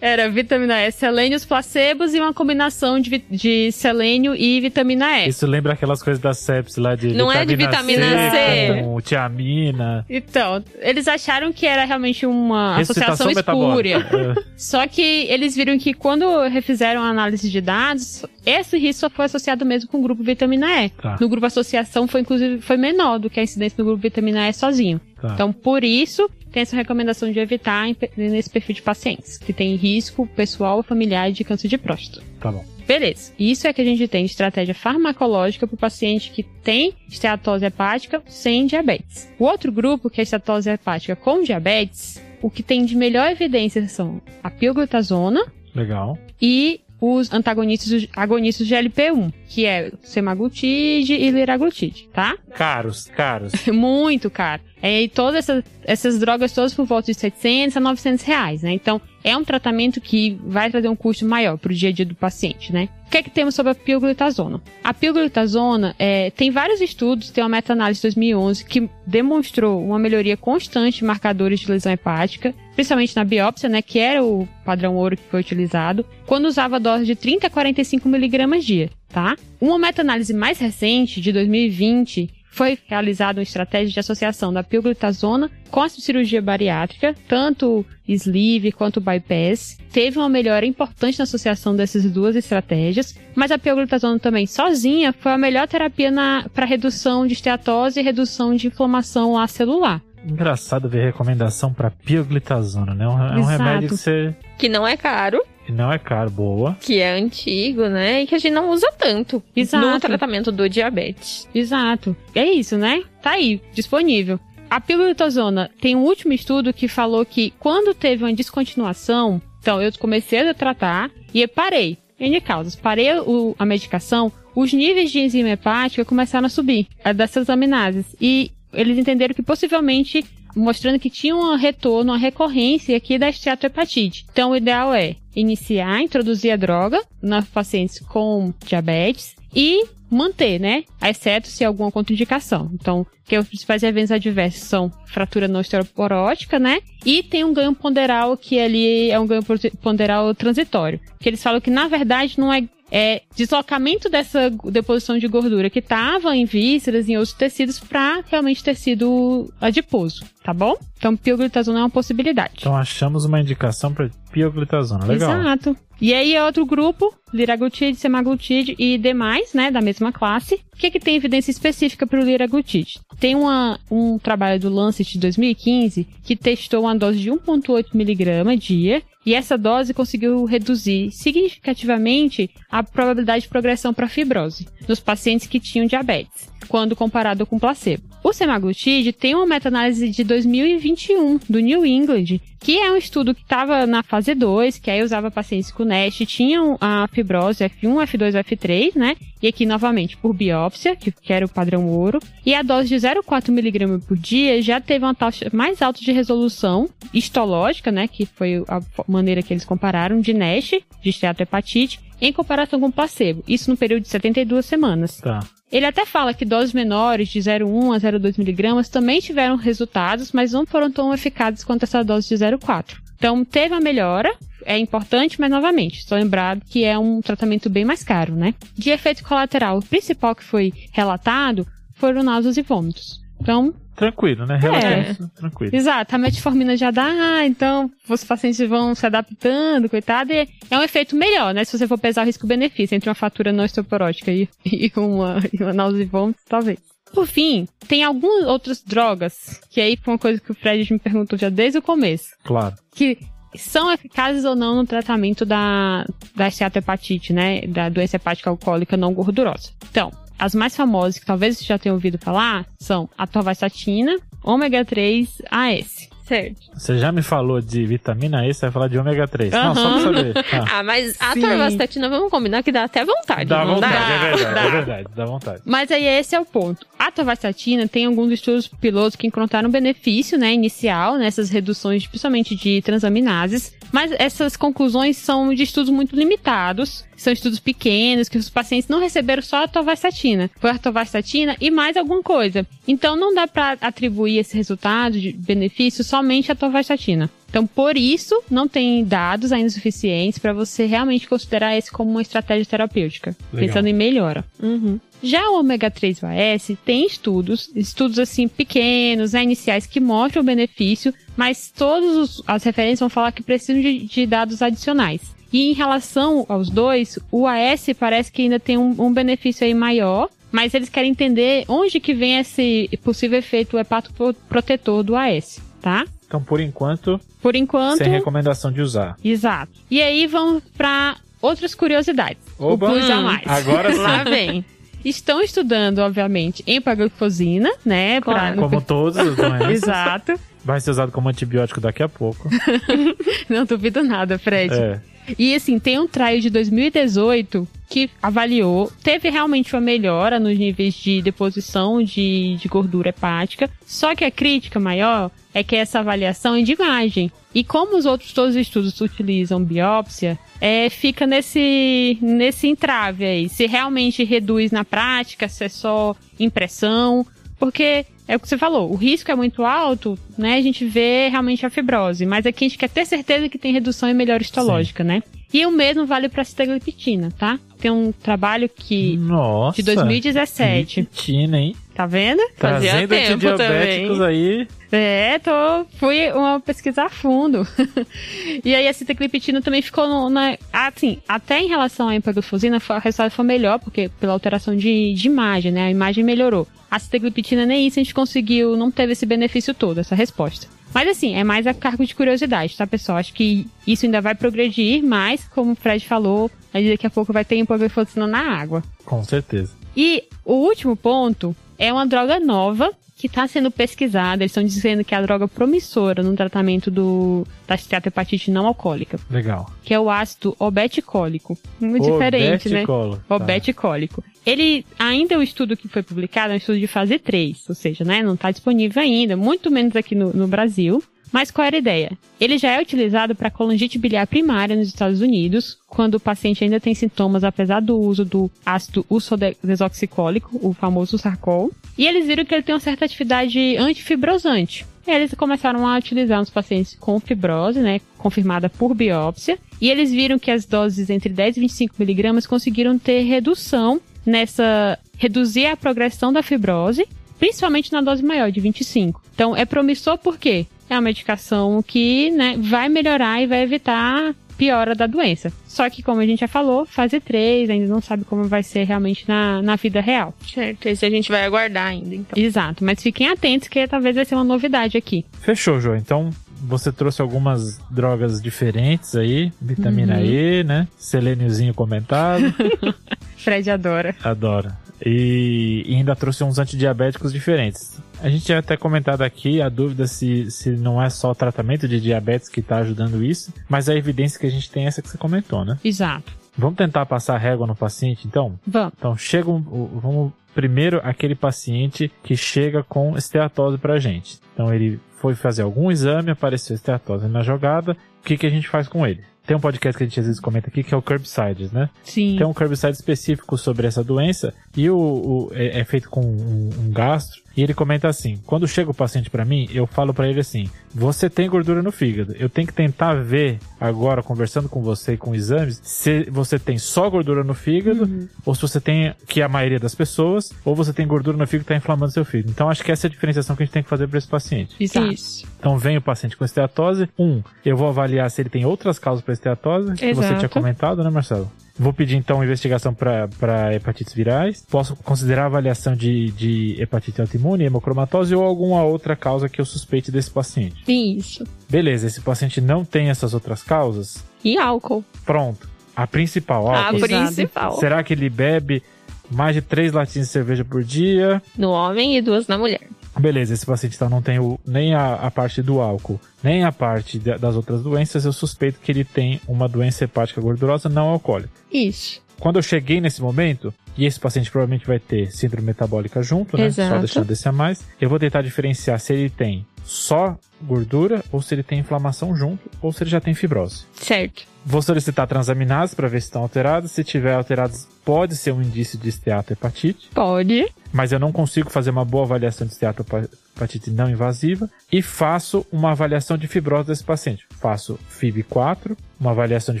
Era 0.00 0.30
vitamina 0.30 0.86
E, 0.86 0.92
selênio, 0.92 1.36
os 1.36 1.44
placebos 1.44 2.14
e 2.14 2.20
uma 2.20 2.32
combinação 2.32 3.00
de, 3.00 3.18
de 3.28 3.72
selênio 3.72 4.36
e 4.36 4.60
vitamina 4.60 5.18
E. 5.20 5.28
Isso 5.28 5.46
lembra 5.46 5.72
aquelas 5.72 6.00
coisas 6.00 6.22
da 6.22 6.32
sepsis 6.32 6.76
lá 6.76 6.94
de 6.94 7.08
Não 7.08 7.30
é 7.32 7.44
de 7.44 7.56
vitamina 7.56 8.30
C. 8.30 8.82
com 8.82 9.00
tiamina. 9.00 10.06
Então, 10.08 10.62
eles 10.80 11.08
acharam 11.08 11.52
que 11.52 11.66
era 11.66 11.84
realmente 11.84 12.24
uma 12.24 12.76
associação 12.78 13.28
espúria. 13.28 13.98
metabólica. 13.98 14.44
Só 14.56 14.86
que 14.86 15.02
eles 15.28 15.56
viram 15.56 15.76
que 15.76 15.92
quando 15.92 16.46
refizeram 16.48 17.02
a 17.02 17.08
análise 17.08 17.50
de 17.50 17.60
dados, 17.60 18.24
esse 18.48 18.78
risco 18.78 19.00
só 19.00 19.10
foi 19.10 19.26
associado 19.26 19.64
mesmo 19.64 19.88
com 19.90 19.98
o 19.98 20.02
grupo 20.02 20.22
vitamina 20.22 20.84
E. 20.84 20.90
Tá. 20.90 21.16
No 21.20 21.28
grupo 21.28 21.46
associação 21.46 22.06
foi 22.06 22.20
inclusive 22.20 22.60
foi 22.60 22.76
menor 22.76 23.18
do 23.18 23.28
que 23.28 23.40
a 23.40 23.42
incidência 23.42 23.76
do 23.76 23.84
grupo 23.84 24.00
vitamina 24.00 24.48
E 24.48 24.52
sozinho. 24.52 25.00
Tá. 25.20 25.34
Então, 25.34 25.52
por 25.52 25.82
isso, 25.82 26.30
tem 26.52 26.62
essa 26.62 26.76
recomendação 26.76 27.30
de 27.30 27.38
evitar 27.38 27.86
nesse 28.16 28.48
perfil 28.50 28.76
de 28.76 28.82
pacientes, 28.82 29.38
que 29.38 29.52
tem 29.52 29.74
risco 29.74 30.26
pessoal 30.28 30.78
ou 30.78 30.82
familiar 30.82 31.30
de 31.32 31.44
câncer 31.44 31.68
de 31.68 31.76
próstata. 31.76 32.24
Tá 32.40 32.52
bom. 32.52 32.64
Beleza. 32.86 33.32
Isso 33.38 33.66
é 33.66 33.72
que 33.72 33.82
a 33.82 33.84
gente 33.84 34.08
tem 34.08 34.24
de 34.24 34.30
estratégia 34.30 34.74
farmacológica 34.74 35.66
para 35.66 35.74
o 35.74 35.78
paciente 35.78 36.30
que 36.30 36.42
tem 36.42 36.94
esteatose 37.06 37.66
hepática 37.66 38.22
sem 38.26 38.64
diabetes. 38.64 39.30
O 39.38 39.44
outro 39.44 39.70
grupo, 39.70 40.08
que 40.08 40.20
é 40.20 40.24
esteatose 40.24 40.70
hepática 40.70 41.14
com 41.14 41.42
diabetes, 41.42 42.22
o 42.40 42.48
que 42.48 42.62
tem 42.62 42.86
de 42.86 42.96
melhor 42.96 43.30
evidência 43.30 43.86
são 43.88 44.22
a 44.42 44.50
pioglitazona. 44.50 45.44
Legal. 45.74 46.18
E 46.40 46.80
os 47.00 47.32
antagonistas 47.32 48.08
agonistas 48.14 48.66
de 48.66 48.74
LP1, 48.74 49.32
que 49.48 49.66
é 49.66 49.92
semaglutide 50.02 51.14
e 51.14 51.30
liraglutide, 51.30 52.08
tá? 52.12 52.36
Caros, 52.54 53.06
caros. 53.06 53.52
Muito 53.66 54.30
caro. 54.30 54.62
É, 54.80 55.02
e 55.02 55.08
todas 55.08 55.48
essas, 55.48 55.64
essas 55.84 56.18
drogas 56.18 56.52
todas 56.52 56.72
por 56.72 56.86
volta 56.86 57.12
de 57.12 57.18
700 57.18 57.76
a 57.76 57.80
900 57.80 58.24
reais, 58.24 58.62
né? 58.62 58.72
Então, 58.72 59.00
é 59.24 59.36
um 59.36 59.44
tratamento 59.44 60.00
que 60.00 60.38
vai 60.44 60.70
trazer 60.70 60.88
um 60.88 60.94
custo 60.94 61.26
maior 61.26 61.58
para 61.58 61.72
o 61.72 61.74
dia 61.74 61.88
a 61.88 61.92
dia 61.92 62.06
do 62.06 62.14
paciente, 62.14 62.72
né? 62.72 62.88
O 63.06 63.10
que 63.10 63.18
é 63.18 63.22
que 63.22 63.30
temos 63.30 63.54
sobre 63.54 63.72
a 63.72 63.74
pioglitazona? 63.74 64.60
A 64.84 64.94
pioglitazona 64.94 65.96
é, 65.98 66.30
tem 66.30 66.50
vários 66.50 66.80
estudos, 66.80 67.30
tem 67.30 67.42
uma 67.42 67.48
meta-análise 67.48 67.98
de 67.98 68.02
2011 68.02 68.64
que 68.64 68.88
demonstrou 69.06 69.82
uma 69.82 69.98
melhoria 69.98 70.36
constante 70.36 70.98
de 70.98 71.04
marcadores 71.04 71.60
de 71.60 71.70
lesão 71.70 71.92
hepática, 71.92 72.54
principalmente 72.78 73.16
na 73.16 73.24
biópsia, 73.24 73.68
né, 73.68 73.82
que 73.82 73.98
era 73.98 74.24
o 74.24 74.48
padrão 74.64 74.94
ouro 74.94 75.16
que 75.16 75.28
foi 75.28 75.40
utilizado, 75.40 76.06
quando 76.24 76.44
usava 76.44 76.78
dose 76.78 77.04
de 77.04 77.16
30 77.16 77.48
a 77.48 77.50
45 77.50 78.08
miligramas 78.08 78.64
dia, 78.64 78.88
tá? 79.08 79.34
Uma 79.60 79.76
meta-análise 79.80 80.32
mais 80.32 80.60
recente, 80.60 81.20
de 81.20 81.32
2020, 81.32 82.30
foi 82.52 82.78
realizada 82.86 83.40
uma 83.40 83.42
estratégia 83.42 83.92
de 83.92 83.98
associação 83.98 84.52
da 84.52 84.62
pioglitazona 84.62 85.50
com 85.72 85.82
a 85.82 85.88
cirurgia 85.88 86.40
bariátrica, 86.40 87.16
tanto 87.26 87.84
sleeve 88.06 88.70
quanto 88.70 89.00
bypass. 89.00 89.76
Teve 89.92 90.18
uma 90.20 90.28
melhora 90.28 90.64
importante 90.64 91.18
na 91.18 91.24
associação 91.24 91.74
dessas 91.74 92.04
duas 92.04 92.36
estratégias, 92.36 93.12
mas 93.34 93.50
a 93.50 93.58
pioglitazona 93.58 94.20
também 94.20 94.46
sozinha 94.46 95.12
foi 95.12 95.32
a 95.32 95.38
melhor 95.38 95.66
terapia 95.66 96.12
para 96.54 96.64
redução 96.64 97.26
de 97.26 97.32
esteatose 97.32 97.98
e 97.98 98.04
redução 98.04 98.54
de 98.54 98.68
inflamação 98.68 99.32
lá 99.32 99.48
celular. 99.48 100.00
Engraçado 100.28 100.88
ver 100.88 101.04
recomendação 101.04 101.72
para 101.72 101.90
pioglitazona, 101.90 102.94
né? 102.94 103.04
É 103.04 103.08
um, 103.08 103.22
é 103.22 103.38
um 103.38 103.44
remédio 103.44 103.88
que 103.88 103.96
você... 103.96 104.34
Que 104.58 104.68
não 104.68 104.86
é 104.86 104.96
caro. 104.96 105.42
Que 105.64 105.72
não 105.72 105.92
é 105.92 105.98
caro, 105.98 106.30
boa. 106.30 106.76
Que 106.80 107.00
é 107.00 107.12
antigo, 107.12 107.88
né? 107.88 108.22
E 108.22 108.26
que 108.26 108.34
a 108.34 108.38
gente 108.38 108.52
não 108.52 108.70
usa 108.70 108.90
tanto 108.92 109.42
Exato. 109.54 109.86
no 109.86 110.00
tratamento 110.00 110.50
do 110.50 110.68
diabetes. 110.68 111.48
Exato. 111.54 112.16
É 112.34 112.44
isso, 112.44 112.76
né? 112.76 113.02
Tá 113.22 113.32
aí, 113.32 113.60
disponível. 113.72 114.40
A 114.70 114.80
pioglitazona 114.80 115.70
tem 115.80 115.96
um 115.96 116.04
último 116.04 116.32
estudo 116.32 116.72
que 116.72 116.88
falou 116.88 117.24
que 117.24 117.52
quando 117.58 117.94
teve 117.94 118.24
uma 118.24 118.32
descontinuação, 118.32 119.40
então 119.60 119.80
eu 119.80 119.90
comecei 119.98 120.48
a 120.48 120.54
tratar 120.54 121.10
e 121.32 121.42
eu 121.42 121.48
parei. 121.48 121.98
N 122.18 122.40
causas. 122.40 122.74
Parei 122.74 123.12
o, 123.20 123.54
a 123.58 123.64
medicação, 123.64 124.32
os 124.54 124.72
níveis 124.72 125.10
de 125.10 125.20
enzima 125.20 125.50
hepática 125.50 126.04
começaram 126.04 126.46
a 126.46 126.50
subir, 126.50 126.88
a 127.04 127.12
dessas 127.12 127.48
aminases. 127.48 128.16
E 128.20 128.50
eles 128.72 128.98
entenderam 128.98 129.34
que 129.34 129.42
possivelmente 129.42 130.24
mostrando 130.54 130.98
que 130.98 131.10
tinha 131.10 131.36
um 131.36 131.56
retorno, 131.56 132.12
uma 132.12 132.18
recorrência 132.18 132.96
aqui 132.96 133.18
da 133.18 133.28
esteatohepatite. 133.28 134.26
Então, 134.30 134.50
o 134.50 134.56
ideal 134.56 134.92
é 134.92 135.16
iniciar, 135.34 136.02
introduzir 136.02 136.50
a 136.50 136.56
droga 136.56 137.00
nos 137.22 137.46
pacientes 137.46 138.00
com 138.00 138.52
diabetes 138.66 139.36
e 139.54 139.84
manter, 140.10 140.58
né? 140.58 140.84
Exceto 141.02 141.48
se 141.48 141.64
alguma 141.64 141.92
contraindicação. 141.92 142.70
Então, 142.72 143.06
que 143.24 143.36
os 143.36 143.46
principais 143.46 143.82
eventos 143.82 144.10
adversos 144.10 144.62
são 144.62 144.90
fratura 145.06 145.46
não 145.46 145.60
esteroporótica, 145.60 146.58
né? 146.58 146.80
E 147.04 147.22
tem 147.22 147.44
um 147.44 147.52
ganho 147.52 147.74
ponderal 147.74 148.36
que 148.36 148.58
ali 148.58 149.10
é 149.10 149.20
um 149.20 149.26
ganho 149.26 149.42
ponderal 149.82 150.34
transitório. 150.34 150.98
Que 151.20 151.28
eles 151.28 151.42
falam 151.42 151.60
que, 151.60 151.70
na 151.70 151.88
verdade, 151.88 152.38
não 152.38 152.52
é 152.52 152.62
é, 152.90 153.22
deslocamento 153.34 154.08
dessa 154.08 154.50
deposição 154.50 155.18
de 155.18 155.28
gordura 155.28 155.70
que 155.70 155.78
estava 155.78 156.34
em 156.36 156.44
vísceras, 156.44 157.08
em 157.08 157.16
outros 157.16 157.34
tecidos, 157.34 157.78
para 157.78 158.22
realmente 158.28 158.62
tecido 158.62 159.52
adiposo, 159.60 160.24
tá 160.42 160.54
bom? 160.54 160.76
Então, 160.96 161.16
pioglitazona 161.16 161.78
é 161.78 161.82
uma 161.82 161.90
possibilidade. 161.90 162.54
Então, 162.58 162.76
achamos 162.76 163.24
uma 163.24 163.40
indicação 163.40 163.92
para 163.92 164.10
pioglitazona, 164.32 165.06
legal. 165.06 165.40
Exato. 165.40 165.76
E 166.00 166.14
aí, 166.14 166.34
é 166.34 166.44
outro 166.44 166.64
grupo, 166.64 167.12
liraglutide, 167.32 167.98
semaglutide 167.98 168.74
e 168.78 168.98
demais, 168.98 169.52
né, 169.52 169.70
da 169.70 169.80
mesma 169.80 170.12
classe. 170.12 170.56
O 170.74 170.76
que, 170.76 170.90
que 170.90 171.00
tem 171.00 171.16
evidência 171.16 171.50
específica 171.50 172.06
para 172.06 172.20
o 172.20 172.24
liraglutide? 172.24 173.00
Tem 173.18 173.34
uma, 173.34 173.78
um 173.90 174.18
trabalho 174.18 174.60
do 174.60 174.68
Lancet 174.68 175.12
de 175.12 175.18
2015 175.18 176.06
que 176.24 176.36
testou 176.36 176.82
uma 176.82 176.96
dose 176.96 177.18
de 177.18 177.30
1,8 177.30 177.86
miligrama 177.94 178.56
dia 178.56 179.02
e 179.28 179.34
essa 179.34 179.58
dose 179.58 179.92
conseguiu 179.92 180.46
reduzir 180.46 181.10
significativamente 181.10 182.48
a 182.70 182.82
probabilidade 182.82 183.42
de 183.42 183.48
progressão 183.50 183.92
para 183.92 184.08
fibrose 184.08 184.66
nos 184.88 185.00
pacientes 185.00 185.46
que 185.46 185.60
tinham 185.60 185.86
diabetes, 185.86 186.48
quando 186.66 186.96
comparado 186.96 187.46
com 187.46 187.58
placebo. 187.58 188.02
O 188.22 188.32
semaglutide 188.32 189.12
tem 189.12 189.34
uma 189.34 189.46
meta-análise 189.46 190.08
de 190.08 190.24
2021 190.24 191.38
do 191.48 191.60
New 191.60 191.86
England, 191.86 192.40
que 192.60 192.78
é 192.78 192.90
um 192.90 192.96
estudo 192.96 193.34
que 193.34 193.42
estava 193.42 193.86
na 193.86 194.02
fase 194.02 194.34
2, 194.34 194.78
que 194.78 194.90
aí 194.90 195.02
usava 195.02 195.30
pacientes 195.30 195.70
com 195.70 195.84
NASH, 195.84 196.26
tinham 196.26 196.76
a 196.80 197.06
fibrose 197.12 197.64
F1, 197.64 198.04
F2, 198.06 198.44
F3, 198.44 198.96
né? 198.96 199.16
E 199.40 199.46
aqui 199.46 199.64
novamente 199.64 200.16
por 200.16 200.34
biópsia, 200.34 200.96
que, 200.96 201.14
era 201.32 201.46
o 201.46 201.48
padrão 201.48 201.86
ouro. 201.86 202.18
E 202.44 202.54
a 202.54 202.62
dose 202.62 202.88
de 202.88 202.96
0,4 202.96 203.48
mg 203.48 203.98
por 204.06 204.16
dia 204.16 204.60
já 204.60 204.80
teve 204.80 205.04
uma 205.04 205.14
taxa 205.14 205.48
mais 205.52 205.80
alta 205.80 206.00
de 206.00 206.10
resolução 206.10 206.88
histológica, 207.14 207.92
né? 207.92 208.08
Que 208.08 208.26
foi 208.26 208.64
a 208.66 208.80
maneira 209.06 209.42
que 209.42 209.52
eles 209.52 209.64
compararam 209.64 210.20
de 210.20 210.34
NASH, 210.34 210.80
de 211.00 211.10
esteatohepatite, 211.10 212.00
em 212.20 212.32
comparação 212.32 212.80
com 212.80 212.90
placebo. 212.90 213.44
Isso 213.46 213.70
no 213.70 213.76
período 213.76 214.02
de 214.02 214.08
72 214.08 214.66
semanas. 214.66 215.18
Tá. 215.18 215.40
Ele 215.70 215.84
até 215.84 216.06
fala 216.06 216.32
que 216.32 216.44
doses 216.44 216.72
menores, 216.72 217.28
de 217.28 217.38
0,1 217.40 217.94
a 217.94 218.00
0,2 218.00 218.38
miligramas, 218.38 218.88
também 218.88 219.20
tiveram 219.20 219.56
resultados, 219.56 220.32
mas 220.32 220.52
não 220.52 220.64
foram 220.64 220.90
tão 220.90 221.12
eficazes 221.12 221.62
quanto 221.62 221.82
essa 221.82 222.02
dose 222.02 222.28
de 222.28 222.34
0,4. 222.36 222.96
Então, 223.16 223.44
teve 223.44 223.74
a 223.74 223.80
melhora, 223.80 224.34
é 224.64 224.78
importante, 224.78 225.40
mas 225.40 225.50
novamente, 225.50 225.98
estou 225.98 226.16
lembrado 226.16 226.62
que 226.68 226.84
é 226.84 226.98
um 226.98 227.20
tratamento 227.20 227.68
bem 227.68 227.84
mais 227.84 228.02
caro, 228.02 228.34
né? 228.34 228.54
De 228.74 228.90
efeito 228.90 229.22
colateral, 229.24 229.78
o 229.78 229.84
principal 229.84 230.34
que 230.34 230.44
foi 230.44 230.72
relatado 230.92 231.66
foram 231.94 232.22
náuseas 232.22 232.56
e 232.56 232.62
vômitos. 232.62 233.20
Então, 233.40 233.74
Tranquilo, 233.98 234.46
né? 234.46 234.56
Relativamente 234.56 235.22
é. 235.22 235.26
tranquilo. 235.40 235.74
Exato, 235.74 236.14
a 236.14 236.18
metformina 236.18 236.76
já 236.76 236.92
dá, 236.92 237.04
ah, 237.04 237.44
então 237.44 237.90
os 238.08 238.22
pacientes 238.22 238.60
vão 238.68 238.94
se 238.94 239.04
adaptando, 239.04 239.88
coitado, 239.88 240.32
e 240.32 240.48
é 240.70 240.78
um 240.78 240.82
efeito 240.84 241.16
melhor, 241.16 241.52
né? 241.52 241.64
Se 241.64 241.76
você 241.76 241.84
for 241.88 241.98
pesar 241.98 242.22
o 242.22 242.26
risco-benefício 242.26 242.94
entre 242.94 243.10
uma 243.10 243.14
fatura 243.16 243.52
não 243.52 243.64
osteoporótica 243.64 244.30
e, 244.30 244.48
e 244.64 244.92
uma, 244.96 245.42
e 245.52 245.60
uma 245.64 246.06
vômito, 246.06 246.38
talvez. 246.48 246.78
Por 247.12 247.26
fim, 247.26 247.66
tem 247.88 248.04
algumas 248.04 248.46
outras 248.46 248.80
drogas, 248.82 249.60
que 249.68 249.80
aí 249.80 249.96
foi 249.96 250.14
uma 250.14 250.18
coisa 250.18 250.40
que 250.40 250.52
o 250.52 250.54
Fred 250.54 250.92
me 250.92 251.00
perguntou 251.00 251.36
já 251.36 251.48
desde 251.48 251.78
o 251.78 251.82
começo. 251.82 252.28
Claro. 252.44 252.76
Que 252.94 253.18
são 253.56 253.90
eficazes 253.90 254.44
ou 254.44 254.54
não 254.54 254.76
no 254.76 254.86
tratamento 254.86 255.44
da, 255.44 256.06
da 256.36 256.46
esteatohepatite, 256.46 257.32
né? 257.32 257.62
Da 257.62 257.88
doença 257.88 258.14
hepática 258.14 258.48
alcoólica 258.48 258.96
não 258.96 259.12
gordurosa. 259.12 259.70
Então, 259.90 260.12
as 260.38 260.54
mais 260.54 260.76
famosas, 260.76 261.18
que 261.18 261.26
talvez 261.26 261.58
você 261.58 261.64
já 261.64 261.78
tenha 261.78 261.92
ouvido 261.92 262.18
falar, 262.18 262.66
são 262.78 263.08
a 263.16 263.26
torvastatina, 263.26 264.16
ômega 264.42 264.84
3 264.84 265.42
AS. 265.50 266.08
Certo. 266.28 266.60
Você 266.74 266.98
já 266.98 267.10
me 267.10 267.22
falou 267.22 267.58
de 267.58 267.86
vitamina 267.86 268.46
E, 268.46 268.52
você 268.52 268.66
vai 268.66 268.70
falar 268.70 268.88
de 268.88 268.98
ômega 268.98 269.26
3. 269.26 269.50
Uhum. 269.50 269.62
Não, 269.62 269.74
só 269.74 269.90
pra 269.92 270.00
saber. 270.00 270.34
Ah, 270.52 270.78
ah 270.78 270.82
mas 270.82 271.16
a 271.18 271.34
torvastatina, 271.34 272.08
vamos 272.08 272.30
combinar 272.30 272.62
que 272.62 272.70
dá 272.70 272.84
até 272.84 273.02
vontade. 273.02 273.46
Dá 273.46 273.64
vontade, 273.64 273.94
dá? 273.94 273.98
é 273.98 274.18
verdade, 274.18 274.54
dá. 274.54 274.60
é 274.60 274.70
verdade, 274.70 275.08
dá 275.16 275.24
vontade. 275.24 275.62
Mas 275.64 275.90
aí 275.90 276.04
esse 276.04 276.36
é 276.36 276.40
o 276.40 276.44
ponto. 276.44 276.86
A 276.98 277.10
torvastatina 277.10 277.88
tem 277.88 278.04
alguns 278.04 278.30
estudos 278.30 278.68
pilotos 278.68 279.16
que 279.16 279.26
encontraram 279.26 279.70
benefício, 279.70 280.38
né, 280.38 280.52
inicial, 280.52 281.16
nessas 281.16 281.48
reduções, 281.48 282.06
principalmente 282.06 282.54
de 282.54 282.82
transaminases, 282.82 283.74
mas 283.90 284.12
essas 284.18 284.54
conclusões 284.54 285.16
são 285.16 285.54
de 285.54 285.62
estudos 285.62 285.90
muito 285.90 286.14
limitados, 286.14 287.06
são 287.22 287.32
estudos 287.32 287.58
pequenos, 287.58 288.28
que 288.28 288.38
os 288.38 288.48
pacientes 288.48 288.88
não 288.88 289.00
receberam 289.00 289.42
só 289.42 289.64
a 289.64 289.68
torvastatina. 289.68 290.50
Foi 290.58 290.70
a 290.70 290.78
torvastatina 290.78 291.56
e 291.60 291.70
mais 291.70 291.96
alguma 291.96 292.22
coisa. 292.22 292.66
Então 292.86 293.16
não 293.16 293.34
dá 293.34 293.46
para 293.46 293.76
atribuir 293.80 294.38
esse 294.38 294.56
resultado 294.56 295.20
de 295.20 295.32
benefício 295.32 296.04
somente 296.04 296.52
à 296.52 296.54
torvastatina. 296.54 297.30
Então, 297.48 297.66
por 297.66 297.96
isso, 297.96 298.42
não 298.50 298.68
tem 298.68 299.02
dados 299.04 299.52
ainda 299.52 299.70
suficientes 299.70 300.38
para 300.38 300.52
você 300.52 300.84
realmente 300.84 301.26
considerar 301.26 301.76
esse 301.76 301.90
como 301.90 302.10
uma 302.10 302.20
estratégia 302.20 302.66
terapêutica, 302.66 303.34
Legal. 303.52 303.66
pensando 303.66 303.88
em 303.88 303.94
melhora. 303.94 304.44
Uhum. 304.62 305.00
Já 305.22 305.50
o 305.50 305.58
ômega 305.58 305.90
3 305.90 306.22
OAS 306.22 306.70
tem 306.84 307.06
estudos, 307.06 307.70
estudos 307.74 308.18
assim 308.18 308.46
pequenos, 308.46 309.32
né, 309.32 309.42
iniciais, 309.42 309.86
que 309.86 309.98
mostram 309.98 310.42
o 310.42 310.46
benefício, 310.46 311.12
mas 311.36 311.72
todas 311.74 312.42
as 312.46 312.62
referências 312.62 313.00
vão 313.00 313.08
falar 313.08 313.32
que 313.32 313.42
precisam 313.42 313.80
de, 313.80 314.00
de 314.00 314.26
dados 314.26 314.62
adicionais. 314.62 315.37
E 315.52 315.70
em 315.70 315.72
relação 315.74 316.44
aos 316.48 316.68
dois, 316.70 317.18
o 317.30 317.46
AS 317.46 317.86
parece 317.98 318.30
que 318.30 318.42
ainda 318.42 318.60
tem 318.60 318.76
um, 318.76 318.94
um 318.98 319.12
benefício 319.12 319.66
aí 319.66 319.72
maior, 319.74 320.28
mas 320.52 320.74
eles 320.74 320.88
querem 320.88 321.10
entender 321.10 321.64
onde 321.68 322.00
que 322.00 322.12
vem 322.14 322.38
esse 322.38 322.88
possível 323.02 323.38
efeito 323.38 323.78
hepatoprotetor 323.78 325.02
do 325.02 325.16
AS, 325.16 325.60
tá? 325.80 326.04
Então, 326.26 326.42
por 326.42 326.60
enquanto, 326.60 327.18
Por 327.40 327.56
enquanto, 327.56 327.98
sem 327.98 328.08
recomendação 328.10 328.70
de 328.70 328.82
usar. 328.82 329.16
exato. 329.24 329.72
E 329.90 330.02
aí 330.02 330.26
vamos 330.26 330.62
para 330.76 331.16
outras 331.40 331.74
curiosidades. 331.74 332.42
Oba. 332.58 332.88
O 332.90 332.92
plus 332.92 333.08
a 333.10 333.20
mais. 333.22 333.46
Agora 333.46 333.92
sim. 333.92 333.98
Lá 333.98 334.24
vem. 334.24 334.64
Estão 335.04 335.40
estudando, 335.40 336.00
obviamente, 336.00 336.62
empaglifosina, 336.66 337.70
né? 337.84 338.20
pra- 338.20 338.34
Claro. 338.34 338.60
Como 338.60 338.80
todas 338.82 339.16
as 339.16 339.36
doenças. 339.36 339.70
Exato. 339.70 340.34
Vai 340.64 340.80
ser 340.80 340.90
usado 340.90 341.12
como 341.12 341.28
antibiótico 341.30 341.80
daqui 341.80 342.02
a 342.02 342.08
pouco. 342.08 342.48
Não 343.48 343.64
duvido 343.64 344.02
nada, 344.02 344.38
Fred. 344.38 344.74
É. 344.74 345.00
E 345.36 345.54
assim, 345.54 345.78
tem 345.78 345.98
um 345.98 346.06
trial 346.06 346.38
de 346.38 346.50
2018 346.50 347.66
que 347.88 348.10
avaliou, 348.22 348.92
teve 349.02 349.30
realmente 349.30 349.74
uma 349.74 349.80
melhora 349.80 350.38
nos 350.38 350.56
níveis 350.58 350.94
de 350.94 351.22
deposição 351.22 352.02
de, 352.02 352.56
de 352.56 352.68
gordura 352.68 353.08
hepática, 353.08 353.70
só 353.86 354.14
que 354.14 354.24
a 354.24 354.30
crítica 354.30 354.78
maior 354.78 355.30
é 355.54 355.64
que 355.64 355.74
essa 355.74 356.00
avaliação 356.00 356.54
é 356.54 356.62
de 356.62 356.72
imagem. 356.72 357.32
E 357.54 357.64
como 357.64 357.96
os 357.96 358.04
outros 358.04 358.32
todos 358.32 358.54
os 358.54 358.60
estudos 358.60 359.00
utilizam 359.00 359.64
biópsia, 359.64 360.38
é, 360.60 360.90
fica 360.90 361.26
nesse, 361.26 362.18
nesse 362.20 362.68
entrave 362.68 363.24
aí. 363.24 363.48
Se 363.48 363.66
realmente 363.66 364.22
reduz 364.22 364.70
na 364.70 364.84
prática, 364.84 365.48
se 365.48 365.64
é 365.64 365.68
só 365.68 366.14
impressão, 366.38 367.26
porque 367.58 368.04
é 368.28 368.36
o 368.36 368.40
que 368.40 368.46
você 368.46 368.58
falou, 368.58 368.92
o 368.92 368.94
risco 368.94 369.30
é 369.30 369.34
muito 369.34 369.64
alto, 369.64 370.18
né? 370.36 370.56
A 370.56 370.60
gente 370.60 370.84
vê 370.84 371.28
realmente 371.28 371.64
a 371.64 371.70
fibrose, 371.70 372.26
mas 372.26 372.44
aqui 372.44 372.66
a 372.66 372.68
gente 372.68 372.78
quer 372.78 372.90
ter 372.90 373.06
certeza 373.06 373.48
que 373.48 373.58
tem 373.58 373.72
redução 373.72 374.06
e 374.08 374.12
melhora 374.12 374.42
histológica, 374.42 375.02
né? 375.02 375.22
E 375.52 375.64
o 375.64 375.70
mesmo 375.70 376.04
vale 376.04 376.28
para 376.28 376.44
sitagliptina, 376.44 377.32
tá? 377.38 377.58
Tem 377.80 377.90
um 377.90 378.12
trabalho 378.12 378.68
que 378.68 379.16
Nossa. 379.16 379.76
de 379.76 379.82
2017, 379.82 381.08
Tina, 381.10 381.58
hein? 381.58 381.74
Tá 381.98 382.06
vendo? 382.06 382.40
Fazia 382.56 383.08
Trazendo 383.08 383.08
tempo 383.08 383.56
também. 383.56 384.24
aí. 384.24 384.68
É, 384.92 385.40
tô, 385.40 385.50
fui 385.98 386.30
uma 386.30 386.60
pesquisa 386.60 387.02
a 387.02 387.08
fundo. 387.08 387.66
e 388.64 388.72
aí 388.72 388.86
a 388.86 388.92
sitagliptina 388.92 389.60
também 389.60 389.82
ficou 389.82 390.08
no, 390.08 390.30
na, 390.30 390.56
assim, 390.72 391.18
até 391.28 391.58
em 391.58 391.66
relação 391.66 392.08
à 392.08 392.14
empaglifosina, 392.14 392.76
o 392.76 392.98
resultado 393.00 393.32
foi 393.32 393.44
melhor, 393.44 393.80
porque 393.80 394.08
pela 394.20 394.32
alteração 394.32 394.76
de, 394.76 395.12
de 395.12 395.26
imagem, 395.26 395.72
né, 395.72 395.86
a 395.86 395.90
imagem 395.90 396.22
melhorou. 396.22 396.68
A 396.88 397.00
sitagliptina 397.00 397.66
nem 397.66 397.88
isso 397.88 397.98
a 397.98 398.02
gente 398.02 398.14
conseguiu, 398.14 398.76
não 398.76 398.92
teve 398.92 399.14
esse 399.14 399.26
benefício 399.26 399.74
todo, 399.74 399.98
essa 399.98 400.14
resposta. 400.14 400.68
Mas 400.94 401.08
assim, 401.08 401.34
é 401.34 401.42
mais 401.42 401.66
a 401.66 401.74
cargo 401.74 402.06
de 402.06 402.14
curiosidade, 402.14 402.76
tá, 402.76 402.86
pessoal? 402.86 403.18
Acho 403.18 403.34
que 403.34 403.66
isso 403.84 404.06
ainda 404.06 404.20
vai 404.20 404.36
progredir, 404.36 405.02
mas, 405.02 405.48
como 405.48 405.72
o 405.72 405.74
Fred 405.74 406.06
falou, 406.06 406.48
aí 406.72 406.90
daqui 406.90 407.08
a 407.08 407.10
pouco 407.10 407.32
vai 407.32 407.44
ter 407.44 407.56
empaglifosina 407.56 408.28
na 408.28 408.56
água. 408.56 408.84
Com 409.04 409.24
certeza. 409.24 409.72
E 409.98 410.22
o 410.44 410.54
último 410.54 410.94
ponto 410.94 411.56
é 411.76 411.92
uma 411.92 412.06
droga 412.06 412.38
nova 412.38 412.92
que 413.16 413.26
está 413.26 413.48
sendo 413.48 413.68
pesquisada. 413.68 414.44
Eles 414.44 414.52
estão 414.52 414.62
dizendo 414.62 415.04
que 415.04 415.12
é 415.12 415.18
a 415.18 415.22
droga 415.22 415.48
promissora 415.48 416.22
no 416.22 416.36
tratamento 416.36 416.88
do, 416.88 417.44
da 417.66 417.74
esteatohepatite 417.74 418.48
não 418.48 418.68
alcoólica, 418.68 419.18
Legal. 419.28 419.68
que 419.82 419.92
é 419.92 419.98
o 419.98 420.08
ácido 420.08 420.54
obeticólico. 420.56 421.58
Muito 421.80 422.08
diferente, 422.12 422.68
né? 422.68 422.86
Tá. 422.86 423.34
Obeticólico. 423.34 424.22
Ele, 424.46 424.86
ainda 424.96 425.36
o 425.36 425.42
estudo 425.42 425.76
que 425.76 425.88
foi 425.88 426.04
publicado 426.04 426.52
é 426.52 426.54
um 426.54 426.58
estudo 426.58 426.78
de 426.78 426.86
fase 426.86 427.18
3, 427.18 427.68
ou 427.68 427.74
seja, 427.74 428.04
né, 428.04 428.22
não 428.22 428.34
está 428.34 428.52
disponível 428.52 429.02
ainda, 429.02 429.36
muito 429.36 429.68
menos 429.68 429.96
aqui 429.96 430.14
no, 430.14 430.32
no 430.32 430.46
Brasil. 430.46 431.02
Mas 431.32 431.50
qual 431.50 431.66
era 431.66 431.76
a 431.76 431.78
ideia? 431.78 432.12
Ele 432.40 432.58
já 432.58 432.70
é 432.72 432.80
utilizado 432.80 433.34
para 433.34 433.50
colangite 433.50 433.98
biliar 433.98 434.26
primária 434.26 434.76
nos 434.76 434.88
Estados 434.88 435.20
Unidos, 435.20 435.78
quando 435.86 436.14
o 436.14 436.20
paciente 436.20 436.64
ainda 436.64 436.80
tem 436.80 436.94
sintomas, 436.94 437.44
apesar 437.44 437.80
do 437.80 437.98
uso 437.98 438.24
do 438.24 438.50
ácido 438.64 439.04
ursodesoxicólico, 439.08 440.58
o 440.62 440.72
famoso 440.72 441.18
Sarcol. 441.18 441.70
E 441.96 442.06
eles 442.06 442.26
viram 442.26 442.44
que 442.44 442.54
ele 442.54 442.62
tem 442.62 442.74
uma 442.74 442.80
certa 442.80 443.04
atividade 443.04 443.76
antifibrosante. 443.76 444.86
Eles 445.06 445.32
começaram 445.32 445.86
a 445.86 445.96
utilizar 445.96 446.38
nos 446.38 446.50
pacientes 446.50 446.94
com 447.00 447.18
fibrose, 447.18 447.80
né, 447.80 448.00
confirmada 448.18 448.68
por 448.68 448.94
biópsia. 448.94 449.58
E 449.80 449.90
eles 449.90 450.10
viram 450.10 450.38
que 450.38 450.50
as 450.50 450.66
doses 450.66 451.08
entre 451.08 451.30
10 451.30 451.56
e 451.56 451.60
25 451.60 451.94
miligramas 451.98 452.46
conseguiram 452.46 452.98
ter 452.98 453.22
redução 453.22 454.00
nessa 454.24 454.98
reduzir 455.16 455.66
a 455.66 455.76
progressão 455.76 456.32
da 456.32 456.42
fibrose, 456.42 457.06
principalmente 457.38 457.90
na 457.90 458.02
dose 458.02 458.22
maior 458.22 458.52
de 458.52 458.60
25. 458.60 459.22
Então 459.34 459.56
é 459.56 459.64
promissor 459.64 460.18
porque 460.18 460.66
é 460.92 460.96
uma 460.96 461.02
medicação 461.02 461.82
que, 461.82 462.30
né, 462.30 462.56
vai 462.58 462.88
melhorar 462.88 463.40
e 463.42 463.46
vai 463.46 463.62
evitar 463.62 464.34
piora 464.56 464.94
da 464.94 465.06
doença. 465.06 465.52
Só 465.68 465.88
que, 465.88 466.02
como 466.02 466.20
a 466.20 466.26
gente 466.26 466.40
já 466.40 466.48
falou, 466.48 466.84
fase 466.84 467.20
3, 467.20 467.70
ainda 467.70 467.86
não 467.86 468.00
sabe 468.00 468.24
como 468.24 468.44
vai 468.44 468.62
ser 468.64 468.84
realmente 468.84 469.24
na, 469.28 469.62
na 469.62 469.76
vida 469.76 470.00
real. 470.00 470.34
Certo, 470.52 470.86
esse 470.86 471.06
a 471.06 471.10
gente 471.10 471.30
vai 471.30 471.44
aguardar 471.44 471.86
ainda, 471.86 472.14
então. 472.14 472.42
Exato, 472.42 472.84
mas 472.84 473.00
fiquem 473.00 473.28
atentos 473.28 473.68
que 473.68 473.86
talvez 473.86 474.16
vai 474.16 474.24
ser 474.24 474.34
uma 474.34 474.42
novidade 474.44 474.98
aqui. 474.98 475.24
Fechou, 475.40 475.80
Jô. 475.80 475.94
Então, 475.94 476.30
você 476.60 476.90
trouxe 476.90 477.22
algumas 477.22 477.78
drogas 477.88 478.42
diferentes 478.42 479.14
aí. 479.14 479.52
Vitamina 479.62 480.16
Uhum. 480.16 480.24
E, 480.24 480.64
né? 480.64 480.88
Selêniozinho 480.98 481.72
comentado. 481.72 482.42
Fred 483.36 483.70
adora. 483.70 484.16
Adoro. 484.24 484.70
E, 485.04 485.84
e 485.86 485.94
ainda 485.94 486.16
trouxe 486.16 486.42
uns 486.44 486.58
antidiabéticos 486.58 487.32
diferentes. 487.32 488.00
A 488.20 488.28
gente 488.28 488.44
tinha 488.44 488.58
até 488.58 488.76
comentado 488.76 489.22
aqui 489.22 489.62
a 489.62 489.68
dúvida 489.68 490.06
se, 490.06 490.50
se 490.50 490.70
não 490.70 491.00
é 491.00 491.08
só 491.08 491.30
o 491.30 491.34
tratamento 491.34 491.86
de 491.86 492.00
diabetes 492.00 492.48
que 492.48 492.60
está 492.60 492.78
ajudando 492.78 493.22
isso, 493.22 493.52
mas 493.68 493.88
a 493.88 493.94
evidência 493.94 494.40
que 494.40 494.46
a 494.46 494.50
gente 494.50 494.70
tem 494.70 494.84
é 494.84 494.88
essa 494.88 495.00
que 495.00 495.08
você 495.08 495.18
comentou, 495.18 495.64
né? 495.64 495.78
Exato. 495.84 496.32
Vamos 496.56 496.76
tentar 496.76 497.06
passar 497.06 497.36
a 497.36 497.38
régua 497.38 497.68
no 497.68 497.76
paciente, 497.76 498.26
então? 498.26 498.58
Vamos. 498.66 498.92
Então, 498.98 499.16
chega 499.16 499.48
um, 499.48 499.60
vamos 499.60 500.32
primeiro 500.52 501.00
aquele 501.04 501.36
paciente 501.36 502.10
que 502.24 502.36
chega 502.36 502.82
com 502.82 503.16
esteatose 503.16 503.78
pra 503.78 504.00
gente. 504.00 504.40
Então, 504.54 504.74
ele 504.74 504.98
foi 505.20 505.36
fazer 505.36 505.62
algum 505.62 505.88
exame, 505.88 506.32
apareceu 506.32 506.74
esteatose 506.74 507.28
na 507.28 507.42
jogada. 507.42 507.92
O 508.20 508.24
que, 508.24 508.36
que 508.36 508.46
a 508.46 508.50
gente 508.50 508.68
faz 508.68 508.88
com 508.88 509.06
ele? 509.06 509.22
Tem 509.48 509.56
um 509.56 509.60
podcast 509.60 509.96
que 509.96 510.04
a 510.04 510.06
gente 510.06 510.20
às 510.20 510.26
vezes 510.26 510.40
comenta 510.40 510.68
aqui 510.68 510.82
que 510.84 510.92
é 510.92 510.96
o 510.96 511.00
Curbsides, 511.00 511.72
né? 511.72 511.88
Sim. 512.04 512.36
Tem 512.36 512.46
um 512.46 512.52
curbside 512.52 512.92
específico 512.92 513.56
sobre 513.56 513.86
essa 513.86 514.04
doença 514.04 514.52
e 514.76 514.90
o, 514.90 514.96
o- 514.96 515.50
é, 515.54 515.80
é 515.80 515.84
feito 515.84 516.10
com 516.10 516.20
um, 516.20 516.70
um 516.78 516.90
gastro. 516.92 517.40
E 517.58 517.62
ele 517.64 517.74
comenta 517.74 518.06
assim: 518.06 518.40
quando 518.46 518.68
chega 518.68 518.88
o 518.88 518.94
paciente 518.94 519.28
pra 519.28 519.44
mim, 519.44 519.68
eu 519.72 519.84
falo 519.84 520.14
pra 520.14 520.28
ele 520.28 520.38
assim: 520.38 520.70
você 520.94 521.28
tem 521.28 521.50
gordura 521.50 521.82
no 521.82 521.90
fígado. 521.90 522.32
Eu 522.38 522.48
tenho 522.48 522.68
que 522.68 522.72
tentar 522.72 523.14
ver 523.14 523.58
agora, 523.80 524.22
conversando 524.22 524.68
com 524.68 524.80
você 524.80 525.14
e 525.14 525.16
com 525.16 525.34
exames, 525.34 525.80
se 525.82 526.30
você 526.30 526.56
tem 526.56 526.78
só 526.78 527.10
gordura 527.10 527.42
no 527.42 527.54
fígado 527.54 528.28
ou 528.46 528.54
se 528.54 528.62
você 528.62 528.80
tem, 528.80 529.12
que 529.26 529.40
é 529.40 529.44
a 529.44 529.48
maioria 529.48 529.80
das 529.80 529.92
pessoas, 529.92 530.52
ou 530.64 530.72
você 530.72 530.92
tem 530.92 531.04
gordura 531.04 531.36
no 531.36 531.44
fígado 531.48 531.64
que 531.64 531.72
está 531.72 531.76
inflamando 531.76 532.12
seu 532.12 532.24
fígado. 532.24 532.52
Então 532.52 532.70
acho 532.70 532.84
que 532.84 532.92
essa 532.92 533.06
é 533.06 533.08
a 533.08 533.10
diferenciação 533.10 533.56
que 533.56 533.64
a 533.64 533.66
gente 533.66 533.72
tem 533.72 533.82
que 533.82 533.88
fazer 533.88 534.06
para 534.06 534.18
esse 534.18 534.28
paciente. 534.28 534.76
Exato. 534.78 535.12
Isso. 535.12 535.44
Então 535.58 535.76
vem 535.76 535.96
o 535.96 536.02
paciente 536.02 536.36
com 536.36 536.44
esteatose. 536.44 537.08
Um, 537.18 537.42
eu 537.64 537.76
vou 537.76 537.88
avaliar 537.88 538.30
se 538.30 538.40
ele 538.40 538.50
tem 538.50 538.64
outras 538.64 539.00
causas 539.00 539.24
para 539.24 539.34
esteatose, 539.34 539.94
que 539.94 540.14
você 540.14 540.26
Exato. 540.26 540.38
tinha 540.38 540.48
comentado, 540.48 541.02
né, 541.02 541.10
Marcelo? 541.10 541.50
Vou 541.78 541.92
pedir 541.92 542.16
então 542.16 542.42
investigação 542.42 542.92
para 542.92 543.72
hepatites 543.74 544.12
virais. 544.12 544.64
Posso 544.68 544.96
considerar 544.96 545.44
a 545.44 545.46
avaliação 545.46 545.94
de, 545.94 546.30
de 546.32 546.76
hepatite 546.80 547.20
autoimune, 547.20 547.64
hemocromatose 547.64 548.34
ou 548.34 548.42
alguma 548.42 548.82
outra 548.82 549.14
causa 549.14 549.48
que 549.48 549.60
eu 549.60 549.64
suspeite 549.64 550.10
desse 550.10 550.30
paciente. 550.30 550.82
Isso. 550.88 551.44
Beleza, 551.68 552.06
esse 552.08 552.20
paciente 552.20 552.60
não 552.60 552.84
tem 552.84 553.10
essas 553.10 553.32
outras 553.32 553.62
causas? 553.62 554.24
E 554.44 554.58
álcool. 554.58 555.04
Pronto. 555.24 555.68
A 555.94 556.06
principal, 556.06 556.68
A 556.68 556.86
álcool. 556.86 556.96
Exato. 557.06 557.24
principal. 557.34 557.76
Será 557.78 558.02
que 558.02 558.12
ele 558.12 558.28
bebe 558.28 558.82
mais 559.30 559.54
de 559.54 559.62
três 559.62 559.92
latinhas 559.92 560.26
de 560.26 560.32
cerveja 560.32 560.64
por 560.64 560.82
dia? 560.82 561.42
No 561.56 561.70
homem 561.70 562.16
e 562.16 562.22
duas 562.22 562.46
na 562.48 562.56
mulher. 562.58 562.88
Beleza, 563.18 563.54
esse 563.54 563.66
paciente 563.66 563.96
então 563.96 564.08
não 564.08 564.22
tem 564.22 564.38
o- 564.38 564.58
nem 564.66 564.94
a, 564.94 565.14
a 565.14 565.30
parte 565.30 565.60
do 565.62 565.80
álcool, 565.80 566.20
nem 566.42 566.64
a 566.64 566.70
parte 566.72 567.18
da- 567.18 567.36
das 567.36 567.56
outras 567.56 567.82
doenças, 567.82 568.24
eu 568.24 568.32
suspeito 568.32 568.78
que 568.80 568.92
ele 568.92 569.04
tem 569.04 569.40
uma 569.48 569.68
doença 569.68 570.04
hepática 570.04 570.40
gordurosa 570.40 570.88
não 570.88 571.08
alcoólica. 571.08 571.50
Isso. 571.72 572.20
Quando 572.38 572.56
eu 572.56 572.62
cheguei 572.62 573.00
nesse 573.00 573.20
momento, 573.20 573.74
e 573.96 574.06
esse 574.06 574.20
paciente 574.20 574.48
provavelmente 574.48 574.86
vai 574.86 575.00
ter 575.00 575.32
síndrome 575.32 575.66
metabólica 575.66 576.22
junto, 576.22 576.56
né? 576.56 576.70
Só 576.70 576.82
Exato. 576.82 577.00
deixando 577.00 577.26
desse 577.26 577.48
a 577.48 577.52
mais, 577.52 577.84
eu 578.00 578.08
vou 578.08 578.16
tentar 578.18 578.42
diferenciar 578.42 579.00
se 579.00 579.12
ele 579.12 579.28
tem 579.28 579.66
só 579.88 580.36
gordura, 580.60 581.24
ou 581.32 581.40
se 581.40 581.54
ele 581.54 581.62
tem 581.62 581.78
inflamação 581.78 582.36
junto, 582.36 582.70
ou 582.82 582.92
se 582.92 583.02
ele 583.02 583.10
já 583.10 583.20
tem 583.20 583.34
fibrose. 583.34 583.84
Certo. 583.94 584.44
Vou 584.64 584.82
solicitar 584.82 585.26
transaminases 585.26 585.94
para 585.94 586.08
ver 586.08 586.20
se 586.20 586.26
estão 586.26 586.42
alteradas. 586.42 586.90
Se 586.90 587.02
tiver 587.02 587.34
alteradas, 587.34 587.88
pode 588.04 588.36
ser 588.36 588.52
um 588.52 588.60
indício 588.60 588.98
de 588.98 589.08
esteatohepatite 589.08 590.10
Pode. 590.12 590.66
mas 590.92 591.10
eu 591.10 591.18
não 591.18 591.32
consigo 591.32 591.70
fazer 591.70 591.90
uma 591.90 592.04
boa 592.04 592.24
avaliação 592.24 592.66
de 592.66 592.74
esteatopatite 592.74 593.90
não 593.90 594.10
invasiva 594.10 594.68
e 594.92 595.00
faço 595.00 595.64
uma 595.72 595.92
avaliação 595.92 596.36
de 596.36 596.46
fibrose 596.46 596.88
desse 596.88 597.04
paciente. 597.04 597.46
Faço 597.58 597.98
FIB4, 598.20 598.96
uma 599.18 599.30
avaliação 599.30 599.74
de 599.74 599.80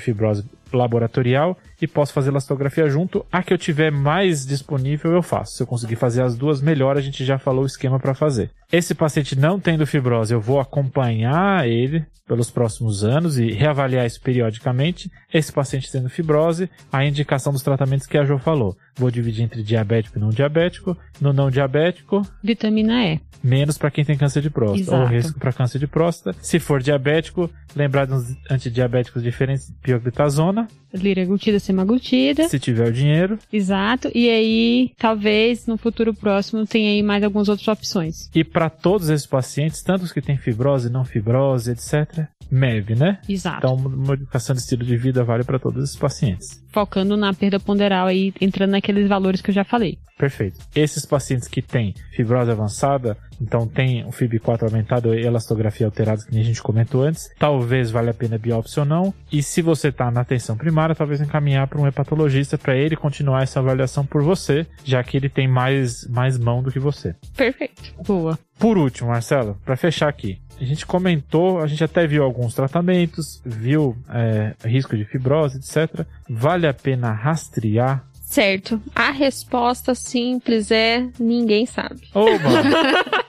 fibrose 0.00 0.44
laboratorial 0.72 1.58
e 1.80 1.86
posso 1.86 2.12
fazer 2.12 2.30
elastografia 2.30 2.88
junto. 2.88 3.24
A 3.30 3.42
que 3.42 3.52
eu 3.52 3.58
tiver 3.58 3.90
mais 3.90 4.46
disponível 4.46 5.12
eu 5.12 5.22
faço. 5.22 5.56
Se 5.56 5.62
eu 5.62 5.66
conseguir 5.66 5.96
fazer 5.96 6.22
as 6.22 6.36
duas 6.36 6.60
melhor, 6.60 6.96
a 6.96 7.00
gente 7.00 7.24
já 7.24 7.38
falou 7.38 7.62
o 7.62 7.66
esquema 7.66 7.98
para 7.98 8.14
fazer. 8.14 8.50
Esse 8.70 8.94
paciente 8.94 9.38
não 9.38 9.58
tendo 9.58 9.86
fibrose, 9.86 10.32
eu 10.34 10.40
vou 10.40 10.60
acompanhar 10.60 11.66
ele 11.66 12.04
pelos 12.26 12.50
próximos 12.50 13.02
anos 13.02 13.38
e 13.38 13.50
reavaliar 13.50 14.04
isso 14.06 14.20
periodicamente. 14.20 15.10
Esse 15.32 15.50
paciente 15.50 15.90
tendo 15.90 16.10
fibrose, 16.10 16.68
a 16.92 17.04
indicação 17.04 17.52
dos 17.52 17.62
tratamentos 17.62 18.06
que 18.06 18.18
a 18.18 18.24
Jo 18.24 18.38
falou. 18.38 18.76
Vou 18.94 19.10
dividir 19.10 19.44
entre 19.44 19.62
diabético 19.62 20.18
e 20.18 20.20
não 20.20 20.28
diabético. 20.28 20.94
No 21.20 21.32
não 21.32 21.50
diabético, 21.50 22.20
Vitamina 22.44 23.02
E. 23.06 23.20
menos 23.42 23.78
para 23.78 23.90
quem 23.90 24.04
tem 24.04 24.16
câncer 24.18 24.42
de 24.42 24.50
próstata, 24.50 24.82
Exato. 24.82 25.02
ou 25.02 25.08
risco 25.08 25.38
para 25.38 25.52
câncer 25.52 25.78
de 25.78 25.86
próstata. 25.86 26.36
Se 26.42 26.58
for 26.58 26.82
diabético, 26.82 27.50
lembrar 27.74 28.06
dos 28.06 28.24
antidiabéticos 28.50 29.22
diferentes, 29.22 29.72
pioglitazona, 29.82 30.68
Liraglutida, 30.92 31.58
semaglutida. 31.68 32.48
se 32.48 32.58
tiver 32.58 32.88
o 32.88 32.92
dinheiro. 32.92 33.38
Exato. 33.52 34.10
E 34.14 34.28
aí, 34.28 34.90
talvez 34.98 35.66
no 35.66 35.76
futuro 35.76 36.14
próximo 36.14 36.66
tenha 36.66 36.90
aí 36.90 37.02
mais 37.02 37.22
algumas 37.22 37.48
outras 37.48 37.68
opções. 37.68 38.30
E 38.34 38.42
para 38.42 38.68
todos 38.70 39.08
esses 39.08 39.26
pacientes, 39.26 39.82
tanto 39.82 40.04
os 40.04 40.12
que 40.12 40.20
têm 40.20 40.36
fibrose, 40.36 40.90
não 40.90 41.04
fibrose, 41.04 41.70
etc., 41.70 42.26
MEV, 42.50 42.94
né? 42.94 43.18
Exato. 43.28 43.58
Então, 43.58 43.76
modificação 43.76 44.54
de 44.54 44.62
estilo 44.62 44.84
de 44.84 44.96
vida 44.96 45.22
vale 45.22 45.44
para 45.44 45.58
todos 45.58 45.84
esses 45.84 45.96
pacientes. 45.96 46.62
Focando 46.70 47.16
na 47.16 47.32
perda 47.32 47.58
ponderal 47.58 48.06
aí, 48.06 48.32
entrando 48.40 48.70
naqueles 48.72 49.08
valores 49.08 49.40
que 49.40 49.50
eu 49.50 49.54
já 49.54 49.64
falei. 49.64 49.98
Perfeito. 50.18 50.58
Esses 50.74 51.06
pacientes 51.06 51.46
que 51.46 51.62
têm 51.62 51.94
fibrose 52.10 52.50
avançada, 52.50 53.16
então 53.40 53.68
tem 53.68 54.04
o 54.04 54.10
FIB4 54.10 54.64
aumentado 54.64 55.14
e 55.14 55.24
elastografia 55.24 55.86
alterada, 55.86 56.24
que 56.24 56.32
nem 56.32 56.40
a 56.42 56.44
gente 56.44 56.60
comentou 56.60 57.04
antes, 57.04 57.30
talvez 57.38 57.90
valha 57.90 58.10
a 58.10 58.14
pena 58.14 58.36
biópsia 58.36 58.82
ou 58.82 58.86
não. 58.86 59.14
E 59.30 59.42
se 59.42 59.62
você 59.62 59.88
está 59.88 60.10
na 60.10 60.22
atenção 60.22 60.56
primária, 60.56 60.94
talvez 60.94 61.20
encaminhar 61.20 61.68
para 61.68 61.80
um 61.80 61.86
hepatologista 61.86 62.58
para 62.58 62.76
ele 62.76 62.96
continuar 62.96 63.44
essa 63.44 63.60
avaliação 63.60 64.04
por 64.04 64.22
você, 64.22 64.66
já 64.84 65.02
que 65.04 65.16
ele 65.16 65.28
tem 65.28 65.46
mais, 65.46 66.04
mais 66.08 66.36
mão 66.36 66.62
do 66.62 66.72
que 66.72 66.80
você. 66.80 67.14
Perfeito. 67.36 67.94
Boa. 68.04 68.36
Por 68.58 68.76
último, 68.76 69.10
Marcelo, 69.10 69.56
para 69.64 69.76
fechar 69.76 70.08
aqui, 70.08 70.40
a 70.60 70.64
gente 70.64 70.84
comentou, 70.84 71.60
a 71.60 71.66
gente 71.66 71.82
até 71.84 72.06
viu 72.06 72.24
alguns 72.24 72.54
tratamentos, 72.54 73.40
viu 73.44 73.96
é, 74.10 74.54
risco 74.64 74.96
de 74.96 75.04
fibrose, 75.04 75.58
etc. 75.58 76.06
Vale 76.28 76.66
a 76.66 76.74
pena 76.74 77.12
rastrear? 77.12 78.04
Certo. 78.28 78.80
A 78.94 79.10
resposta 79.10 79.94
simples 79.94 80.70
é 80.70 81.08
ninguém 81.18 81.64
sabe. 81.64 82.08
Mano, 82.14 82.76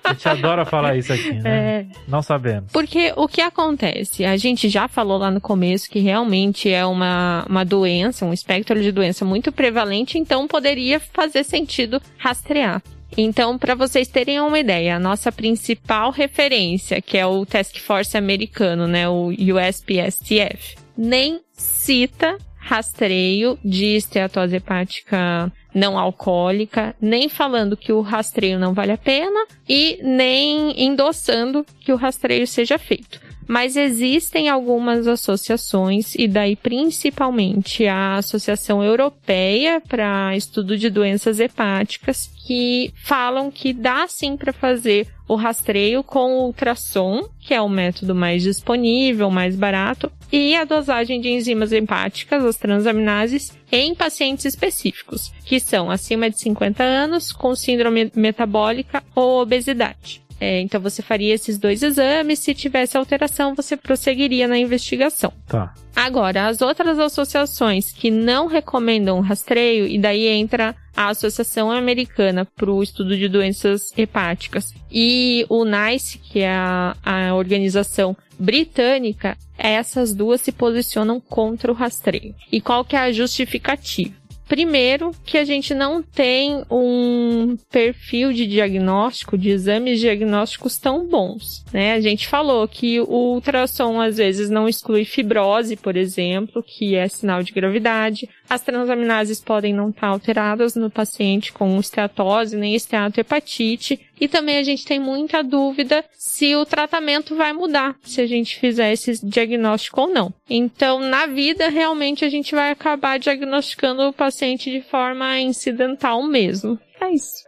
a 0.04 0.12
gente 0.12 0.28
adora 0.28 0.66
falar 0.66 0.98
isso 0.98 1.14
aqui, 1.14 1.34
né? 1.36 1.50
É, 1.50 1.86
Não 2.06 2.22
sabemos. 2.22 2.70
Porque 2.74 3.14
o 3.16 3.26
que 3.26 3.40
acontece? 3.40 4.26
A 4.26 4.36
gente 4.36 4.68
já 4.68 4.90
falou 4.90 5.18
lá 5.18 5.32
no 5.32 5.40
começo 5.40 5.90
que 5.90 6.00
realmente 6.00 6.70
é 6.70 6.86
uma, 6.86 7.46
uma 7.48 7.64
doença, 7.64 8.26
um 8.26 8.34
espectro 8.34 8.82
de 8.82 8.92
doença 8.92 9.24
muito 9.24 9.54
prevalente, 9.54 10.18
então 10.18 10.46
poderia 10.50 11.00
fazer 11.00 11.46
sentido 11.46 12.02
rastrear. 12.18 12.82
Então, 13.18 13.58
para 13.58 13.76
vocês 13.76 14.08
terem 14.08 14.40
uma 14.40 14.60
ideia, 14.60 14.96
a 14.96 15.00
nossa 15.00 15.32
principal 15.32 16.12
referência, 16.12 17.02
que 17.02 17.18
é 17.18 17.26
o 17.26 17.46
Task 17.46 17.78
Force 17.78 18.16
americano, 18.16 18.88
né, 18.88 19.10
o 19.10 19.30
USPSTF, 19.30 20.76
nem 20.98 21.42
cita 21.52 22.38
rastreio 22.60 23.58
de 23.66 23.96
esteatose 23.96 24.58
hepática 24.58 25.52
não 25.74 25.98
alcoólica, 25.98 26.96
nem 27.02 27.30
falando 27.30 27.78
que 27.78 27.92
o 27.92 28.02
rastreio 28.02 28.60
não 28.60 28.74
vale 28.74 28.92
a 28.92 28.98
pena 28.98 29.46
e 29.68 30.00
nem 30.04 30.84
endossando 30.84 31.66
que 31.80 31.92
o 31.92 31.96
rastreio 31.96 32.46
seja 32.46 32.78
feito. 32.78 33.29
Mas 33.50 33.76
existem 33.76 34.48
algumas 34.48 35.08
associações, 35.08 36.14
e 36.14 36.28
daí 36.28 36.56
principalmente 36.56 37.88
a 37.88 38.18
Associação 38.18 38.84
Europeia 38.84 39.82
para 39.82 40.38
Estudo 40.38 40.78
de 40.78 40.88
Doenças 40.88 41.40
Hepáticas, 41.40 42.30
que 42.46 42.94
falam 43.04 43.50
que 43.50 43.74
dá 43.74 44.08
sim 44.08 44.38
para 44.38 44.54
fazer 44.54 45.08
o 45.28 45.34
rastreio 45.34 46.04
com 46.04 46.46
ultrassom, 46.46 47.28
que 47.40 47.52
é 47.52 47.60
o 47.60 47.68
método 47.68 48.14
mais 48.14 48.44
disponível, 48.44 49.32
mais 49.32 49.56
barato, 49.56 50.12
e 50.32 50.56
a 50.56 50.64
dosagem 50.64 51.20
de 51.20 51.30
enzimas 51.30 51.72
hepáticas, 51.72 52.46
as 52.46 52.56
transaminases, 52.56 53.52
em 53.72 53.96
pacientes 53.96 54.46
específicos, 54.46 55.32
que 55.44 55.60
são 55.60 55.90
acima 55.90 56.30
de 56.30 56.40
50 56.40 56.84
anos, 56.84 57.32
com 57.32 57.56
síndrome 57.56 58.12
metabólica 58.16 59.04
ou 59.16 59.42
obesidade. 59.42 60.22
É, 60.40 60.62
então 60.62 60.80
você 60.80 61.02
faria 61.02 61.34
esses 61.34 61.58
dois 61.58 61.84
exames, 61.84 62.40
se 62.40 62.54
tivesse 62.54 62.98
alteração, 62.98 63.54
você 63.54 63.76
prosseguiria 63.76 64.48
na 64.48 64.58
investigação. 64.58 65.34
Tá. 65.48 65.74
Agora, 65.96 66.48
as 66.48 66.62
outras 66.62 66.98
associações 66.98 67.92
que 67.92 68.10
não 68.10 68.48
recomendam 68.48 69.20
rastreio, 69.20 69.86
e 69.86 70.00
daí 70.00 70.28
entra 70.28 70.76
a 70.96 71.10
Associação 71.10 71.72
Americana 71.72 72.46
para 72.46 72.72
o 72.72 72.82
Estudo 72.84 73.18
de 73.18 73.28
Doenças 73.28 73.92
Hepáticas 73.98 74.74
e 74.92 75.46
o 75.50 75.66
NICE, 75.66 76.18
que 76.18 76.40
é 76.40 76.52
a, 76.52 76.96
a 77.04 77.36
organização 77.36 78.16
britânica, 78.38 79.38
essas 79.58 80.14
duas 80.14 80.42
se 80.42 80.52
posicionam 80.52 81.20
contra 81.20 81.72
o 81.72 81.76
rastreio. 81.76 82.34
E 82.52 82.62
qual 82.62 82.86
que 82.86 82.96
é 82.96 83.00
a 83.00 83.12
justificativa? 83.12 84.19
Primeiro, 84.50 85.12
que 85.24 85.38
a 85.38 85.46
gente 85.46 85.76
não 85.76 86.02
tem 86.02 86.64
um 86.72 87.56
perfil 87.72 88.34
de 88.34 88.48
diagnóstico, 88.48 89.38
de 89.38 89.50
exames 89.52 90.00
diagnósticos 90.00 90.76
tão 90.76 91.08
bons, 91.08 91.64
né? 91.72 91.94
A 91.94 92.02
gente 92.02 92.28
falou 92.28 92.68
que 92.68 93.00
o 93.00 93.34
ultrassom 93.36 94.02
às 94.02 94.18
vezes 94.18 94.50
não 94.50 94.68
exclui 94.68 95.06
fibrose, 95.06 95.76
por 95.76 95.96
exemplo, 95.96 96.64
que 96.64 96.96
é 96.96 97.08
sinal 97.08 97.44
de 97.44 97.54
gravidade. 97.54 98.28
As 98.50 98.62
transaminases 98.64 99.40
podem 99.40 99.72
não 99.72 99.92
estar 99.92 100.08
alteradas 100.08 100.74
no 100.74 100.90
paciente 100.90 101.54
com 101.54 101.80
esteatose, 101.80 102.58
nem 102.58 102.74
esteatohepatite. 102.74 104.00
E 104.20 104.28
também 104.28 104.58
a 104.58 104.64
gente 104.64 104.86
tem 104.86 105.00
muita 105.00 105.42
dúvida 105.44 106.04
se 106.12 106.56
o 106.56 106.66
tratamento 106.66 107.36
vai 107.36 107.54
mudar, 107.54 107.96
se 108.04 108.20
a 108.22 108.28
gente 108.28 108.60
fizer 108.60 108.92
esse 108.92 109.26
diagnóstico 109.26 110.02
ou 110.02 110.10
não. 110.10 110.34
Então, 110.50 111.00
na 111.00 111.26
vida, 111.26 111.70
realmente 111.70 112.26
a 112.26 112.30
gente 112.30 112.54
vai 112.54 112.72
acabar 112.72 113.18
diagnosticando 113.18 114.02
o 114.04 114.14
paciente 114.14 114.70
de 114.70 114.82
forma 114.82 115.40
incidental 115.40 116.22
mesmo. 116.24 116.80
É 117.00 117.12
isso. 117.14 117.44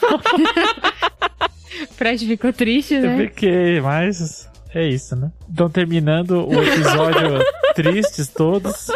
Fred 1.96 2.26
ficou 2.26 2.52
triste, 2.52 2.94
Eu 2.94 3.02
né? 3.02 3.26
fiquei, 3.28 3.80
mas 3.80 4.48
é 4.78 4.88
isso, 4.88 5.14
né? 5.14 5.30
Então, 5.50 5.68
terminando 5.70 6.46
o 6.46 6.62
episódio 6.62 7.44
tristes 7.74 8.28
todos. 8.28 8.88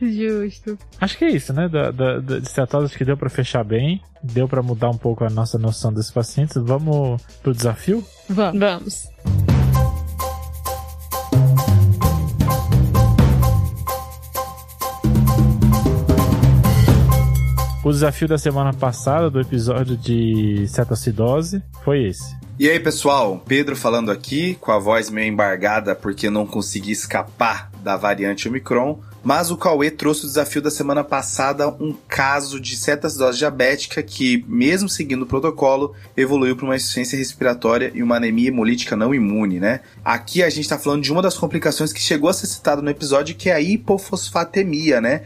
Justo. 0.00 0.78
Acho 1.00 1.18
que 1.18 1.24
é 1.24 1.30
isso, 1.30 1.52
né? 1.52 1.68
Da, 1.68 1.90
da, 1.90 2.18
da 2.18 2.38
de 2.38 2.46
esteatose, 2.46 2.86
acho 2.86 2.98
que 2.98 3.04
deu 3.04 3.16
pra 3.16 3.28
fechar 3.28 3.64
bem. 3.64 4.00
Deu 4.22 4.48
pra 4.48 4.62
mudar 4.62 4.90
um 4.90 4.96
pouco 4.96 5.24
a 5.24 5.30
nossa 5.30 5.58
noção 5.58 5.92
desses 5.92 6.10
pacientes. 6.10 6.56
Vamos 6.56 7.20
pro 7.42 7.54
desafio? 7.54 8.04
Vamos. 8.28 8.58
Vamos. 8.58 9.08
O 17.84 17.90
desafio 17.90 18.28
da 18.28 18.38
semana 18.38 18.72
passada, 18.72 19.28
do 19.28 19.40
episódio 19.40 19.96
de 19.96 20.68
cetoacidose, 20.68 21.60
foi 21.82 22.04
esse. 22.04 22.41
E 22.58 22.68
aí, 22.68 22.78
pessoal, 22.78 23.42
Pedro 23.46 23.74
falando 23.74 24.10
aqui, 24.10 24.56
com 24.60 24.70
a 24.70 24.78
voz 24.78 25.08
meio 25.08 25.32
embargada 25.32 25.94
porque 25.94 26.28
não 26.28 26.46
consegui 26.46 26.92
escapar 26.92 27.70
da 27.82 27.96
variante 27.96 28.46
Omicron. 28.46 29.00
Mas 29.24 29.50
o 29.50 29.56
Cauê 29.56 29.90
trouxe 29.90 30.24
o 30.24 30.26
desafio 30.26 30.60
da 30.60 30.70
semana 30.70 31.02
passada, 31.02 31.68
um 31.68 31.94
caso 32.08 32.60
de 32.60 32.76
cetoacidose 32.76 33.38
diabética 33.38 34.02
que, 34.02 34.44
mesmo 34.48 34.88
seguindo 34.88 35.22
o 35.22 35.26
protocolo, 35.26 35.94
evoluiu 36.16 36.54
para 36.54 36.66
uma 36.66 36.76
insuficiência 36.76 37.16
respiratória 37.16 37.90
e 37.94 38.02
uma 38.02 38.16
anemia 38.16 38.48
hemolítica 38.48 38.96
não 38.96 39.14
imune, 39.14 39.58
né? 39.58 39.80
Aqui 40.04 40.42
a 40.42 40.50
gente 40.50 40.62
está 40.62 40.76
falando 40.76 41.02
de 41.02 41.12
uma 41.12 41.22
das 41.22 41.38
complicações 41.38 41.92
que 41.92 42.00
chegou 42.00 42.28
a 42.28 42.34
ser 42.34 42.46
citada 42.46 42.82
no 42.82 42.90
episódio, 42.90 43.36
que 43.36 43.48
é 43.48 43.54
a 43.54 43.60
hipofosfatemia, 43.60 45.00
né? 45.00 45.22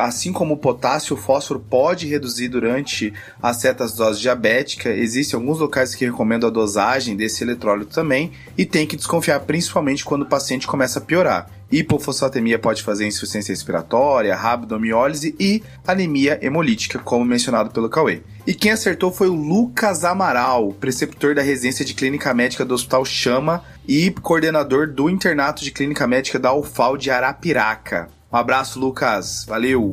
Assim 0.00 0.32
como 0.32 0.54
o 0.54 0.58
potássio, 0.58 1.14
o 1.14 1.18
fósforo 1.18 1.60
pode 1.60 2.06
reduzir 2.06 2.48
durante 2.48 3.12
a 3.42 3.52
cetoacidose 3.52 4.20
diabética. 4.20 4.90
Existem 4.90 5.38
alguns 5.38 5.58
locais 5.58 5.94
que 5.94 6.04
recomendam 6.04 6.48
a 6.48 6.52
dosagem 6.52 7.16
desse 7.16 7.42
eletrólito 7.42 7.94
também 7.94 8.32
e 8.56 8.64
tem 8.64 8.86
que 8.86 8.96
desconfiar 8.96 9.40
principalmente 9.40 10.04
quando 10.04 10.22
o 10.22 10.28
paciente 10.28 10.66
começa 10.66 10.98
a 10.98 11.02
piorar. 11.02 11.50
Hipofosfatemia 11.72 12.58
pode 12.58 12.82
fazer 12.82 13.06
insuficiência 13.06 13.50
respiratória, 13.50 14.36
rabdomiólise 14.36 15.34
e 15.40 15.62
anemia 15.86 16.38
hemolítica, 16.42 16.98
como 16.98 17.24
mencionado 17.24 17.70
pelo 17.70 17.88
Cauê. 17.88 18.20
E 18.46 18.52
quem 18.52 18.72
acertou 18.72 19.10
foi 19.10 19.28
o 19.28 19.34
Lucas 19.34 20.04
Amaral, 20.04 20.72
preceptor 20.74 21.34
da 21.34 21.40
residência 21.40 21.84
de 21.84 21.94
clínica 21.94 22.34
médica 22.34 22.64
do 22.64 22.74
Hospital 22.74 23.06
Chama 23.06 23.64
e 23.88 24.10
coordenador 24.10 24.86
do 24.86 25.08
internato 25.08 25.64
de 25.64 25.70
clínica 25.70 26.06
médica 26.06 26.38
da 26.38 26.52
UFAL 26.52 26.98
de 26.98 27.10
Arapiraca. 27.10 28.10
Um 28.32 28.36
abraço, 28.36 28.80
Lucas. 28.80 29.44
Valeu! 29.46 29.92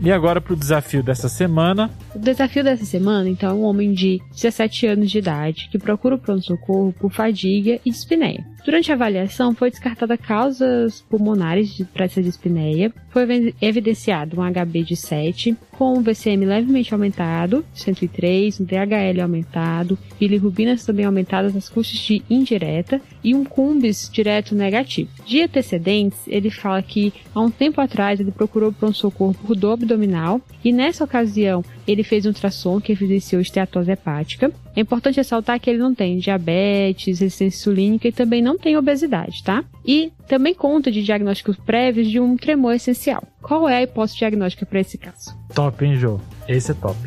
E 0.00 0.12
agora 0.12 0.40
pro 0.40 0.54
desafio 0.54 1.02
dessa 1.02 1.28
semana. 1.28 1.90
O 2.14 2.18
desafio 2.20 2.62
dessa 2.62 2.84
semana, 2.84 3.28
então, 3.28 3.50
é 3.50 3.54
um 3.54 3.64
homem 3.64 3.92
de 3.92 4.22
17 4.30 4.86
anos 4.86 5.10
de 5.10 5.18
idade 5.18 5.68
que 5.72 5.78
procura 5.78 6.14
o 6.14 6.18
pronto-socorro 6.18 6.92
por 6.92 7.12
fadiga 7.12 7.80
e 7.84 7.90
dispneia. 7.90 8.46
Durante 8.64 8.90
a 8.90 8.94
avaliação, 8.94 9.54
foi 9.54 9.70
descartada 9.70 10.18
causas 10.18 11.00
pulmonares 11.08 11.80
para 11.92 12.04
essa 12.04 12.22
dispneia, 12.22 12.92
foi 13.10 13.54
evidenciado 13.60 14.38
um 14.38 14.44
HB 14.44 14.82
de 14.82 14.96
7, 14.96 15.56
com 15.72 15.96
um 15.96 16.02
VCM 16.02 16.44
levemente 16.44 16.92
aumentado, 16.92 17.64
103, 17.72 18.60
um 18.60 18.64
DHL 18.64 19.22
aumentado, 19.22 19.98
bilirrubinas 20.18 20.84
também 20.84 21.06
aumentadas 21.06 21.54
nas 21.54 21.68
custas 21.68 21.98
de 22.00 22.22
indireta 22.28 23.00
e 23.22 23.34
um 23.34 23.44
cumbis 23.44 24.10
direto 24.12 24.54
negativo. 24.54 25.10
De 25.24 25.40
antecedentes, 25.42 26.18
ele 26.26 26.50
fala 26.50 26.82
que 26.82 27.12
há 27.34 27.40
um 27.40 27.50
tempo 27.50 27.80
atrás 27.80 28.20
ele 28.20 28.32
procurou 28.32 28.72
pronto-socorro 28.72 29.34
por 29.34 29.56
dor 29.56 29.74
abdominal 29.74 30.40
e 30.64 30.72
nessa 30.72 31.04
ocasião 31.04 31.64
ele 31.86 32.02
fez 32.02 32.26
um 32.26 32.30
ultrassom 32.30 32.80
que 32.80 32.92
evidenciou 32.92 33.40
esteatose 33.40 33.90
hepática. 33.90 34.52
É 34.76 34.80
importante 34.80 35.16
ressaltar 35.16 35.58
que 35.60 35.68
ele 35.68 35.78
não 35.78 35.94
tem 35.94 36.18
diabetes, 36.18 37.06
resistência 37.06 37.44
insulínica 37.44 38.08
e 38.08 38.12
também 38.12 38.40
não 38.40 38.56
tem 38.56 38.76
obesidade, 38.76 39.42
tá? 39.42 39.64
E 39.84 40.12
também 40.28 40.54
conta 40.54 40.90
de 40.90 41.02
diagnósticos 41.02 41.56
prévios 41.56 42.08
de 42.08 42.20
um 42.20 42.36
tremor 42.36 42.74
essencial. 42.74 43.22
Qual 43.42 43.68
é 43.68 43.76
a 43.76 43.82
hipótese 43.82 44.18
diagnóstica 44.18 44.64
para 44.66 44.80
esse 44.80 44.98
caso? 44.98 45.36
Top, 45.54 45.84
hein, 45.84 45.96
Jô? 45.96 46.20
Esse 46.46 46.70
é 46.70 46.74
top. 46.74 46.98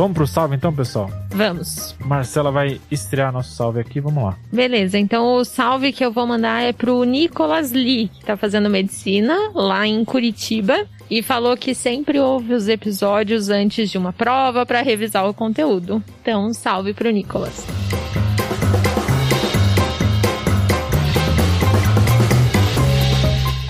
Vamos 0.00 0.16
pro 0.16 0.26
salve 0.26 0.56
então, 0.56 0.72
pessoal? 0.72 1.10
Vamos. 1.28 1.94
Marcela 2.02 2.50
vai 2.50 2.80
estrear 2.90 3.30
nosso 3.30 3.52
salve 3.52 3.80
aqui, 3.80 4.00
vamos 4.00 4.24
lá. 4.24 4.38
Beleza, 4.50 4.98
então 4.98 5.34
o 5.34 5.44
salve 5.44 5.92
que 5.92 6.02
eu 6.02 6.10
vou 6.10 6.26
mandar 6.26 6.62
é 6.62 6.72
pro 6.72 7.04
Nicolas 7.04 7.70
Lee, 7.70 8.08
que 8.08 8.24
tá 8.24 8.34
fazendo 8.34 8.70
medicina 8.70 9.36
lá 9.54 9.86
em 9.86 10.02
Curitiba 10.02 10.86
e 11.10 11.22
falou 11.22 11.54
que 11.54 11.74
sempre 11.74 12.18
ouve 12.18 12.54
os 12.54 12.66
episódios 12.66 13.50
antes 13.50 13.90
de 13.90 13.98
uma 13.98 14.10
prova 14.10 14.64
para 14.64 14.80
revisar 14.80 15.28
o 15.28 15.34
conteúdo. 15.34 16.02
Então, 16.22 16.50
salve 16.54 16.94
pro 16.94 17.10
Nicolas. 17.10 17.66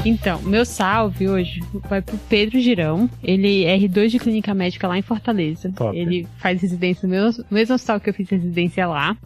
Então, 0.05 0.41
meu 0.43 0.65
salve 0.65 1.29
hoje 1.29 1.63
vai 1.89 2.01
pro 2.01 2.17
Pedro 2.29 2.59
Girão. 2.59 3.09
Ele 3.23 3.65
é 3.65 3.77
R2 3.79 4.09
de 4.09 4.19
clínica 4.19 4.55
médica 4.55 4.89
lá 4.89 4.97
em 4.97 5.03
Fortaleza. 5.03 5.71
Top. 5.77 5.97
Ele 5.97 6.27
faz 6.39 6.63
residência 6.63 7.07
no 7.07 7.15
mesmo, 7.15 7.45
mesmo 7.51 7.75
hospital 7.75 8.01
que 8.01 8.09
eu 8.09 8.15
fiz 8.15 8.29
residência 8.29 8.87
lá. 8.87 9.17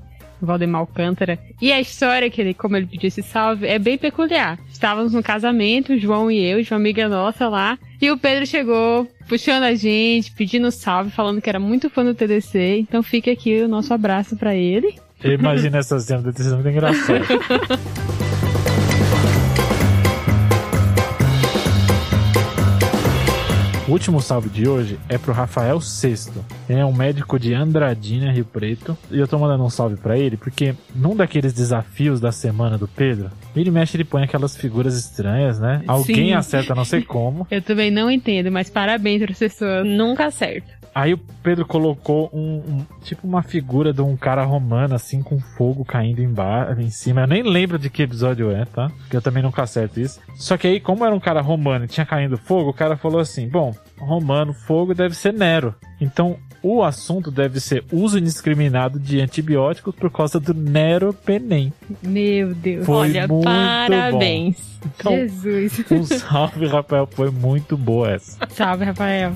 Valdemar 0.41 0.81
Alcântara. 0.81 1.39
E 1.63 1.73
a 1.73 1.81
história 1.81 2.29
que 2.29 2.41
ele, 2.41 2.55
como 2.55 2.77
ele 2.77 2.87
pediu 2.87 3.09
esse 3.09 3.23
salve, 3.23 3.67
é 3.67 3.79
bem 3.79 3.97
peculiar. 3.97 4.59
Estávamos 4.71 5.13
no 5.13 5.23
casamento, 5.23 5.93
o 5.93 5.99
João 5.99 6.31
e 6.31 6.45
eu, 6.45 6.59
uma 6.59 6.77
amiga 6.77 7.09
nossa 7.09 7.49
lá, 7.49 7.79
e 8.03 8.11
o 8.11 8.19
Pedro 8.19 8.45
chegou 8.45 9.09
puxando 9.29 9.63
a 9.63 9.75
gente, 9.75 10.33
pedindo 10.33 10.71
salve, 10.71 11.11
falando 11.11 11.41
que 11.41 11.49
era 11.49 11.61
muito 11.61 11.89
fã 11.89 12.05
do 12.05 12.15
TDC. 12.15 12.79
Então 12.81 13.03
fica 13.03 13.31
aqui 13.31 13.63
o 13.63 13.69
nosso 13.69 13.95
abraço 13.95 14.37
para 14.37 14.55
ele. 14.55 14.95
Imagina 15.23 15.79
essa 15.79 15.99
cena, 16.01 16.33
ter 16.33 16.43
sido 16.43 16.57
muito 16.57 16.69
engraçado. 16.69 17.25
O 23.87 23.91
último 23.93 24.19
salve 24.23 24.49
de 24.49 24.67
hoje 24.67 24.99
é 25.11 25.19
pro 25.19 25.35
Rafael 25.35 25.79
Sexto. 25.79 26.43
Ele 26.69 26.79
é 26.81 26.87
um 26.87 26.93
médico 26.93 27.39
de 27.39 27.53
Andradina, 27.53 28.33
Rio 28.33 28.47
Preto. 28.47 28.97
E 29.11 29.19
eu 29.19 29.29
tô 29.29 29.39
mandando 29.39 29.63
um 29.63 29.69
salve 29.69 29.97
para 29.97 30.17
ele 30.19 30.39
porque 30.39 30.75
num 30.95 31.15
daqueles 31.15 31.53
desafios 31.53 32.19
da 32.19 32.33
semana 32.33 32.79
do 32.79 32.89
Pedro, 32.89 33.31
ele 33.55 33.71
mexe 33.71 33.97
ele 33.99 34.05
põe 34.05 34.23
aquelas 34.25 34.57
figuras 34.57 34.97
estranhas, 34.97 35.61
né? 35.61 35.83
Alguém 35.87 36.29
Sim. 36.29 36.33
acerta 36.33 36.75
não 36.75 36.85
sei 36.85 37.03
como. 37.03 37.47
Eu 37.53 37.61
também 37.61 37.91
não 37.91 38.11
entendo, 38.11 38.51
mas 38.51 38.71
parabéns 38.71 39.21
para 39.23 39.33
as 39.33 39.39
pessoas. 39.39 39.87
Nunca 39.87 40.27
acerta. 40.27 40.73
Aí 40.95 41.13
o 41.13 41.19
Pedro 41.43 41.67
colocou 41.67 42.31
um, 42.33 42.59
um- 42.69 42.87
tipo 43.03 43.27
uma 43.27 43.43
figura 43.43 43.93
de 43.93 44.01
um 44.01 44.17
cara 44.17 44.45
romano 44.45 44.95
assim 44.95 45.23
com 45.25 45.41
fogo 45.41 45.85
caindo 45.85 46.23
embaixo, 46.23 46.81
em 46.81 46.89
cima. 46.89 47.23
Eu 47.23 47.27
nem 47.27 47.43
lembro 47.43 47.81
de 47.81 47.91
que 47.91 48.01
episódio 48.05 48.49
é, 48.53 48.65
tá? 48.65 48.89
Porque 49.01 49.17
eu 49.17 49.21
também 49.21 49.43
nunca 49.43 49.65
acerto 49.65 49.99
isso. 49.99 50.21
Só 50.37 50.57
que 50.57 50.69
aí, 50.69 50.79
como 50.79 51.05
era 51.05 51.13
um 51.13 51.19
cara 51.19 51.41
romano 51.41 51.85
e 51.85 51.89
tinha 51.89 52.07
caindo 52.07 52.39
fogo, 52.39 52.71
o 52.71 52.75
cara 52.75 52.97
falou 52.97 53.19
assim: 53.19 53.49
"Bom, 53.49 53.75
romano, 53.99 54.53
fogo 54.53 54.95
deve 54.95 55.15
ser 55.15 55.33
Nero". 55.33 55.75
Então, 56.01 56.37
o 56.63 56.83
assunto 56.83 57.31
deve 57.31 57.61
ser 57.61 57.85
uso 57.93 58.19
indiscriminado 58.19 58.99
de 58.99 59.21
antibióticos 59.21 59.95
por 59.95 60.11
causa 60.11 60.41
do 60.41 60.55
Nero 60.55 61.13
Penem. 61.13 61.73
Meu 62.03 62.55
Deus. 62.55 62.87
Foi 62.87 63.11
Olha, 63.11 63.29
muito 63.29 63.45
parabéns. 63.45 64.81
Então, 64.85 65.13
Jesus. 65.13 65.85
um 65.91 66.05
salve, 66.05 66.67
Rafael, 66.67 67.07
foi 67.07 67.31
muito 67.31 67.77
boa 67.77 68.13
essa. 68.13 68.39
Salve, 68.49 68.87
Rafael. 68.87 69.35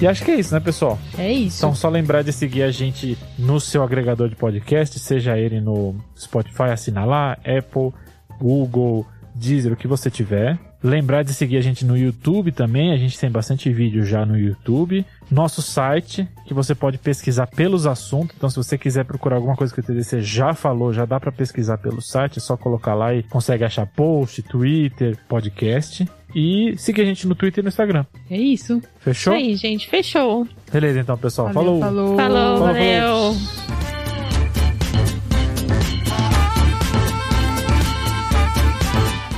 E 0.00 0.06
acho 0.06 0.24
que 0.24 0.30
é 0.30 0.34
isso, 0.34 0.52
né, 0.52 0.60
pessoal? 0.60 0.98
É 1.18 1.32
isso. 1.32 1.58
Então, 1.58 1.74
só 1.74 1.88
lembrar 1.88 2.22
de 2.22 2.32
seguir 2.32 2.62
a 2.62 2.70
gente 2.70 3.16
no 3.38 3.58
seu 3.58 3.82
agregador 3.82 4.28
de 4.28 4.36
podcast, 4.36 4.98
seja 4.98 5.38
ele 5.38 5.58
no 5.60 5.94
Spotify, 6.14 6.64
assina 6.64 7.04
lá, 7.04 7.32
Apple, 7.32 7.92
Google, 8.40 9.06
Deezer, 9.34 9.72
o 9.72 9.76
que 9.76 9.86
você 9.86 10.10
tiver. 10.10 10.58
Lembrar 10.82 11.22
de 11.22 11.34
seguir 11.34 11.56
a 11.56 11.60
gente 11.60 11.84
no 11.84 11.96
YouTube 11.96 12.52
também, 12.52 12.92
a 12.92 12.96
gente 12.96 13.18
tem 13.18 13.30
bastante 13.30 13.70
vídeo 13.72 14.04
já 14.04 14.24
no 14.24 14.38
YouTube. 14.38 15.04
Nosso 15.30 15.60
site, 15.60 16.28
que 16.46 16.54
você 16.54 16.74
pode 16.74 16.98
pesquisar 16.98 17.46
pelos 17.48 17.86
assuntos. 17.86 18.36
Então, 18.36 18.48
se 18.48 18.56
você 18.56 18.78
quiser 18.78 19.04
procurar 19.04 19.36
alguma 19.36 19.56
coisa 19.56 19.74
que 19.74 19.80
o 19.80 19.82
TDC 19.82 20.20
já 20.22 20.54
falou, 20.54 20.92
já 20.92 21.04
dá 21.04 21.18
para 21.18 21.32
pesquisar 21.32 21.78
pelo 21.78 22.00
site, 22.00 22.38
é 22.38 22.40
só 22.40 22.56
colocar 22.56 22.94
lá 22.94 23.14
e 23.14 23.22
consegue 23.24 23.64
achar 23.64 23.86
post, 23.86 24.42
Twitter, 24.42 25.18
podcast. 25.28 26.06
E 26.34 26.74
seguir 26.76 27.02
a 27.02 27.04
gente 27.06 27.26
no 27.26 27.34
Twitter 27.34 27.62
e 27.62 27.64
no 27.64 27.68
Instagram. 27.68 28.04
É 28.30 28.36
isso. 28.36 28.80
Fechou? 29.00 29.34
Isso 29.34 29.44
aí, 29.44 29.56
gente. 29.56 29.88
Fechou. 29.88 30.46
Beleza, 30.70 31.00
então, 31.00 31.16
pessoal. 31.16 31.52
Valeu, 31.52 31.80
falou. 31.80 32.16
falou. 32.16 32.16
Falou, 32.16 32.58
Falou, 32.58 32.66
valeu. 32.66 33.75